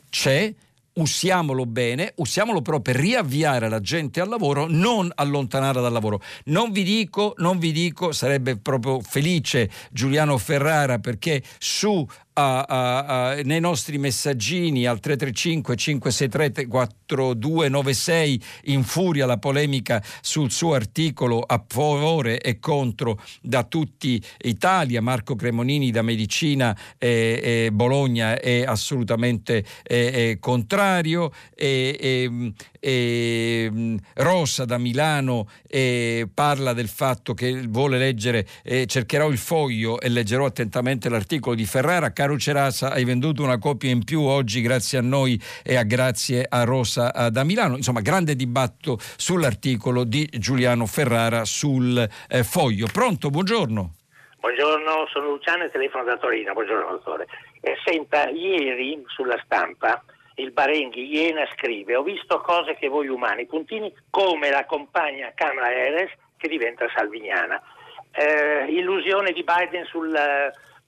C'è, 0.09 0.51
usiamolo 0.93 1.67
bene, 1.67 2.13
usiamolo 2.15 2.63
però 2.63 2.79
per 2.79 2.95
riavviare 2.95 3.69
la 3.69 3.79
gente 3.79 4.19
al 4.19 4.29
lavoro, 4.29 4.65
non 4.67 5.11
allontanare 5.13 5.79
dal 5.79 5.91
lavoro. 5.91 6.23
Non 6.45 6.71
vi 6.71 6.81
dico, 6.81 7.35
non 7.37 7.59
vi 7.59 7.71
dico, 7.71 8.11
sarebbe 8.13 8.57
proprio 8.57 8.99
felice 9.01 9.69
Giuliano 9.91 10.39
Ferrara 10.39 10.97
perché 10.97 11.43
su 11.59 12.03
a, 12.33 12.61
a, 12.61 13.05
a, 13.05 13.35
nei 13.43 13.59
nostri 13.59 13.97
messaggini 13.97 14.85
al 14.85 14.99
335 14.99 15.75
563 15.75 16.67
4296 16.67 18.43
infuria 18.65 19.25
la 19.25 19.37
polemica 19.37 20.03
sul 20.21 20.51
suo 20.51 20.73
articolo 20.73 21.39
a 21.39 21.63
favore 21.67 22.39
e 22.39 22.59
contro 22.59 23.21
da 23.41 23.63
tutti 23.63 24.21
Italia. 24.41 25.01
Marco 25.01 25.35
Cremonini 25.35 25.91
da 25.91 26.01
Medicina 26.01 26.77
e, 26.97 27.39
e 27.41 27.71
Bologna 27.71 28.39
è 28.39 28.63
assolutamente 28.63 29.63
è, 29.83 30.29
è 30.31 30.39
contrario 30.39 31.31
e, 31.55 32.53
eh, 32.83 33.71
Rosa 34.15 34.65
da 34.65 34.77
Milano 34.77 35.47
eh, 35.67 36.27
parla 36.33 36.73
del 36.73 36.89
fatto 36.89 37.33
che 37.33 37.63
vuole 37.67 37.97
leggere, 37.97 38.45
eh, 38.63 38.85
cercherò 38.85 39.29
il 39.29 39.37
foglio 39.37 40.01
e 40.01 40.09
leggerò 40.09 40.45
attentamente 40.45 41.07
l'articolo 41.07 41.55
di 41.55 41.65
Ferrara. 41.65 42.11
Caro 42.11 42.37
Cerasa, 42.37 42.91
hai 42.91 43.05
venduto 43.05 43.41
una 43.41 43.57
copia 43.57 43.89
in 43.89 44.03
più 44.03 44.21
oggi 44.21 44.61
grazie 44.61 44.97
a 44.97 45.01
noi 45.01 45.41
e 45.63 45.77
a 45.77 45.83
grazie 45.83 46.45
a 46.47 46.65
Rosa 46.65 47.29
da 47.29 47.43
Milano. 47.45 47.77
Insomma, 47.77 48.01
grande 48.01 48.35
dibattito 48.35 48.97
sull'articolo 48.99 50.03
di 50.03 50.27
Giuliano 50.29 50.85
Ferrara 50.85 51.45
sul 51.45 51.97
eh, 52.27 52.43
foglio. 52.43 52.87
Pronto, 52.91 53.29
buongiorno. 53.29 53.93
Buongiorno, 54.39 55.07
sono 55.09 55.29
Luciano 55.29 55.63
e 55.63 55.71
telefono 55.71 56.03
da 56.03 56.17
Torino. 56.17 56.51
Buongiorno 56.51 56.89
dottore. 56.89 57.27
Eh, 57.61 57.77
senta, 57.85 58.27
ieri 58.29 59.01
sulla 59.07 59.39
stampa 59.45 60.03
il 60.35 60.51
Barenghi 60.51 61.13
Iena 61.13 61.47
scrive 61.53 61.95
ho 61.95 62.03
visto 62.03 62.39
cose 62.39 62.75
che 62.75 62.87
voi 62.87 63.07
umani, 63.07 63.45
puntini, 63.45 63.93
come 64.09 64.49
la 64.49 64.65
compagna 64.65 65.31
Kamala 65.35 65.67
Harris 65.67 66.11
che 66.37 66.47
diventa 66.47 66.87
salviniana. 66.95 67.61
Eh, 68.11 68.65
illusione 68.69 69.31
di 69.31 69.43
Biden 69.43 69.85
sul 69.85 70.13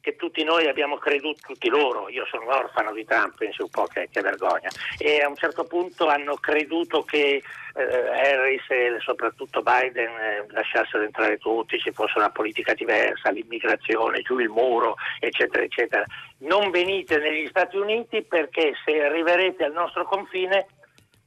che 0.06 0.15
tutti 0.15 0.44
noi 0.44 0.68
abbiamo 0.68 0.98
creduto, 0.98 1.40
tutti 1.48 1.68
loro, 1.68 2.10
io 2.10 2.27
sono 2.27 2.45
orfano 2.56 2.94
di 2.94 3.03
Trump, 3.06 3.38
penso 3.38 3.64
un 3.64 3.72
po' 3.72 3.86
che, 3.86 4.07
che 4.11 4.22
vergogna, 4.22 4.69
e 4.99 5.19
a 5.19 5.27
un 5.27 5.36
certo 5.36 5.64
punto 5.64 6.06
hanno 6.06 6.36
creduto 6.36 7.02
che 7.02 7.41
eh, 7.73 7.82
Harris 7.82 8.69
e 8.69 8.98
soprattutto 8.99 9.64
Biden 9.64 10.15
eh, 10.15 10.45
lasciassero 10.49 11.02
entrare 11.02 11.40
tutti, 11.40 11.80
ci 11.80 11.91
fosse 11.91 12.19
una 12.19 12.30
politica 12.30 12.76
diversa, 12.76 13.32
l'immigrazione, 13.32 14.22
giù 14.22 14.38
il 14.38 14.49
muro, 14.49 14.94
eccetera, 15.19 15.64
eccetera. 15.64 16.06
Non 16.41 16.69
venite 16.69 17.18
negli 17.18 17.48
Stati 17.48 17.76
Uniti 17.76 18.22
perché 18.22 18.73
se 18.86 19.02
arriverete 19.02 19.64
al 19.64 19.73
nostro 19.73 20.06
confine 20.06 20.68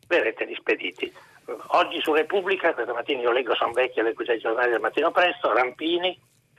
verrete 0.07 0.45
rispediti. 0.45 1.13
Oggi 1.71 2.01
su 2.01 2.15
Repubblica, 2.15 2.73
questa 2.75 2.93
mattina 2.93 3.23
io 3.23 3.33
leggo, 3.33 3.57
sono 3.57 3.73
vecchio, 3.73 4.05
leggo 4.05 4.23
i 4.23 4.39
giornali 4.39 4.71
del 4.71 4.81
mattino 4.81 5.11
presto, 5.11 5.53
Rampini, 5.53 6.17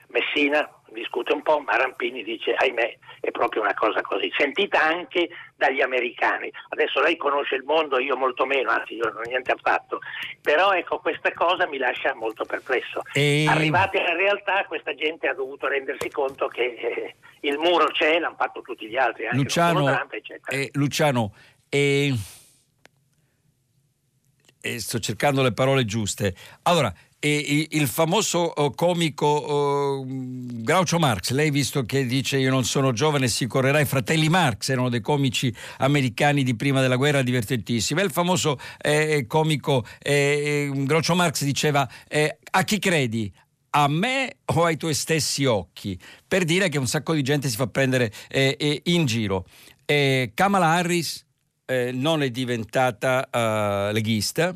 Messina 0.09 0.67
discute 0.91 1.33
un 1.33 1.41
po', 1.41 1.59
ma 1.59 1.75
Rampini 1.75 2.23
dice 2.23 2.53
ahimè 2.53 2.97
è 3.21 3.31
proprio 3.31 3.61
una 3.61 3.73
cosa 3.73 4.01
così, 4.01 4.31
sentita 4.37 4.81
anche 4.81 5.29
dagli 5.55 5.81
americani. 5.81 6.51
Adesso 6.69 7.01
lei 7.01 7.17
conosce 7.17 7.55
il 7.55 7.63
mondo, 7.63 7.99
io 7.99 8.15
molto 8.15 8.45
meno, 8.45 8.69
anzi 8.71 8.95
io 8.95 9.05
non 9.05 9.17
ho 9.17 9.27
niente 9.27 9.51
affatto, 9.51 9.99
però 10.41 10.71
ecco 10.71 10.99
questa 10.99 11.33
cosa 11.33 11.67
mi 11.67 11.77
lascia 11.77 12.15
molto 12.15 12.45
perplesso. 12.45 13.01
E... 13.13 13.45
Arrivati 13.47 13.97
alla 13.97 14.15
realtà 14.15 14.65
questa 14.65 14.95
gente 14.95 15.27
ha 15.27 15.33
dovuto 15.33 15.67
rendersi 15.67 16.09
conto 16.09 16.47
che 16.47 16.63
eh, 16.63 17.15
il 17.41 17.57
muro 17.57 17.87
c'è, 17.87 18.19
l'hanno 18.19 18.35
fatto 18.37 18.61
tutti 18.61 18.87
gli 18.87 18.97
altri, 18.97 19.25
anche 19.25 19.37
Luciano, 19.37 19.83
Trump, 19.83 20.13
eh, 20.47 20.69
Luciano 20.73 21.33
eh, 21.69 22.13
sto 24.79 24.99
cercando 24.99 25.41
le 25.41 25.53
parole 25.53 25.85
giuste. 25.85 26.33
Allora, 26.63 26.93
e 27.19 27.67
il 27.71 27.87
famoso 27.87 28.39
oh, 28.39 28.71
comico 28.71 30.03
uh, 30.05 30.05
Groucho 30.07 30.99
Marx, 30.99 31.31
lei 31.31 31.51
visto 31.51 31.83
che 31.83 32.05
dice 32.05 32.37
io 32.37 32.49
non 32.49 32.63
sono 32.63 32.93
giovane 32.93 33.27
si 33.27 33.45
correrà, 33.45 33.81
i 33.81 33.85
fratelli 33.85 34.29
Marx 34.29 34.69
erano 34.69 34.87
dei 34.87 35.01
comici 35.01 35.53
americani 35.79 36.43
di 36.43 36.55
prima 36.55 36.79
della 36.79 36.95
guerra 36.95 37.21
divertentissimi, 37.21 38.01
il 38.01 38.11
famoso 38.11 38.57
eh, 38.81 39.25
comico 39.27 39.85
eh, 39.99 40.71
Groucho 40.73 41.13
Marx 41.13 41.43
diceva 41.43 41.87
eh, 42.07 42.37
a 42.51 42.63
chi 42.63 42.79
credi? 42.79 43.31
a 43.71 43.87
me 43.87 44.37
o 44.45 44.63
ai 44.63 44.77
tuoi 44.77 44.95
stessi 44.95 45.45
occhi? 45.45 45.99
Per 46.27 46.43
dire 46.43 46.69
che 46.69 46.79
un 46.79 46.87
sacco 46.87 47.13
di 47.13 47.21
gente 47.21 47.49
si 47.49 47.55
fa 47.55 47.67
prendere 47.67 48.11
eh, 48.29 48.55
eh, 48.57 48.81
in 48.85 49.05
giro. 49.05 49.45
Kamala 49.85 50.67
Harris 50.67 51.25
non 51.93 52.23
è 52.23 52.29
diventata 52.29 53.91
leghista, 53.91 54.55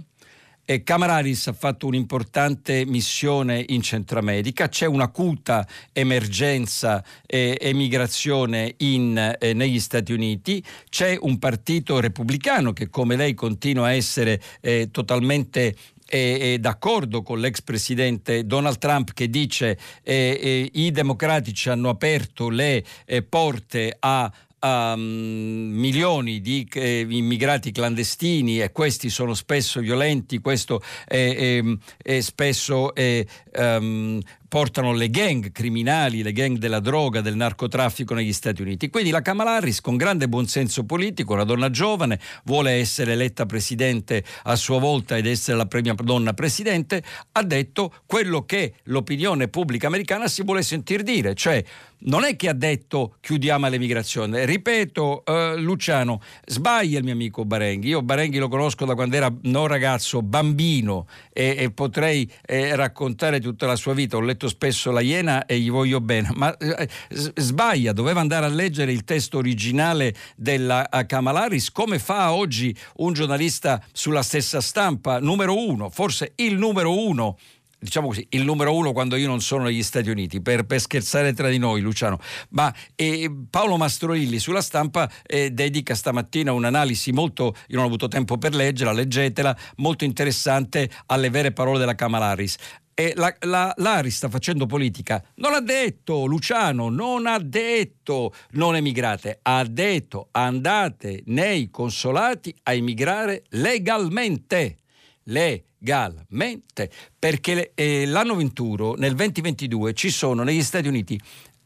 e 0.66 0.84
Camaralis 0.84 1.48
ha 1.48 1.54
fatto 1.54 1.88
un'importante 1.88 2.86
missione 2.86 3.64
in 3.70 3.82
Centro-America, 3.82 4.70
c'è 4.70 4.86
un'acuta 4.86 5.68
emergenza 5.92 7.04
e 7.26 7.58
emigrazione 7.60 8.76
in, 8.78 9.36
eh, 9.40 9.54
negli 9.54 9.80
Stati 9.80 10.14
Uniti, 10.14 10.64
c'è 10.90 11.18
un 11.20 11.38
partito 11.38 12.00
repubblicano 12.00 12.72
che 12.72 12.90
come 12.90 13.16
lei 13.16 13.34
continua 13.34 13.88
a 13.88 13.94
essere 13.94 14.42
eh, 14.62 14.90
totalmente 14.92 15.76
è, 16.06 16.58
d'accordo 16.60 17.24
con 17.24 17.40
l'ex 17.40 17.62
presidente 17.62 18.46
Donald 18.46 18.78
Trump 18.78 19.14
che 19.14 19.30
dice 19.30 19.78
eh, 20.04 20.40
eh, 20.40 20.70
i 20.74 20.92
democratici 20.92 21.70
hanno 21.70 21.90
aperto 21.90 22.50
le 22.50 22.84
eh, 23.06 23.24
porte 23.24 23.96
a 24.00 24.32
um, 24.64 25.70
milioni 25.74 26.42
di 26.42 26.68
eh, 26.74 27.06
immigrati 27.08 27.72
clandestini 27.72 28.62
e 28.62 28.72
questi 28.72 29.10
sono 29.10 29.34
spesso 29.34 29.82
violenti, 29.82 30.40
questo 30.40 30.82
è, 31.06 31.60
è, 31.62 31.64
è 32.02 32.20
spesso 32.22 32.96
è, 32.96 33.26
um, 33.58 34.20
portano 34.54 34.94
le 34.94 35.10
gang 35.10 35.52
criminali, 35.52 36.22
le 36.22 36.32
gang 36.32 36.60
della 36.60 36.80
droga, 36.80 37.22
del 37.22 37.36
narcotraffico 37.36 38.14
negli 38.14 38.32
Stati 38.32 38.62
Uniti. 38.62 38.92
Quindi 38.92 39.10
la 39.10 39.24
Kamala 39.24 39.56
Harris, 39.56 39.82
con 39.82 39.98
grande 39.98 40.30
buonsenso 40.30 40.86
politico, 40.86 41.34
una 41.34 41.44
donna 41.44 41.72
giovane, 41.72 42.20
vuole 42.44 42.74
essere 42.74 43.14
eletta 43.14 43.48
presidente 43.48 44.24
a 44.44 44.56
sua 44.56 44.78
volta 44.78 45.18
ed 45.18 45.26
essere 45.26 45.58
la 45.58 45.66
prima 45.66 45.96
donna 45.96 46.34
presidente, 46.34 47.04
ha 47.32 47.42
detto 47.42 47.96
quello 48.06 48.46
che 48.46 48.76
l'opinione 48.84 49.48
pubblica 49.48 49.88
americana 49.88 50.28
si 50.28 50.44
vuole 50.44 50.62
sentir 50.62 51.02
dire, 51.02 51.34
cioè 51.34 51.64
non 52.06 52.24
è 52.24 52.36
che 52.36 52.50
ha 52.50 52.54
detto 52.54 53.16
chiudiamo 53.22 53.70
l'emigrazione. 53.70 54.46
Ripeto, 54.46 55.24
eh, 55.26 55.58
Luciano, 55.58 56.22
sbaglia 56.46 56.98
il 56.98 57.04
mio 57.04 57.14
amico 57.14 57.46
Barenghi. 57.46 57.90
Io 57.90 58.02
Barenghi 58.02 58.40
lo 58.40 58.48
conosco 58.48 58.86
da 58.86 58.96
quando 58.96 59.16
era 59.16 59.34
non 59.44 59.68
ragazzo, 59.68 60.22
bambino 60.22 61.08
e, 61.32 61.56
e 61.58 61.72
potrei 61.72 62.30
eh, 62.46 62.76
raccontare 62.76 63.40
tutta 63.40 63.68
la 63.68 63.76
sua 63.76 63.94
vita. 63.94 64.18
Ho 64.18 64.22
letto 64.22 64.43
spesso 64.48 64.92
La 64.92 65.02
Iena 65.02 65.46
e 65.46 65.60
gli 65.60 65.70
voglio 65.70 66.02
bene, 66.02 66.30
ma 66.34 66.56
eh, 66.58 66.88
sbaglia, 67.10 67.94
doveva 67.94 68.20
andare 68.20 68.46
a 68.46 68.50
leggere 68.50 68.92
il 68.92 69.04
testo 69.04 69.38
originale 69.38 70.16
della 70.36 70.88
Kamalaris 71.08 71.72
come 71.72 72.00
fa 72.00 72.34
oggi 72.34 72.76
un 72.98 73.14
giornalista 73.14 73.84
sulla 73.92 74.24
stessa 74.24 74.62
stampa, 74.62 75.20
numero 75.20 75.58
uno, 75.58 75.90
forse 75.90 76.34
il 76.36 76.58
numero 76.58 76.98
uno 76.98 77.38
diciamo 77.84 78.08
così, 78.08 78.26
il 78.30 78.44
numero 78.46 78.74
uno 78.74 78.94
quando 78.94 79.16
io 79.18 79.28
non 79.28 79.42
sono 79.42 79.66
negli 79.66 79.84
Stati 79.84 80.10
Uniti, 80.10 80.42
per, 80.42 80.64
per 80.64 80.80
scherzare 80.80 81.34
tra 81.34 81.50
di 81.50 81.58
noi, 81.58 81.82
Luciano. 81.82 82.18
Ma 82.50 82.74
eh, 82.96 83.30
Paolo 83.50 83.78
Mastroilli 83.78 84.40
sulla 84.40 84.62
stampa 84.62 85.10
eh, 85.26 85.52
dedica 85.52 85.94
stamattina 85.94 86.54
un'analisi 86.54 87.12
molto, 87.12 87.56
io 87.68 87.76
non 87.76 87.84
ho 87.84 87.88
avuto 87.88 88.08
tempo 88.08 88.38
per 88.38 88.56
leggerla, 88.56 88.94
leggetela, 88.94 89.56
molto 89.78 90.06
interessante 90.06 90.90
alle 91.08 91.30
vere 91.30 91.52
parole 91.52 91.80
della 91.80 91.96
Kamalaris. 91.96 92.56
E 92.96 93.14
la, 93.16 93.36
la, 93.42 93.74
Lari 93.78 94.12
sta 94.12 94.30
facendo 94.30 94.66
politica. 94.66 95.24
Non 95.36 95.54
ha 95.54 95.62
detto, 95.62 96.26
Luciano, 96.26 96.90
non 96.90 97.26
ha 97.26 97.40
detto 97.40 98.34
non 98.52 98.76
emigrate, 98.76 99.40
ha 99.42 99.64
detto 99.64 100.28
andate 100.32 101.24
nei 101.26 101.70
consolati 101.70 102.56
a 102.64 102.74
emigrare 102.74 103.44
legalmente. 103.50 104.78
Legalmente. 105.24 106.92
Perché 107.18 107.72
eh, 107.74 108.06
l'anno 108.06 108.36
21, 108.36 108.94
nel 108.94 109.16
2022, 109.16 109.94
ci 109.94 110.10
sono 110.10 110.44
negli 110.44 110.64
Stati 110.64 110.88
Uniti 110.88 111.20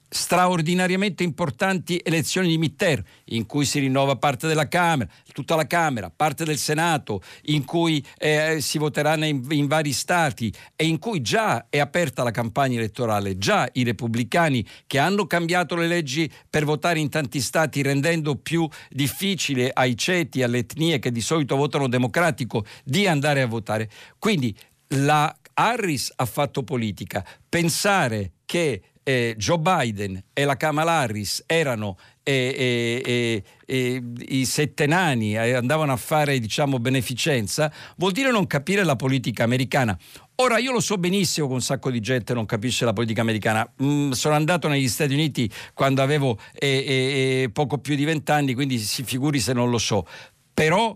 straordinariamente 0.09 1.23
importanti 1.23 1.99
elezioni 2.03 2.47
di 2.47 2.57
Mitter, 2.57 3.03
in 3.25 3.45
cui 3.45 3.65
si 3.65 3.79
rinnova 3.79 4.15
parte 4.15 4.47
della 4.47 4.67
Camera, 4.67 5.09
tutta 5.33 5.55
la 5.55 5.67
Camera, 5.67 6.11
parte 6.13 6.45
del 6.45 6.57
Senato, 6.57 7.21
in 7.45 7.65
cui 7.65 8.03
eh, 8.17 8.57
si 8.61 8.77
voterà 8.77 9.15
in, 9.25 9.45
in, 9.49 9.67
vari 9.67 9.91
stati 9.91 10.53
e 10.75 10.85
in 10.85 10.99
cui 10.99 11.21
già 11.21 11.67
è 11.69 11.79
aperta 11.79 12.23
la 12.23 12.31
campagna 12.31 12.77
elettorale, 12.77 13.37
già 13.37 13.67
i 13.73 13.83
repubblicani 13.83 14.65
che 14.87 14.99
hanno 14.99 15.27
cambiato 15.27 15.75
le 15.75 15.87
leggi 15.87 16.31
per 16.49 16.65
votare 16.65 16.99
in 16.99 17.09
tanti 17.09 17.41
stati 17.41 17.81
rendendo 17.81 18.35
più 18.35 18.67
difficile 18.89 19.71
ai 19.73 19.97
ceti, 19.97 20.41
alle 20.41 20.59
etnie 20.59 20.99
che 20.99 21.11
di 21.11 21.21
solito 21.21 21.55
votano 21.55 21.87
democratico 21.87 22.65
di 22.83 23.07
andare 23.07 23.41
a 23.41 23.47
votare. 23.47 23.89
Quindi 24.17 24.55
la 24.89 25.35
Harris 25.53 26.13
ha 26.15 26.25
fatto 26.25 26.63
politica. 26.63 27.25
Pensare 27.49 28.33
che 28.45 28.81
eh, 29.07 29.35
Joe 29.37 29.57
Biden 29.57 30.21
e 30.33 30.43
la 30.43 30.57
Kamala 30.57 30.99
Harris 30.99 31.41
erano 31.45 31.97
eh, 32.23 33.01
eh, 33.05 33.43
eh, 33.65 34.03
i 34.27 34.43
settenani 34.43 35.35
e 35.35 35.53
andavano 35.53 35.93
a 35.93 35.95
fare 35.95 36.37
diciamo 36.39 36.77
beneficenza, 36.77 37.71
vuol 37.95 38.11
dire 38.11 38.31
non 38.31 38.45
capire 38.47 38.83
la 38.83 38.97
politica 38.97 39.45
americana. 39.45 39.97
Ora 40.35 40.57
io 40.57 40.73
lo 40.73 40.81
so 40.81 40.97
benissimo 40.97 41.47
che 41.47 41.53
un 41.53 41.61
sacco 41.61 41.89
di 41.89 42.01
gente 42.01 42.33
non 42.33 42.45
capisce 42.45 42.83
la 42.83 42.91
politica 42.91 43.21
americana. 43.21 43.65
Mm, 43.81 44.11
sono 44.11 44.35
andato 44.35 44.67
negli 44.67 44.89
Stati 44.89 45.13
Uniti 45.13 45.49
quando 45.73 46.01
avevo 46.01 46.37
eh, 46.53 47.43
eh, 47.43 47.49
poco 47.53 47.77
più 47.77 47.95
di 47.95 48.03
vent'anni, 48.03 48.53
quindi 48.55 48.77
si 48.77 49.03
figuri 49.03 49.39
se 49.39 49.53
non 49.53 49.69
lo 49.69 49.77
so. 49.77 50.05
Però 50.53 50.95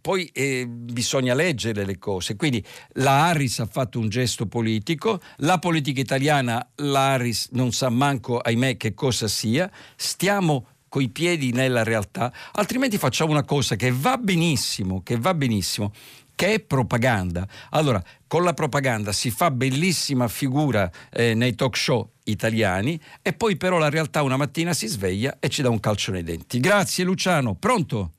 poi 0.00 0.26
eh, 0.32 0.66
bisogna 0.66 1.34
leggere 1.34 1.84
le 1.84 1.98
cose. 1.98 2.36
Quindi 2.36 2.64
la 2.94 3.26
Harris 3.26 3.60
ha 3.60 3.66
fatto 3.66 3.98
un 3.98 4.08
gesto 4.08 4.46
politico, 4.46 5.20
la 5.38 5.58
politica 5.58 6.00
italiana, 6.00 6.66
la 6.76 7.12
Harris 7.12 7.48
non 7.52 7.72
sa 7.72 7.88
manco, 7.88 8.38
ahimè, 8.38 8.76
che 8.76 8.94
cosa 8.94 9.28
sia. 9.28 9.70
Stiamo 9.96 10.68
coi 10.88 11.08
piedi 11.08 11.52
nella 11.52 11.82
realtà, 11.82 12.32
altrimenti 12.52 12.96
facciamo 12.96 13.30
una 13.30 13.44
cosa 13.44 13.76
che 13.76 13.92
va 13.92 14.16
benissimo, 14.16 15.02
che 15.02 15.18
va 15.18 15.34
benissimo, 15.34 15.92
che 16.34 16.54
è 16.54 16.60
propaganda. 16.60 17.46
Allora, 17.70 18.02
con 18.26 18.44
la 18.44 18.54
propaganda 18.54 19.12
si 19.12 19.30
fa 19.30 19.50
bellissima 19.50 20.28
figura 20.28 20.90
eh, 21.10 21.34
nei 21.34 21.54
talk 21.54 21.76
show 21.76 22.12
italiani 22.24 23.00
e 23.22 23.32
poi 23.32 23.56
però 23.56 23.78
la 23.78 23.88
realtà 23.88 24.22
una 24.22 24.36
mattina 24.36 24.72
si 24.74 24.86
sveglia 24.86 25.36
e 25.40 25.48
ci 25.48 25.62
dà 25.62 25.70
un 25.70 25.80
calcio 25.80 26.12
nei 26.12 26.22
denti. 26.22 26.60
Grazie 26.60 27.04
Luciano, 27.04 27.54
pronto? 27.54 28.15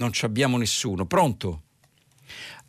Non 0.00 0.14
ci 0.14 0.24
abbiamo 0.24 0.56
nessuno, 0.56 1.04
pronto? 1.04 1.64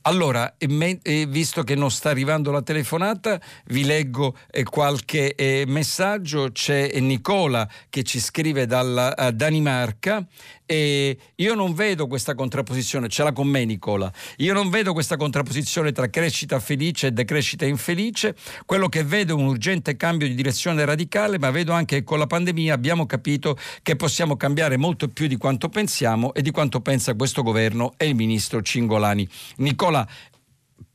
Allora, 0.02 0.54
visto 0.58 1.64
che 1.64 1.76
non 1.76 1.90
sta 1.90 2.10
arrivando 2.10 2.52
la 2.52 2.62
telefonata, 2.62 3.40
vi 3.68 3.86
leggo 3.86 4.36
eh, 4.50 4.64
qualche 4.64 5.34
eh, 5.36 5.64
messaggio. 5.66 6.52
C'è 6.52 7.00
Nicola 7.00 7.70
che 7.90 8.04
ci 8.04 8.20
scrive 8.20 8.66
dalla 8.66 9.14
Danimarca 9.34 10.28
e 10.72 11.18
io 11.36 11.54
non 11.54 11.74
vedo 11.74 12.08
questa 12.08 12.34
contrapposizione, 12.34 13.10
ce 13.10 13.24
l'ha 13.24 13.34
con 13.34 13.46
me 13.46 13.66
Nicola, 13.66 14.10
io 14.38 14.54
non 14.54 14.70
vedo 14.70 14.94
questa 14.94 15.18
contrapposizione 15.18 15.92
tra 15.92 16.10
crescita 16.10 16.62
felice 16.62 17.08
e 17.08 17.12
decrescita 17.12 17.66
infelice, 17.66 18.36
quello 18.66 18.88
che 18.88 19.04
vedo 19.04 19.36
è 19.36 19.38
un 19.38 19.48
urgente 19.48 19.98
cambio 19.98 20.30
di 20.30 20.34
direzione 20.34 20.86
radicale, 20.86 21.38
ma 21.40 21.52
vedo 21.52 21.74
anche 21.74 21.98
che 21.98 22.04
con 22.06 22.20
la 22.20 22.28
pandemia 22.28 22.74
abbiamo 22.74 23.06
capito 23.06 23.58
che 23.82 23.98
possiamo 23.98 24.38
cambiare 24.38 24.78
molto 24.78 25.10
più 25.10 25.28
di 25.28 25.36
quanto 25.36 25.68
pensiamo 25.68 26.34
e 26.34 26.42
di 26.42 26.52
quanto 26.52 26.80
pensa 26.80 27.16
questo 27.16 27.44
governo 27.44 27.92
e 27.98 28.08
il 28.08 28.16
ministro 28.16 28.62
Cingolani. 28.62 29.28
Nicola 29.58 30.08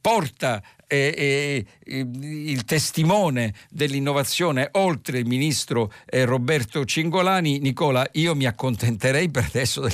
porta 0.07 0.63
eh, 0.87 1.13
eh, 1.17 1.67
il 1.85 2.65
testimone 2.65 3.53
dell'innovazione 3.69 4.69
oltre 4.75 5.19
il 5.19 5.27
ministro 5.27 5.91
eh, 6.09 6.25
Roberto 6.25 6.85
Cingolani. 6.85 7.59
Nicola, 7.59 8.07
io 8.13 8.37
mi 8.37 8.47
accontenterei 8.47 9.29
per 9.31 9.47
adesso 9.49 9.85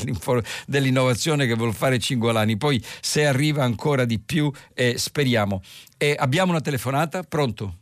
dell'innovazione 0.66 1.46
che 1.46 1.54
vuol 1.54 1.72
fare 1.72 1.98
Cingolani, 1.98 2.58
poi 2.58 2.78
se 3.00 3.24
arriva 3.24 3.64
ancora 3.64 4.04
di 4.04 4.18
più 4.20 4.52
eh, 4.74 4.98
speriamo. 4.98 5.62
abbiamo 6.16 6.50
una 6.50 6.60
telefonata? 6.60 7.22
Pronto? 7.22 7.76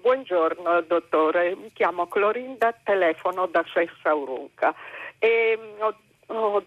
Buongiorno 0.00 0.82
dottore, 0.82 1.56
mi 1.56 1.72
chiamo 1.72 2.06
Clorinda, 2.06 2.78
telefono 2.84 3.46
da 3.46 3.64
Sessa 3.74 4.14
Urunca. 4.14 4.72
E, 5.18 5.58
ho 5.80 5.96
Oh, 6.28 6.62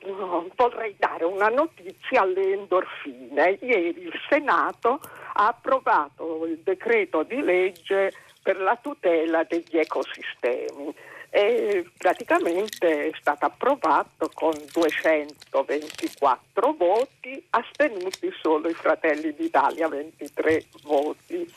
vorrei 0.56 0.95
dare 0.98 1.26
una 1.26 1.49
notizia 1.49 2.22
alle 2.22 2.53
endorfine. 2.53 3.57
Ieri 3.61 4.03
il 4.03 4.19
Senato 4.30 4.99
ha 5.34 5.48
approvato 5.48 6.45
il 6.45 6.60
decreto 6.60 7.23
di 7.23 7.41
legge 7.41 8.14
per 8.41 8.60
la 8.60 8.77
tutela 8.81 9.44
degli 9.44 9.77
ecosistemi 9.77 10.95
e 11.31 11.88
praticamente 11.95 13.10
è 13.10 13.11
stato 13.19 13.45
approvato 13.45 14.31
con 14.34 14.52
224 14.72 16.73
voti, 16.73 17.45
astenuti 17.52 18.34
solo 18.41 18.68
i 18.68 18.73
Fratelli 18.73 19.34
d'Italia 19.36 19.88
23 19.88 20.65
voti. 20.84 21.48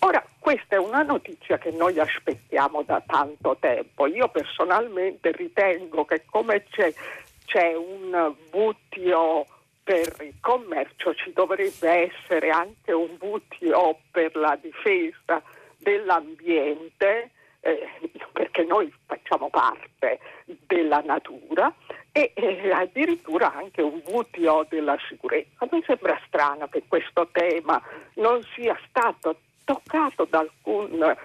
Ora, 0.00 0.24
questa 0.38 0.76
è 0.76 0.78
una 0.78 1.02
notizia 1.02 1.58
che 1.58 1.70
noi 1.70 2.00
aspettiamo 2.00 2.82
da 2.82 3.00
tanto 3.06 3.56
tempo. 3.60 4.06
Io 4.06 4.28
personalmente 4.28 5.30
ritengo 5.30 6.04
che 6.04 6.24
come 6.28 6.64
c'è 6.68 6.92
c'è 7.50 7.74
un 7.74 8.32
WTO 8.52 9.46
per 9.82 10.14
il 10.20 10.34
commercio, 10.40 11.14
ci 11.14 11.32
dovrebbe 11.32 12.12
essere 12.12 12.50
anche 12.50 12.92
un 12.92 13.16
WTO 13.18 13.98
per 14.12 14.36
la 14.36 14.56
difesa 14.60 15.42
dell'ambiente, 15.76 17.30
eh, 17.58 17.88
perché 18.32 18.62
noi 18.62 18.92
facciamo 19.04 19.50
parte 19.50 20.20
della 20.44 21.00
natura 21.04 21.74
e 22.12 22.30
eh, 22.34 22.70
addirittura 22.70 23.52
anche 23.52 23.82
un 23.82 24.00
WTO 24.04 24.66
della 24.68 24.96
sicurezza. 25.08 25.66
Mi 25.72 25.82
sembra 25.84 26.20
strano 26.28 26.68
che 26.68 26.84
questo 26.86 27.28
tema 27.32 27.82
non 28.14 28.40
sia 28.54 28.78
stato 28.88 29.40
toccato 29.64 30.24
da 30.24 30.38
alcun 30.38 31.16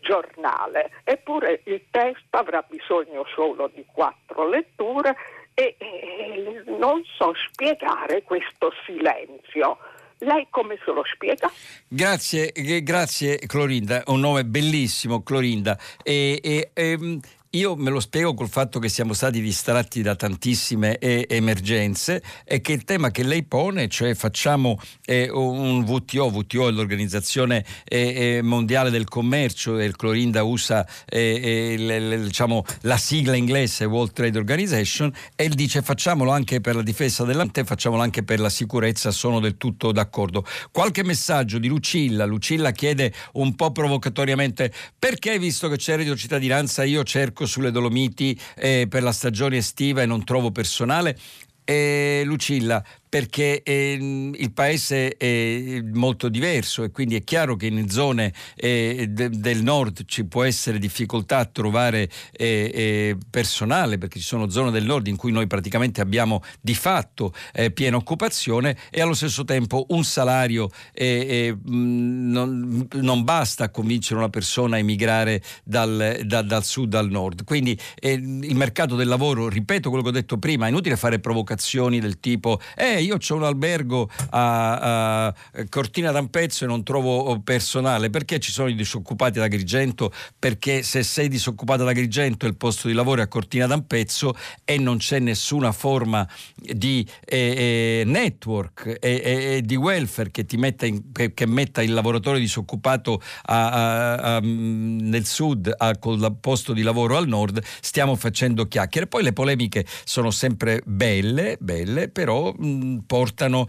giornale, 0.00 0.90
eppure 1.04 1.60
il 1.64 1.82
testo 1.90 2.38
avrà 2.38 2.64
bisogno 2.66 3.26
solo 3.34 3.70
di 3.72 3.84
quattro 3.92 4.48
letture 4.48 5.14
e 5.54 5.76
eh, 5.78 6.62
non 6.78 7.02
so 7.16 7.32
spiegare 7.48 8.22
questo 8.22 8.72
silenzio. 8.84 9.78
Lei 10.18 10.46
come 10.50 10.78
se 10.84 10.92
lo 10.92 11.02
spiega? 11.12 11.50
Grazie, 11.88 12.52
grazie 12.82 13.38
Clorinda, 13.38 14.02
un 14.06 14.20
nome 14.20 14.44
bellissimo 14.44 15.22
Clorinda. 15.22 15.78
E, 16.02 16.38
e, 16.42 16.70
e, 16.72 16.90
ehm, 16.90 17.20
io 17.54 17.76
me 17.76 17.90
lo 17.90 18.00
spiego 18.00 18.34
col 18.34 18.48
fatto 18.48 18.78
che 18.78 18.88
siamo 18.88 19.12
stati 19.12 19.40
distratti 19.40 20.02
da 20.02 20.16
tantissime 20.16 20.98
eh, 20.98 21.26
emergenze 21.28 22.22
e 22.44 22.60
che 22.60 22.72
il 22.72 22.84
tema 22.84 23.10
che 23.10 23.22
lei 23.22 23.44
pone, 23.44 23.88
cioè 23.88 24.14
facciamo 24.14 24.78
eh, 25.04 25.28
un 25.30 25.82
WTO, 25.82 26.26
WTO 26.26 26.68
è 26.68 26.70
l'Organizzazione 26.72 27.64
eh, 27.84 28.36
eh 28.36 28.42
Mondiale 28.42 28.90
del 28.90 29.08
Commercio 29.08 29.78
il 29.80 29.96
Clorinda 29.96 30.42
usa 30.42 30.86
eh, 31.06 31.74
eh, 31.74 31.76
le, 31.78 31.98
le, 32.00 32.22
diciamo, 32.22 32.64
la 32.82 32.96
sigla 32.96 33.36
inglese 33.36 33.84
World 33.84 34.12
Trade 34.12 34.36
Organization 34.38 35.12
e 35.36 35.48
dice 35.48 35.82
facciamolo 35.82 36.30
anche 36.30 36.60
per 36.60 36.74
la 36.74 36.82
difesa 36.82 37.24
dell'ambiente, 37.24 37.64
facciamolo 37.64 38.02
anche 38.02 38.24
per 38.24 38.40
la 38.40 38.50
sicurezza, 38.50 39.10
sono 39.10 39.38
del 39.38 39.56
tutto 39.56 39.92
d'accordo. 39.92 40.44
Qualche 40.72 41.04
messaggio 41.04 41.58
di 41.58 41.68
Lucilla, 41.68 42.24
Lucilla 42.24 42.72
chiede 42.72 43.12
un 43.34 43.54
po' 43.54 43.70
provocatoriamente 43.70 44.72
perché 44.98 45.38
visto 45.38 45.68
che 45.68 45.76
c'è 45.76 45.96
reddito 45.96 46.16
cittadinanza 46.16 46.82
io 46.82 47.04
cerco 47.04 47.43
sulle 47.46 47.70
Dolomiti 47.70 48.38
eh, 48.56 48.86
per 48.88 49.02
la 49.02 49.12
stagione 49.12 49.58
estiva 49.58 50.02
e 50.02 50.06
non 50.06 50.24
trovo 50.24 50.50
personale. 50.50 51.18
Eh, 51.64 52.22
Lucilla, 52.24 52.84
perché 53.14 53.62
eh, 53.62 53.92
il 53.92 54.52
paese 54.52 55.16
è 55.16 55.80
molto 55.92 56.28
diverso 56.28 56.82
e 56.82 56.90
quindi 56.90 57.14
è 57.14 57.22
chiaro 57.22 57.54
che 57.54 57.66
in 57.66 57.88
zone 57.88 58.32
eh, 58.56 59.06
de, 59.08 59.30
del 59.30 59.62
nord 59.62 60.02
ci 60.06 60.24
può 60.24 60.42
essere 60.42 60.80
difficoltà 60.80 61.38
a 61.38 61.44
trovare 61.44 62.10
eh, 62.32 62.72
eh 62.74 63.16
personale 63.30 63.98
perché 63.98 64.18
ci 64.18 64.24
sono 64.24 64.50
zone 64.50 64.72
del 64.72 64.84
nord 64.84 65.06
in 65.06 65.14
cui 65.14 65.30
noi 65.30 65.46
praticamente 65.46 66.00
abbiamo 66.00 66.42
di 66.60 66.74
fatto 66.74 67.32
eh, 67.52 67.70
piena 67.70 67.96
occupazione 67.98 68.76
e 68.90 69.00
allo 69.00 69.14
stesso 69.14 69.44
tempo 69.44 69.86
un 69.90 70.02
salario 70.02 70.68
eh, 70.92 71.56
non, 71.66 72.88
non, 72.94 73.22
basta 73.22 73.62
a 73.62 73.68
convincere 73.68 74.18
una 74.18 74.28
persona 74.28 74.74
a 74.74 74.80
emigrare 74.80 75.40
dal, 75.62 76.18
da, 76.24 76.42
dal 76.42 76.64
sud 76.64 76.92
al 76.94 77.10
nord. 77.10 77.44
Quindi 77.44 77.78
il 78.00 78.56
mercato 78.56 78.96
del 78.96 79.06
lavoro, 79.06 79.48
ripeto 79.48 79.88
quello 79.88 80.02
che 80.02 80.10
ho 80.10 80.12
detto 80.12 80.38
prima, 80.38 80.66
è 80.66 80.70
inutile 80.70 80.96
fare 80.96 81.20
provocazioni 81.20 82.00
del 82.00 82.18
tipo 82.18 82.60
eh, 82.76 83.02
io 83.04 83.16
ho 83.16 83.34
un 83.34 83.44
albergo 83.44 84.08
a, 84.30 85.26
a 85.26 85.34
Cortina 85.68 86.10
d'Ampezzo 86.10 86.64
e 86.64 86.66
non 86.66 86.82
trovo 86.82 87.40
personale, 87.40 88.10
perché 88.10 88.38
ci 88.38 88.50
sono 88.50 88.68
i 88.68 88.74
disoccupati 88.74 89.38
da 89.38 89.44
Agrigento? 89.44 90.12
Perché 90.38 90.82
se 90.82 91.02
sei 91.02 91.28
disoccupato 91.28 91.84
da 91.84 91.90
Agrigento 91.90 92.46
il 92.46 92.56
posto 92.56 92.88
di 92.88 92.94
lavoro 92.94 93.20
è 93.20 93.24
a 93.24 93.28
Cortina 93.28 93.66
d'Ampezzo 93.66 94.34
e 94.64 94.78
non 94.78 94.98
c'è 94.98 95.18
nessuna 95.18 95.72
forma 95.72 96.26
di 96.54 97.06
eh, 97.24 98.00
eh, 98.00 98.02
network 98.06 98.98
e, 99.00 99.20
e, 99.24 99.62
di 99.64 99.76
welfare 99.76 100.30
che, 100.30 100.46
metta 100.56 100.86
in, 100.86 101.02
che, 101.12 101.46
metta 101.46 101.82
il 101.82 101.92
lavoratore 101.92 102.38
disoccupato 102.38 103.20
a, 103.44 104.14
a, 104.14 104.40
nel 104.40 105.26
sud 105.26 105.74
col 105.98 106.36
posto 106.40 106.72
di 106.72 106.82
lavoro 106.82 107.16
al 107.16 107.28
nord, 107.28 107.62
stiamo 107.80 108.16
facendo 108.16 108.66
chiacchiere. 108.66 109.06
Poi 109.06 109.22
le 109.22 109.32
polemiche 109.32 109.84
sono 110.04 110.30
sempre 110.30 110.82
belle, 110.84 111.56
belle 111.60 112.08
però 112.08 112.52
mh, 112.52 112.93
portano, 113.02 113.66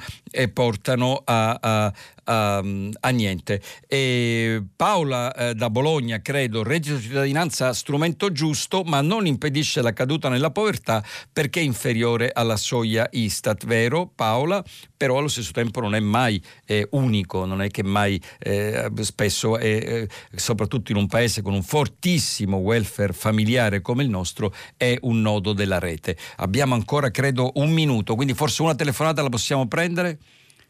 portano 0.53 1.23
a, 1.25 1.57
a, 1.61 1.93
a, 2.25 2.57
a 2.57 3.09
niente. 3.09 3.61
E 3.87 4.63
Paola 4.75 5.33
eh, 5.33 5.53
da 5.53 5.69
Bologna, 5.69 6.21
credo, 6.21 6.63
reddito 6.63 6.95
di 6.95 7.01
cittadinanza 7.01 7.73
strumento 7.73 8.31
giusto, 8.31 8.83
ma 8.83 9.01
non 9.01 9.25
impedisce 9.25 9.81
la 9.81 9.93
caduta 9.93 10.29
nella 10.29 10.51
povertà 10.51 11.03
perché 11.31 11.59
è 11.59 11.63
inferiore 11.63 12.31
alla 12.33 12.57
soglia 12.57 13.07
Istat, 13.11 13.65
vero 13.65 14.11
Paola? 14.13 14.63
Però 14.97 15.17
allo 15.17 15.27
stesso 15.27 15.51
tempo 15.51 15.81
non 15.81 15.95
è 15.95 15.99
mai 15.99 16.41
eh, 16.65 16.87
unico, 16.91 17.45
non 17.45 17.61
è 17.61 17.69
che 17.69 17.83
mai 17.83 18.21
eh, 18.39 18.89
spesso, 19.01 19.57
eh, 19.57 20.07
soprattutto 20.33 20.91
in 20.91 20.97
un 20.97 21.07
paese 21.07 21.41
con 21.41 21.53
un 21.53 21.63
fortissimo 21.63 22.57
welfare 22.57 23.13
familiare 23.13 23.81
come 23.81 24.03
il 24.03 24.09
nostro, 24.09 24.53
è 24.77 24.97
un 25.01 25.21
nodo 25.21 25.53
della 25.53 25.79
rete. 25.79 26.17
Abbiamo 26.37 26.73
ancora, 26.73 27.11
credo, 27.11 27.51
un 27.55 27.71
minuto, 27.71 28.15
quindi 28.15 28.33
forse 28.33 28.61
una 28.61 28.75
telefonata 28.75 29.21
la 29.21 29.29
possiamo 29.29 29.67
prendere? 29.67 30.19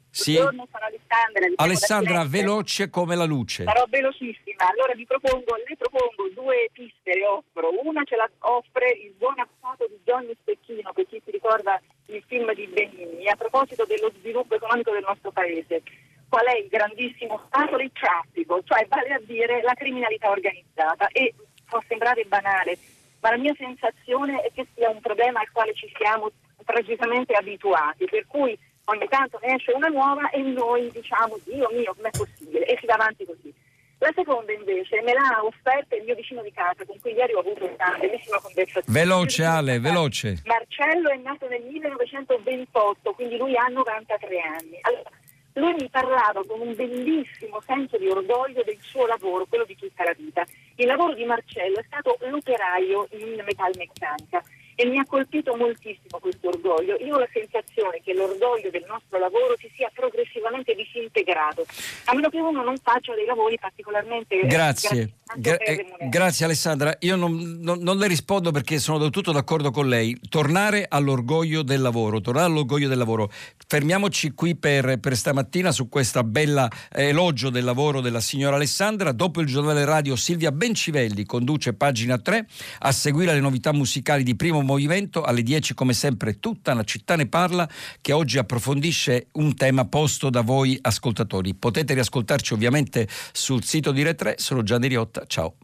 Sì. 0.10 0.34
Buongiorno, 0.34 0.68
sono 0.72 0.86
Alessandra. 1.08 1.64
Alessandra, 1.64 2.26
veloce 2.26 2.90
come 2.90 3.16
la 3.16 3.26
luce. 3.26 3.64
Sarò 3.64 3.86
velocissima. 3.88 4.68
Allora 4.70 4.94
vi 4.94 5.06
propongo, 5.06 5.56
le 5.56 5.76
propongo 5.78 6.30
due 6.34 6.70
piste, 6.72 7.14
le 7.14 7.26
offro. 7.26 7.70
Una 7.84 8.04
ce 8.04 8.16
la 8.16 8.30
offre 8.40 8.90
il 8.92 9.14
buon 9.18 9.40
avvocato 9.40 9.86
di 9.88 10.00
Johnny 10.04 10.36
Stecchino, 10.42 10.92
per 10.94 11.06
chi 11.08 11.22
si 11.24 11.32
ricorda 11.32 11.80
il 12.08 12.24
film 12.28 12.54
di 12.54 12.68
Benigni, 12.68 13.28
a 13.28 13.36
proposito 13.36 13.86
dello 13.86 14.12
sviluppo 14.18 14.56
economico 14.56 14.92
del 14.92 15.06
nostro 15.08 15.32
paese. 15.32 15.84
Qual 16.28 16.46
è 16.46 16.58
il 16.58 16.68
grandissimo 16.68 17.42
stato 17.48 17.78
del 17.78 17.92
traffico, 17.94 18.62
cioè 18.64 18.86
vale 18.88 19.14
a 19.14 19.22
dire 19.24 19.62
la 19.62 19.74
criminalità 19.74 20.30
organizzata. 20.30 21.08
E 21.10 21.34
può 21.68 21.82
sembrare 21.88 22.24
banale, 22.26 22.78
ma 23.22 23.32
la 23.32 23.38
mia 23.38 23.56
sensazione 23.58 24.42
è 24.42 24.52
che 24.54 24.68
sia 24.76 24.90
un 24.90 25.02
problema 25.02 25.40
al 25.40 25.52
quale 25.52 25.74
ci 25.74 25.92
siamo 25.98 26.32
tragicamente 26.64 27.34
abituati, 27.34 28.06
per 28.06 28.26
cui 28.28 28.58
ogni 28.86 29.08
tanto 29.08 29.40
ne 29.42 29.56
esce 29.56 29.72
una 29.72 29.88
nuova 29.88 30.30
e 30.30 30.42
noi 30.42 30.90
diciamo 30.92 31.38
Dio 31.44 31.70
mio 31.72 31.94
com'è 31.96 32.12
possibile 32.12 32.66
e 32.66 32.78
si 32.80 32.86
va 32.86 32.94
avanti 32.94 33.26
così. 33.26 33.54
La 34.00 34.12
seconda 34.14 34.52
invece 34.52 35.02
me 35.02 35.14
l'ha 35.14 35.40
offerta 35.44 35.96
il 35.96 36.04
mio 36.04 36.16
vicino 36.16 36.42
di 36.42 36.52
casa 36.52 36.86
con 36.86 37.00
cui 37.00 37.14
ieri 37.14 37.34
ho 37.34 37.40
avuto 37.40 37.64
una 37.66 37.98
bellissima 37.98 38.40
conversazione. 38.40 39.00
Veloce 39.00 39.44
Ale, 39.44 39.80
veloce. 39.80 40.42
Marcello 40.46 41.10
è 41.10 41.18
nato 41.18 41.48
nel 41.48 41.64
1928, 41.64 43.14
quindi 43.14 43.38
lui 43.38 43.56
ha 43.56 43.68
93 43.68 44.40
anni. 44.42 44.78
Allora, 44.82 45.10
lui 45.54 45.74
mi 45.80 45.90
parlava 45.90 46.44
con 46.46 46.60
un 46.60 46.76
bellissimo 46.76 47.62
senso 47.66 47.98
di 47.98 48.08
orgoglio 48.08 48.62
del 48.64 48.78
suo 48.82 49.06
lavoro, 49.08 49.46
quello 49.46 49.64
di 49.64 49.78
tutta 49.78 50.04
la 50.04 50.14
vita. 50.14 50.46
Il 50.76 50.88
lavoro 50.88 51.14
di 51.14 51.24
Marcello 51.24 51.80
è 51.80 51.84
stato 51.88 52.18
l'operaio 52.20 53.08
in 53.12 53.42
metalmeccanica 53.46 54.44
e 54.76 54.86
mi 54.86 55.00
ha 55.00 55.06
colpito 55.06 55.56
moltissimo 55.56 56.20
questo 56.20 56.50
orgoglio. 56.50 56.98
Io 57.00 57.16
ho 57.16 57.20
la 57.20 57.30
sensazione 57.32 58.02
che 58.04 58.14
l'orgoglio 58.14 58.70
del 58.70 58.86
nostro 58.88 59.18
lavoro 59.18 59.56
si 59.58 59.72
sia 59.76 59.90
progressivamente 59.94 60.76
disintegrato, 60.76 61.66
a 62.06 62.14
meno 62.14 62.30
che 62.30 62.40
uno 62.40 62.64
non 62.64 62.78
faccia 62.78 63.16
dei 63.16 63.26
lavori 63.26 63.58
particolarmente 63.58 64.40
Grazie. 64.46 65.14
Gra- 65.38 65.58
eh, 65.58 65.86
grazie 66.08 66.46
Alessandra, 66.46 66.96
io 67.00 67.16
non, 67.16 67.58
non, 67.60 67.80
non, 67.80 67.98
le 67.98 68.08
rispondo 68.08 68.52
perché 68.52 68.78
sono 68.78 69.00
del 69.00 69.10
tutto 69.10 69.32
d'accordo 69.32 69.72
con 69.72 69.88
lei. 69.88 70.18
Tornare 70.30 70.86
all'orgoglio 70.88 71.64
del 71.64 71.82
lavoro, 71.82 72.22
tornare 72.22 72.46
all'orgoglio 72.46 72.88
del 72.88 72.98
lavoro. 72.98 73.32
Fermiamoci 73.68 74.32
qui 74.32 74.56
per, 74.56 75.00
per 75.00 75.16
stamattina 75.16 75.72
su 75.72 75.90
questa 75.90 76.24
bella 76.24 76.70
eh, 76.94 77.08
elogio 77.08 77.50
del 77.50 77.64
lavoro 77.64 78.02
della 78.02 78.20
signora 78.20 78.58
Alessandra. 78.58 79.12
Dopo 79.12 79.42
il 79.42 79.48
giornale 79.48 79.84
radio 79.84 80.16
Silvia 80.16 80.52
Bencivelli 80.52 81.26
conduce 81.26 81.74
pagina 81.74 82.20
3 82.20 82.46
a 82.80 82.92
seguire 82.92 83.34
le 83.34 83.40
novità 83.40 83.74
musicali 83.74 84.22
di 84.22 84.36
primo 84.36 84.62
movimento 84.66 85.24
alle 85.24 85.44
10 85.44 85.74
come 85.74 85.94
sempre 85.94 86.40
tutta 86.40 86.74
la 86.74 86.84
città 86.84 87.16
ne 87.16 87.28
parla 87.28 87.70
che 88.02 88.12
oggi 88.12 88.38
approfondisce 88.38 89.28
un 89.34 89.56
tema 89.56 89.86
posto 89.86 90.30
da 90.30 90.42
voi 90.42 90.78
ascoltatori. 90.82 91.54
Potete 91.56 91.94
riascoltarci 91.94 92.54
ovviamente 92.54 93.08
sul 93.32 93.64
sito 93.64 93.92
di 93.92 94.04
Re3, 94.04 94.36
sono 94.38 94.64
Gianni 94.64 94.88
Riotta, 94.88 95.24
ciao. 95.28 95.56